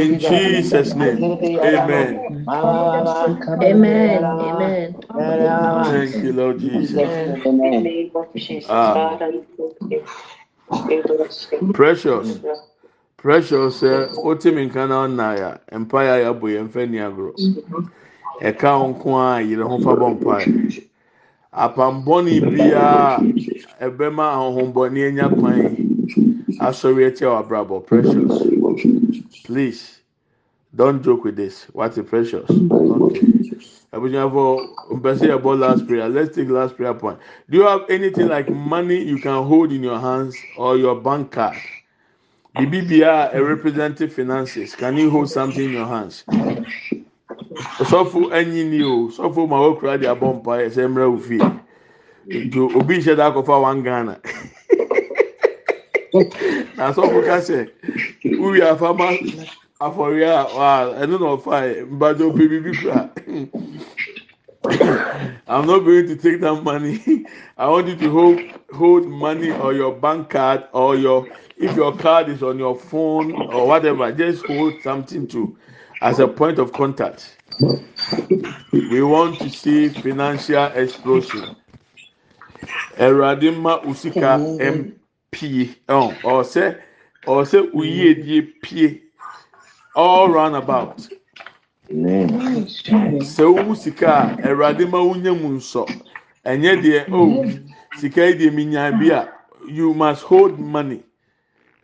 In 0.00 0.18
Jesus' 0.20 0.94
name. 0.96 1.38
Amen. 1.62 2.22
Amen. 3.62 4.30
Amen. 5.18 5.82
Thank 5.84 6.22
you, 6.22 6.32
Lord 6.32 6.60
Jesus. 6.60 7.12
Ah. 8.68 9.18
Precious. 11.72 12.40
Precious 13.18 13.82
sɛ 13.82 14.16
wote 14.24 14.46
mi 14.54 14.66
nka 14.66 14.88
na 14.88 15.06
ɔna 15.06 15.38
ya 15.38 15.58
ɛka 18.40 18.78
wo 18.80 18.88
nko 18.88 19.08
a 19.20 19.40
yere 19.42 19.64
ho 19.64 19.78
fa 19.80 19.92
bɔ 19.94 20.86
apambɔne 21.52 22.40
biara 22.40 23.20
ɛbɛma 23.80 24.24
anya 25.06 25.28
kwan 25.28 25.76
asɔre 26.60 27.10
ɛkyɛ 27.10 27.26
wɔ 27.26 27.38
abrabɔ 27.42 27.86
precious. 27.86 28.42
Please 29.44 30.00
don't 30.74 31.02
joke 31.02 31.24
with 31.24 31.36
this. 31.36 31.64
What 31.72 31.98
is 31.98 32.06
precious? 32.08 32.48
Okay. 32.48 33.26
Abusuafo 33.92 34.68
mpɛsɛ 34.92 35.26
yɛ 35.26 35.42
bɔ 35.42 35.58
last 35.58 35.86
prayer. 35.86 36.08
Let's 36.08 36.34
take 36.36 36.48
last 36.48 36.76
prayer 36.76 36.94
point. 36.94 37.18
Do 37.50 37.58
you 37.58 37.64
have 37.64 37.90
anything 37.90 38.28
like 38.28 38.48
money 38.48 39.02
you 39.02 39.18
can 39.18 39.42
hold 39.42 39.72
in 39.72 39.82
your 39.82 39.98
hands 39.98 40.36
or 40.56 40.76
your 40.76 40.94
bank 40.94 41.32
card? 41.32 41.56
A 42.56 43.42
representative 43.42 44.12
finances. 44.12 44.74
Can 44.76 44.96
you 44.96 45.10
hold 45.10 45.30
something 45.30 45.64
in 45.64 45.72
your 45.72 45.86
hands 45.86 46.24
sɔfo 47.60 48.30
ɛnyi 48.30 48.64
ni 48.70 48.82
o. 48.82 49.08
Sɔfo 49.08 49.48
ma 49.48 49.60
wo 49.60 49.74
kura 49.74 49.98
de 49.98 50.06
abɔ 50.06 50.40
mpa 50.42 50.58
ɛsɛ 50.66 50.88
mmerɛ 50.88 51.10
wo 51.10 51.18
fie 51.18 51.38
nti 52.26 52.58
obi 52.76 52.98
nhyɛ 52.98 53.16
da 53.16 53.30
akɔfa 53.30 53.60
one 53.60 53.82
ghana. 53.82 54.20
Na 56.76 56.92
sɔfo 56.92 57.24
ka 57.24 57.38
sɛ 57.40 57.68
wúwi 58.24 58.60
afama 58.60 59.16
afɔri 59.80 60.22
a 60.24 60.44
wa 60.56 60.94
ɛno 60.94 61.20
na 61.20 61.36
ɔfa 61.36 61.86
mbadɔ 61.90 62.22
ope 62.22 62.48
bibi 62.48 62.72
kura. 62.76 63.10
I'm 65.48 65.66
not 65.66 65.80
going 65.80 66.06
to 66.06 66.16
take 66.16 66.40
that 66.42 66.62
money. 66.62 67.24
I 67.56 67.66
want 67.68 67.88
you 67.88 67.96
to 67.96 68.10
hold 68.10 68.40
hold 68.72 69.06
money 69.06 69.50
or 69.50 69.72
your 69.72 69.92
bank 69.92 70.30
card 70.30 70.64
or 70.72 70.96
your 70.96 71.26
if 71.56 71.74
your 71.76 71.96
card 71.96 72.28
is 72.28 72.42
on 72.42 72.58
your 72.58 72.76
phone 72.76 73.32
or 73.32 73.66
whatever 73.66 74.12
just 74.12 74.46
hold 74.46 74.80
something 74.82 75.26
to 75.28 75.56
as 76.02 76.18
a 76.20 76.28
point 76.28 76.58
of 76.58 76.72
contact 76.72 77.36
We 78.72 79.02
want 79.02 79.38
to 79.40 79.48
see 79.50 79.88
financial 79.88 80.66
explosion. 80.82 81.56
Ẹ̀rọ̀adé 82.98 83.48
mma 83.56 83.72
òsìkà 83.88 84.30
mpie 84.76 85.64
ọ̀sẹ̀ 86.36 86.68
ọ̀sẹ̀ 87.36 87.62
òyì 87.78 87.98
èdìé 88.10 88.38
pie 88.62 88.86
all 89.94 90.26
round 90.36 90.56
about. 90.62 90.96
Sẹ 93.32 93.42
owó 93.50 93.72
sika 93.82 94.08
a 94.22 94.36
ẹ̀rọ̀adé 94.48 94.84
ma 94.92 94.98
ònyẹ 95.10 95.32
mu 95.40 95.48
nsɔ 95.58 95.82
ɛnyɛ 96.50 96.72
deɛ 96.82 96.98
o 97.18 97.44
sika 97.98 98.20
yìí 98.26 98.38
deẹ 98.38 98.50
mi 98.56 98.64
nya 98.72 98.82
bi 98.98 99.08
a 99.10 99.28
you 99.76 99.94
must 99.94 100.22
hold 100.30 100.58
money 100.58 101.00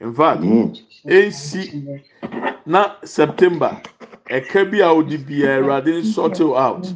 in 0.00 0.12
fact 0.18 0.42
èsì 1.18 1.62
na 2.66 2.80
September. 3.04 3.72
Ɛka 4.30 4.70
bi 4.70 4.80
a 4.82 4.88
odi 4.92 5.16
bia 5.16 5.58
ɛwurade 5.60 6.04
sort 6.04 6.38
you 6.40 6.56
out. 6.56 6.92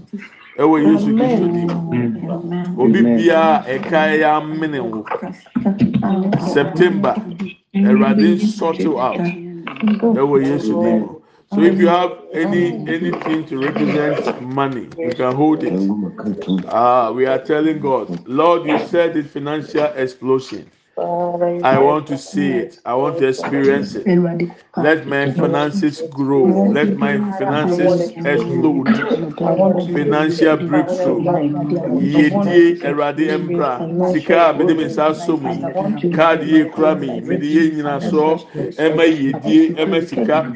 Ɛwɔ 0.58 0.76
yesu 0.86 1.14
kristo 1.16 1.46
di 1.52 1.64
mu 1.64 2.82
obi 2.82 3.02
biara 3.02 3.64
ɛka 3.66 3.98
ɛyɛ 4.12 4.28
amene 4.36 4.80
wo 4.80 5.04
september 6.52 7.14
sort 8.58 8.78
you 8.80 8.98
out. 9.00 9.18
Ɛwɔ 9.20 10.44
yesu 10.44 10.72
di 10.82 10.92
mu 10.98 11.20
so 11.52 11.60
if 11.62 11.78
you 11.80 11.88
have 11.88 12.12
any 12.32 12.66
anything 12.86 13.44
to 13.44 13.58
represent 13.58 14.40
money 14.42 14.88
you 14.98 15.10
can 15.14 15.34
hold 15.34 15.62
it. 15.64 15.72
Ah 16.68 17.10
we 17.12 17.26
are 17.26 17.38
telling 17.38 17.80
god 17.80 18.06
lord 18.28 18.66
you 18.66 18.78
said 18.86 19.16
it 19.16 19.26
financial 19.26 19.84
explosion. 19.96 20.66
I 20.98 21.78
want 21.78 22.06
to 22.08 22.18
see 22.18 22.50
it. 22.50 22.78
I 22.84 22.94
want 22.94 23.18
to 23.18 23.28
experience 23.28 23.94
it. 23.94 24.04
Let 24.76 25.06
my 25.06 25.28
finances 25.28 26.02
grow. 26.02 26.60
Let 26.68 26.96
my 26.96 27.20
finances 27.38 28.14
explode. 28.24 29.02
Financial 29.92 30.56
breakthrough. 30.58 31.28
Yedie 31.98 32.82
erade 32.84 33.28
embra. 33.30 33.88
Sika 34.02 34.54
mede 34.56 34.76
me 34.76 34.84
nsa 34.86 35.14
so 35.16 35.36
mu. 35.36 35.70
Card 36.12 36.44
ye 36.44 36.64
kura 36.66 36.96
mi. 36.96 37.20
Mede 37.22 37.44
ye 37.46 37.70
nyina 37.70 38.00
so. 38.02 38.48
Yedie 38.78 39.78
ema 39.78 40.02
sika. 40.02 40.54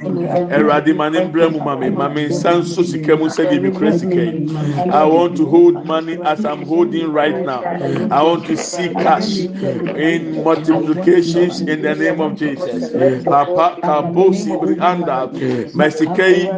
Erade 0.51 0.95
ma 0.97 1.09
ne 1.11 1.21
mbra 1.23 1.51
mu 1.53 1.61
ma 1.61 1.77
me. 1.77 1.91
Ma 1.91 2.09
me 2.09 2.29
nsa 2.29 2.65
so 2.65 2.83
sika 2.83 3.17
mu 3.17 3.27
sɛ 3.27 3.49
de 3.49 3.61
me 3.61 3.71
kura 3.71 3.93
sika 3.93 4.25
yi. 4.25 4.45
I 4.89 5.05
want 5.05 5.37
to 5.39 5.47
hold 5.47 5.85
money 5.85 6.19
as 6.25 6.45
I'm 6.45 6.65
holding 6.67 7.13
right 7.13 7.43
now. 7.45 7.71
I 8.11 8.23
want 8.23 8.47
to 8.47 8.57
see 8.57 8.91
cash 8.91 9.49
in 9.97 10.43
multiplications 10.43 11.63
in 11.63 11.83
the 11.83 11.95
name 11.95 12.21
of 12.21 12.37
Jesus. 12.37 12.93
Papa 13.29 13.81
aposi 14.15 14.51
biri 14.61 14.81
anda 14.81 15.29
ma 15.75 15.91
sika 15.91 16.27
yi 16.27 16.49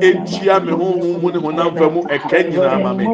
mi 0.65 0.73
honhom 0.73 1.21
mu 1.23 1.31
ne 1.31 1.39
honam 1.39 1.75
fɛ 1.77 1.93
mu 1.93 2.03
ɛkɛ 2.17 2.39
nyinaa 2.51 2.83
ma 2.83 2.93
mi 2.93 3.05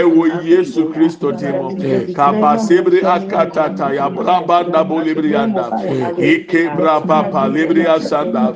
ɛwɔ 0.00 0.44
yesu 0.44 0.90
kristo 0.92 1.32
ti 1.38 1.46
mu 1.46 1.70
kaba 2.14 2.56
sebiri 2.58 3.00
akatata 3.02 3.94
yabraba 3.94 4.62
ndabo 4.68 5.00
libiri 5.04 5.34
anda 5.36 5.70
ike 6.18 6.68
braba 6.76 7.30
pa 7.30 7.46
libiri 7.48 7.86
asanda 7.86 8.52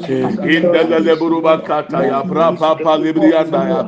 buruba 1.19 1.59
kata 1.65 1.99
yabraba 2.11 2.75
pa 2.83 2.97
anda 3.39 3.61
ya 3.71 3.81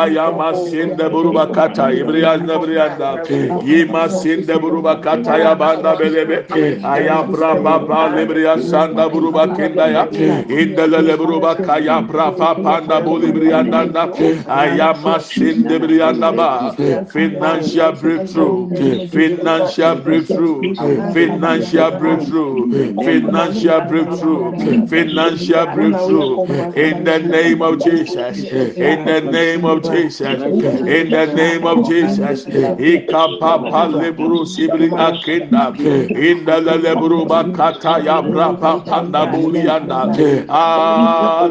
ayama 0.00 0.54
sinde 0.54 1.08
buruba 1.10 1.46
kata 1.52 1.90
ibiri 1.92 2.24
anda 2.24 2.58
biri 2.58 2.78
anda 2.78 3.22
yima 3.66 4.08
sinde 4.08 4.54
buruba 4.60 5.00
kata 5.02 5.38
yabanda 5.38 5.96
belebe 5.98 6.44
ayabraba 6.84 7.78
pa 7.88 8.08
libiri 8.14 8.46
buruba 9.10 9.48
kenda 9.56 9.86
ya 9.88 10.04
Indele 10.76 11.16
buruba 11.18 11.56
kaya 11.62 12.02
brapa 12.02 12.62
panda 12.62 13.00
bo 13.00 13.18
librianda. 13.18 14.10
Ayama 14.46 15.20
sinde 15.20 15.78
brianda 15.78 16.34
ba. 16.36 16.76
Financial 17.06 17.92
breakthrough. 17.92 18.70
Financial 19.12 19.96
breakthrough. 19.96 20.74
Financial 21.12 21.90
breakthrough. 21.96 22.68
Financial 23.02 23.82
breakthrough. 23.82 24.50
Financial 24.82 25.60
breakthrough. 25.70 26.42
In 26.74 27.04
the 27.04 27.18
name 27.20 27.62
of 27.62 27.78
Jesus. 27.78 28.46
In 28.78 29.04
the 29.04 29.18
name 29.18 29.64
of 29.66 29.82
Jesus. 29.86 30.46
In 30.86 31.10
the 31.10 31.26
name 31.28 31.64
of 31.64 31.82
Jesus. 31.82 32.46
Ikapapa 32.78 33.88
lebru 33.88 34.46
sibri 34.46 34.92
akenda. 34.96 35.74
In 36.14 36.44
the 36.46 36.60
lebru 36.60 37.26
bakata 37.26 38.04
ya 38.04 38.22
brapa 38.22 38.84
panda 38.86 39.26
bulianda. 39.26 40.20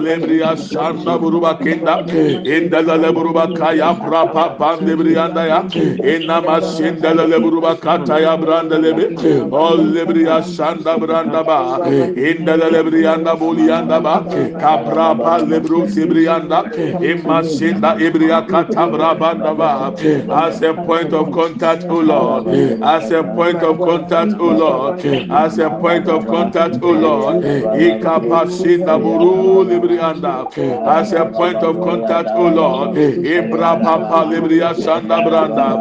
Lebria 0.03 0.55
sanda 0.57 1.17
buruba 1.19 1.59
kenda. 1.61 2.03
In 2.45 2.69
the 2.69 2.77
lebru 2.81 3.33
bakaya 3.33 3.93
brapa 3.99 4.57
pande 4.57 4.95
brianda 4.95 5.47
ya. 5.47 5.59
In 6.03 6.27
namasinda 6.27 7.13
lebru 7.13 7.61
bakata 7.61 8.19
ya 8.21 8.37
branda 8.37 8.77
lebe. 8.81 9.15
Oh 9.51 9.75
lebria 9.77 10.41
sanda 10.43 10.97
branda 10.97 11.43
ba. 11.45 11.79
In 12.15 12.45
the 12.45 12.57
lebrianda 12.57 13.37
bulianda 13.37 14.01
ba. 14.01 14.25
Kabrapa 14.59 15.39
lebru 15.47 15.87
sibrianda. 15.87 16.63
Imasinda 16.99 17.97
ibria 17.99 18.41
katabra 18.47 19.17
banda 19.17 19.53
ba. 19.55 19.93
As 20.29 20.61
a 20.61 20.73
point 20.73 21.13
of 21.13 21.31
contact, 21.31 21.85
O 21.89 21.99
Lord. 21.99 22.47
As 22.81 23.11
a 23.11 23.23
point 23.23 23.63
of 23.63 23.81
contact, 23.81 24.33
O 24.39 24.49
Lord. 24.51 24.99
As 25.29 25.57
a 25.59 25.69
point 25.71 26.07
of 26.09 26.27
contact, 26.27 26.79
O 26.81 26.91
Lord. 26.91 27.41
Ikapasinda 27.73 28.97
Librianda 29.03 30.47
as 30.87 31.13
a 31.13 31.25
point 31.25 31.63
of 31.63 31.81
contact, 31.81 32.29
O 32.35 32.47
Lord. 32.47 32.91
Libria 32.93 34.73
Sanda 34.75 35.21
Branda, 35.23 35.79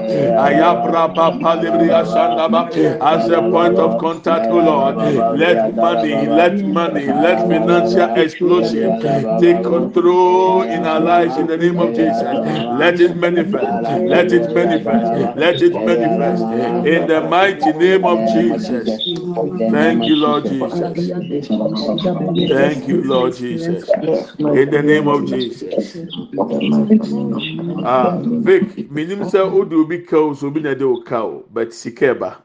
Libria 1.62 2.04
Sanda 2.06 3.00
as 3.00 3.28
a 3.28 3.42
point 3.42 3.78
of 3.78 3.98
contact, 3.98 4.46
O 4.50 4.58
Lord. 4.60 4.96
Let 5.32 5.74
money, 5.74 6.26
let 6.26 6.64
money, 6.64 7.12
let 7.12 7.40
financial 7.48 8.08
explosion 8.16 8.98
take 9.38 9.62
control 9.62 10.62
in 10.62 10.84
our 10.86 11.00
lives 11.00 11.36
in 11.36 11.46
the 11.46 11.56
name 11.56 11.78
of 11.78 11.94
Jesus. 11.94 12.40
Let 12.72 13.00
it 13.00 13.16
manifest, 13.16 13.80
let 14.06 14.32
it 14.32 14.50
manifest, 14.54 15.12
let 15.36 15.62
it 15.62 15.80
manifest 15.84 16.46
in 16.84 17.06
the 17.06 17.20
mighty 17.20 17.72
name 17.72 18.04
of 18.06 18.26
Jesus. 18.26 19.00
Thank 19.70 20.06
you, 20.06 20.16
Lord 20.16 20.29
Jesus. 20.38 21.12
Thank 22.48 22.88
you, 22.88 23.02
Lord 23.02 23.34
Jesus. 23.36 23.96
In 24.52 24.70
the 24.70 24.82
name 24.82 25.08
of 25.08 25.26
Jesus. 25.26 25.98
Ah, 27.82 28.18
Vic, 28.40 28.90
minim 28.90 29.20
sɛ 29.22 29.40
o 29.52 29.64
de 29.64 29.76
obi 29.76 30.02
ka 30.04 30.18
o 30.18 30.34
so 30.34 30.48
obi 30.48 30.60
na 30.60 30.74
de 30.74 30.84
o 30.84 30.98
ka 31.02 31.22
o, 31.24 31.44
but 31.50 31.72
sika 31.74 32.14
ɛba. 32.14 32.36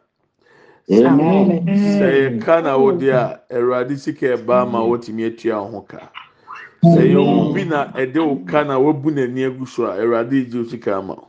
Amen. 0.91 1.67
Sɛ 1.75 2.05
yɛ 2.07 2.39
ka 2.41 2.61
na 2.61 2.75
o 2.77 2.91
de 2.91 3.09
a, 3.11 3.41
Awurade 3.51 3.97
sika 3.99 4.37
ɛba 4.37 4.69
ma 4.69 4.79
wɔtumi 4.81 5.27
atua 5.27 5.61
wo 5.63 5.71
ho 5.71 5.81
ka. 5.81 6.11
Sɛ 6.83 7.11
yɛ 7.11 7.17
obi 7.17 7.65
na 7.65 7.91
ɛde 7.93 8.17
o 8.17 8.37
ka 8.45 8.63
na 8.63 8.79
wabu 8.79 9.11
n'ani 9.11 9.45
agu 9.49 9.67
so 9.67 9.85
a, 9.85 9.97
Awurade 9.99 10.49
gye 10.51 10.59
o 10.59 10.63
sika 10.65 10.97
ama 10.97 11.13
o. 11.13 11.27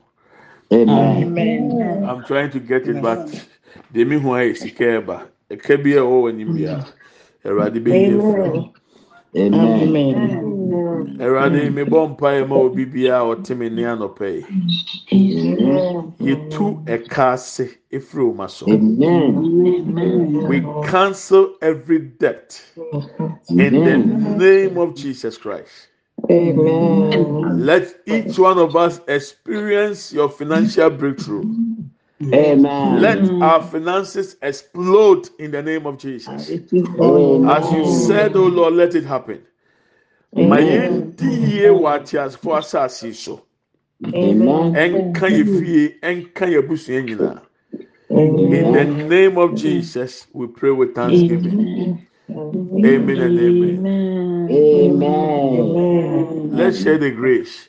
Amen. 0.97 2.01
I'm 2.05 2.25
trying 2.25 2.51
to 2.53 2.61
get 2.61 2.89
it 2.89 3.01
back. 3.01 3.21
Demi 3.93 4.19
hu 4.21 4.31
ayɛ 4.31 4.57
sika 4.57 4.85
ɛba. 4.85 5.29
Ɛka 5.51 5.83
bi 5.83 5.93
a 5.93 6.01
ɛwɔ 6.03 6.23
wɔ 6.23 6.29
anim 6.31 6.55
bia, 6.55 6.85
Awurade 7.45 7.79
bɛyi 7.85 8.19
efiri. 8.19 8.73
Amen. 9.37 11.19
Awurade 11.21 11.71
mebɔ 11.71 12.17
mpaeɛ 12.17 12.49
ma 12.49 12.57
obi 12.57 12.85
biara 12.85 13.21
a 13.23 13.37
ɔte 13.37 13.57
me 13.57 13.69
ne 13.69 13.83
anɔpɛ 13.83 14.27
yi. 14.35 14.43
Yɛtu 16.21 16.85
ɛka 16.87 17.33
ase 17.35 17.69
efiri 17.93 18.23
oma 18.31 18.49
so. 18.49 18.67
Amen. 18.67 20.49
We 20.49 20.61
cancel 20.89 21.55
every 21.63 21.99
debt 22.01 22.61
in 23.49 23.85
the 23.85 23.97
name 24.39 24.79
of 24.79 24.95
Jesus 24.97 25.39
Christ. 25.39 25.89
Amen. 26.31 27.65
Let 27.65 27.95
each 28.07 28.39
one 28.39 28.59
of 28.59 28.75
us 28.75 29.01
experience 29.07 30.13
your 30.13 30.29
financial 30.29 30.91
breakthrough. 30.91 31.45
Amen. 32.23 32.65
Let 32.83 33.31
our 33.41 33.63
finances 33.63 34.37
explode 34.43 35.29
in 35.39 35.51
the 35.53 35.63
name 35.63 35.87
of 35.87 35.99
Jesus. 35.99 36.57
Amen. 37.01 37.45
As 37.45 37.73
you 37.73 37.85
said, 37.85 38.37
oh 38.37 38.47
Lord, 38.47 38.75
let 38.75 38.95
it 38.95 39.05
happen. 39.05 39.43
Ma 40.37 40.57
yɛn 40.59 41.17
di 41.17 41.27
yie 41.27 41.69
wɔ 41.71 42.01
ateasefo 42.01 42.59
asase 42.59 43.15
so. 43.15 43.43
Amen. 44.15 44.75
Ɛnka 44.75 45.29
yɛ 45.37 45.49
fie, 45.49 45.97
ɛnka 46.03 46.47
yɛ 46.53 46.59
abusua 46.63 47.03
nyinaa. 47.07 47.43
In 48.51 48.73
the 48.73 48.85
name 48.87 49.39
of 49.39 49.55
Jesus, 49.57 50.27
we 50.33 50.47
pray 50.49 50.71
with 50.73 50.95
thanksgiving. 50.95 51.65
Amen 52.85 53.21
and 53.21 53.39
amen. 53.39 53.87
Amen. 54.73 56.51
Let's 56.51 56.83
share 56.83 56.99
the 56.99 57.11
grace. 57.13 57.69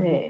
Amén. 0.01 0.27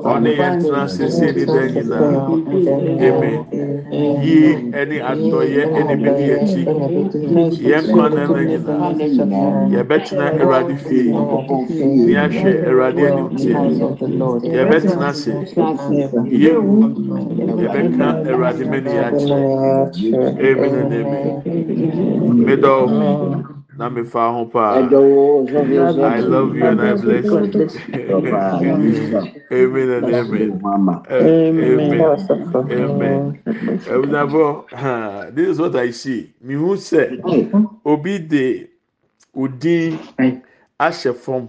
Ɔne 0.04 0.30
yɛn 0.38 0.54
tena 0.62 0.88
sese 0.88 1.26
ne 1.34 1.44
dan 1.44 1.68
nyinaa. 1.74 2.14
Amen. 3.06 3.38
Yie 4.22 4.70
ɛne 4.72 4.96
adɔyɛ 5.10 5.62
ɛne 5.78 5.94
bedi 6.02 6.26
akyi. 6.36 6.62
Yɛn 7.68 7.84
na 7.96 8.26
na 8.26 8.42
nyinaa. 8.42 8.94
Yɛbɛtena 9.72 10.26
Awurade 10.40 10.76
fie. 10.78 11.12
Ni 12.06 12.14
ahwɛ 12.14 12.52
Awurade 12.68 13.02
anim 13.08 13.30
tie. 13.36 13.54
Yɛbɛtena 14.56 15.08
ase. 15.08 15.32
Yɛwu. 16.42 16.76
Yɛbɛka 17.62 18.06
Awurade 18.28 18.64
akyerɛ. 19.08 19.87
amen 20.40 20.88
medɔ 22.46 22.74
na 23.78 23.88
mefa 23.90 24.22
ho 24.34 24.44
paa 24.46 24.74
i 24.76 26.20
love 26.20 26.56
you 26.56 26.66
and 26.66 26.80
i 26.80 26.94
bless 26.94 27.24
you. 27.24 27.48
Amen 29.50 29.90
and 29.90 30.08
amen. 30.10 30.60
Amen. 31.10 32.00
Amen. 32.70 33.42
Ebunabɔ 33.88 35.34
this 35.34 35.48
is 35.48 35.58
what 35.58 35.74
i 35.76 35.90
see. 35.90 36.32
Mihu 36.44 36.76
sɛ 36.76 37.20
obi 37.84 38.18
de 38.18 38.68
odin 39.36 39.98
ahyɛ 40.80 41.14
fam 41.14 41.48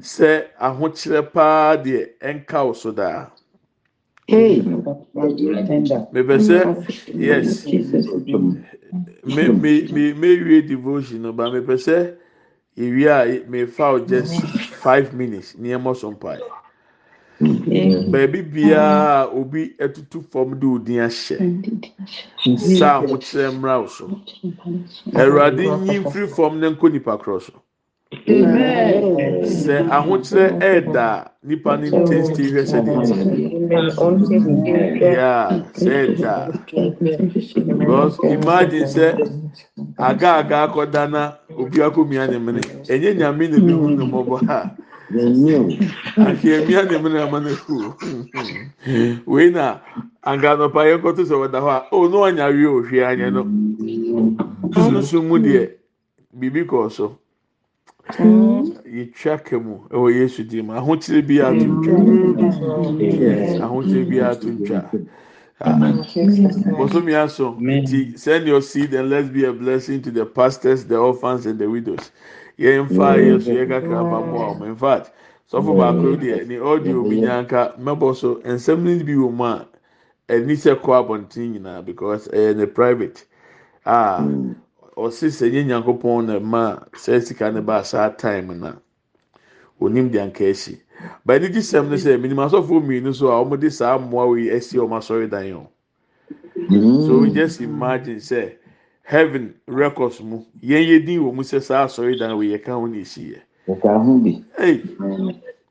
sɛ 0.00 0.44
ahokyerɛ 0.60 1.32
paa 1.32 1.76
deɛ 1.76 2.08
ɛnka 2.22 2.66
wo 2.66 2.72
so 2.72 2.92
daa. 2.92 3.26
Mepɛ 6.12 6.36
sɛ 6.38 6.58
yes. 7.14 7.66
me 9.24 9.48
me 9.48 9.72
me 9.92 10.12
mewie 10.14 10.62
devotion 10.66 11.22
no 11.22 11.32
ba 11.32 11.50
mepɛ 11.50 11.74
sɛ 11.78 12.16
ewie 12.76 13.08
a 13.08 13.44
mefa 13.48 13.92
o 13.94 13.98
just 14.06 14.42
five 14.82 15.14
minutes 15.14 15.54
nneɛma 15.56 15.96
so 15.96 16.10
mpae 16.12 16.40
baabi 18.10 18.42
biara 18.42 19.22
a 19.24 19.30
obi 19.34 19.74
atutu 19.80 20.22
fam 20.30 20.58
de 20.60 20.66
odin 20.66 21.00
ahyɛ 21.00 21.38
saa 22.78 23.00
ahokyerɛ 23.02 23.52
mmra 23.52 23.88
so. 23.88 24.06
Awurade 25.14 25.64
nyi 25.84 26.00
mfiri 26.04 26.28
fam 26.28 26.60
na 26.60 26.70
nkɔ 26.70 26.92
nipa 26.92 27.18
korɔ 27.18 27.40
so 27.42 27.52
sɛ 29.62 29.74
ahokyerɛ 29.96 30.44
ɛɛda 30.68 31.06
nipa 31.46 31.76
ne 31.76 31.86
ntɛnsti 31.90 32.42
hwɛ 32.52 32.62
sɛ 32.70 32.78
deɛ 32.86 32.96
teɛ 34.98 35.10
yaa 35.18 35.44
sɛ 35.82 35.92
ɛɛda 36.02 36.34
because 37.78 38.18
imagine 38.24 38.86
sɛ 38.86 39.06
aga 39.98 40.28
aga 40.40 40.56
akɔda 40.66 41.10
na 41.10 41.22
obi 41.56 41.78
akɔmia 41.80 42.30
ne 42.30 42.38
mene. 42.38 42.60
Ɛnyɛ 42.88 43.16
nyame 43.18 43.44
na 43.50 43.56
ebi 43.56 43.72
hu 43.72 43.88
ne 43.90 44.04
mmɔbɔ 44.04 44.46
ha. 44.46 44.76
Anka 46.16 46.48
emia 46.48 46.82
ne 46.90 46.98
mene 46.98 47.18
ama 47.20 47.40
ne 47.40 47.52
hu. 47.54 47.94
Wei 49.26 49.50
na 49.50 49.80
anka 50.24 50.56
anɔpa 50.56 50.80
yɛn 50.88 51.02
kɔto 51.02 51.22
sɛ 51.28 51.34
wɔda 51.42 51.58
hɔ 51.60 51.68
a 51.68 51.82
o 51.92 52.08
no 52.08 52.24
ɔnya 52.26 52.52
wie 52.54 52.66
ohwie 52.66 53.04
anya 53.04 53.30
no. 53.30 53.44
Sunsun 54.72 55.26
mu 55.28 55.38
deɛ 55.38 55.70
biribi 56.38 56.64
kɔɔ 56.66 56.90
so. 56.90 57.18
Yɛtwa 58.16 59.44
ka 59.44 59.58
mu 59.58 59.78
ɛwɔ 59.90 60.08
yesu 60.14 60.44
di 60.44 60.62
mu 60.62 60.72
ahokyere 60.72 61.22
bi 61.26 61.40
ato 61.40 61.64
ntwa 61.64 63.00
yes. 63.00 63.60
Ahokyere 63.60 64.04
bi 64.08 64.20
ato 64.20 64.48
ntwa. 64.48 64.90
Bosomi 66.78 67.14
aso 67.14 67.56
nti 67.60 68.16
send 68.18 68.46
your 68.46 68.62
seed 68.62 68.94
and 68.94 69.10
let's 69.10 69.28
be 69.28 69.44
a 69.44 69.52
blessing 69.52 70.00
to 70.02 70.10
the 70.10 70.24
pastors, 70.24 70.84
the 70.84 70.96
orphans 70.96 71.46
and 71.46 71.58
the 71.58 71.68
widows. 71.68 72.10
Yẹn 72.58 72.88
fa 72.88 73.16
yẹ 73.18 73.40
so 73.42 73.50
yẹ 73.52 73.66
kakra 73.66 74.02
ma 74.10 74.20
mu 74.24 74.38
a 74.38 74.66
in 74.66 74.76
fact 74.76 75.12
sọfọ 75.50 75.76
baako 75.76 76.16
deɛ 76.16 76.46
ne 76.46 76.58
audio 76.58 77.02
bi 77.02 77.20
nyanka 77.20 77.76
mɛbɔ 77.78 78.16
so 78.16 78.36
nsɛm 78.36 78.82
ni 78.82 79.02
bi 79.04 79.12
wɔ 79.12 79.32
mu 79.32 79.44
a 79.44 79.66
ɛni 80.28 80.54
sɛ 80.56 80.74
kɔ 80.80 80.90
abɔnten 81.06 81.52
nyinaa 81.54 81.84
because 81.84 82.28
ɛyɛ 82.28 82.56
ne 82.56 82.66
private. 82.66 83.24
A 83.84 84.22
ɔsi 84.98 85.28
sɛ 85.30 85.50
nye 85.52 85.62
nyankopɔn 85.64 86.26
na 86.26 86.38
ma 86.40 86.76
sɛ 86.92 87.22
sika 87.22 87.52
ne 87.52 87.60
ba 87.60 87.84
saa 87.84 88.10
time 88.10 88.58
na 88.60 88.72
onim 89.80 90.10
deɛ 90.10 90.26
nka 90.26 90.78
but 91.24 91.40
ne 91.40 91.48
ti 91.48 91.60
sɛm 91.60 91.88
ne 91.88 91.96
sɛ 91.96 92.18
minimu 92.20 92.42
asɔfo 92.50 92.82
mmienu 92.82 93.14
so 93.14 93.28
a 93.30 93.44
wɔn 93.44 93.60
de 93.60 93.70
saa 93.70 93.96
mmoa 93.98 94.36
yi 94.38 94.50
esi 94.50 94.76
wɔn 94.76 94.98
asɔre 94.98 95.30
dan 95.30 95.44
yɛn 95.44 97.06
so 97.06 97.26
just 97.26 97.60
imagine 97.60 98.16
sɛ 98.16 98.54
heaven 99.02 99.54
records 99.66 100.20
mu 100.20 100.44
yɛn 100.60 100.84
yɛ 100.88 101.06
din 101.06 101.20
wɔ 101.20 101.32
mu 101.32 101.42
sɛ 101.42 101.62
saa 101.62 101.84
asɔre 101.86 102.18
dan 102.18 102.32
wɔ 102.32 102.50
yɛ 102.50 102.64
ka 102.64 102.72
ho 102.72 102.86
na 102.86 102.96
esi 102.98 103.30
yɛ. 103.34 103.40
Ɛka 103.68 104.04
ho 104.04 104.18
bi. 104.18 104.42
hey! 104.58 104.82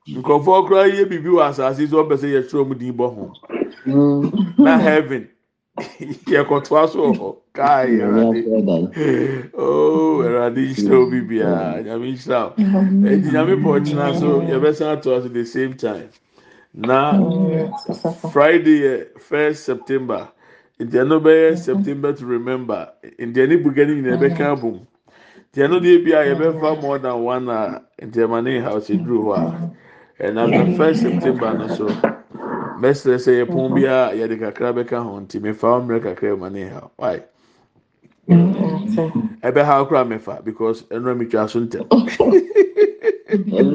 Nkurɔfoɔ 0.07 0.67
koraa 0.67 0.87
yɛ 0.87 1.03
biribi 1.09 1.29
wɔ 1.35 1.49
asase 1.49 1.85
so 1.89 2.01
ɔbɛ 2.01 2.15
sɛ 2.15 2.27
yɛtwerɛ 2.31 2.67
mu 2.67 2.75
din 2.75 2.93
bɔ 2.93 3.13
ho. 3.13 3.33
Na 4.57 4.77
heaven 4.77 5.27
yɛkɔtoa 5.77 6.87
so 6.89 7.11
wɔ 7.11 7.17
hɔ 7.17 7.35
kaa 7.57 7.85
Nyame 7.85 8.21
ɛwurade 8.45 9.49
oh 9.57 10.21
ɛwurade 10.23 10.61
nhyira 10.69 10.95
obi 11.03 11.19
biara 11.29 11.81
nyame 11.85 12.05
nhyira 12.13 12.39
o 12.45 12.53
eti 13.11 13.27
nyame 13.33 13.53
pɔ 13.63 13.69
ɔkyena 13.77 14.05
so 14.19 14.29
yɛbɛsan 14.49 14.89
ato 14.93 15.15
aso 15.17 15.27
the 15.29 15.43
same 15.45 15.73
time. 15.73 16.09
Na 16.73 17.13
hmm. 17.17 18.29
friday 18.31 18.77
yɛ 18.85 19.19
first 19.19 19.65
september. 19.65 20.27
Nti 20.79 20.95
ɛno 21.01 21.17
bɛyɛ 21.19 21.57
september 21.57 22.13
to 22.13 22.25
remember? 22.25 22.89
Nti 23.03 23.37
ɛne 23.43 23.63
buga 23.63 23.87
ne 23.87 23.93
nyinaa 23.95 24.17
ɛbɛka 24.21 24.45
abom 24.53 24.77
nti 25.49 25.57
ɛno 25.65 25.79
deɛ 25.81 26.03
bi 26.05 26.11
a 26.13 26.21
yɛbɛfa 26.29 26.69
hmm. 26.75 26.81
more 26.81 26.99
than 26.99 27.23
one 27.23 27.49
a 27.49 27.81
nti 28.01 28.17
ɛma 28.21 28.43
ne 28.43 28.59
house 28.59 28.89
eduru 28.89 29.23
hɔ 29.25 29.33
a 30.19 30.23
ɛna 30.29 30.45
the 30.69 30.77
first 30.77 31.01
september 31.01 31.53
no 31.57 31.67
so 31.73 31.87
mɛsrɛ 32.77 33.17
sɛ 33.17 33.31
yɛpɔn 33.45 33.73
bi 33.73 33.83
a 33.89 34.13
yɛde 34.13 34.37
kakra 34.39 34.73
bɛka 34.73 35.01
ho 35.01 35.17
nti 35.19 35.41
mefa 35.41 35.81
mmerɛ 35.81 35.99
kakra 36.03 36.37
ɛma 36.37 36.51
ne 36.51 36.67
ha 36.69 36.81
why 36.97 37.23
Mm-hmm. 38.29 39.27
ɛbɛha 39.47 39.87
koraa 39.87 40.03
mɛfa 40.07 40.43
because 40.43 40.83
ɛnura 40.91 41.17
mi 41.17 41.25
twa 41.25 41.47
so 41.47 41.59
ntɛm. 41.61 41.87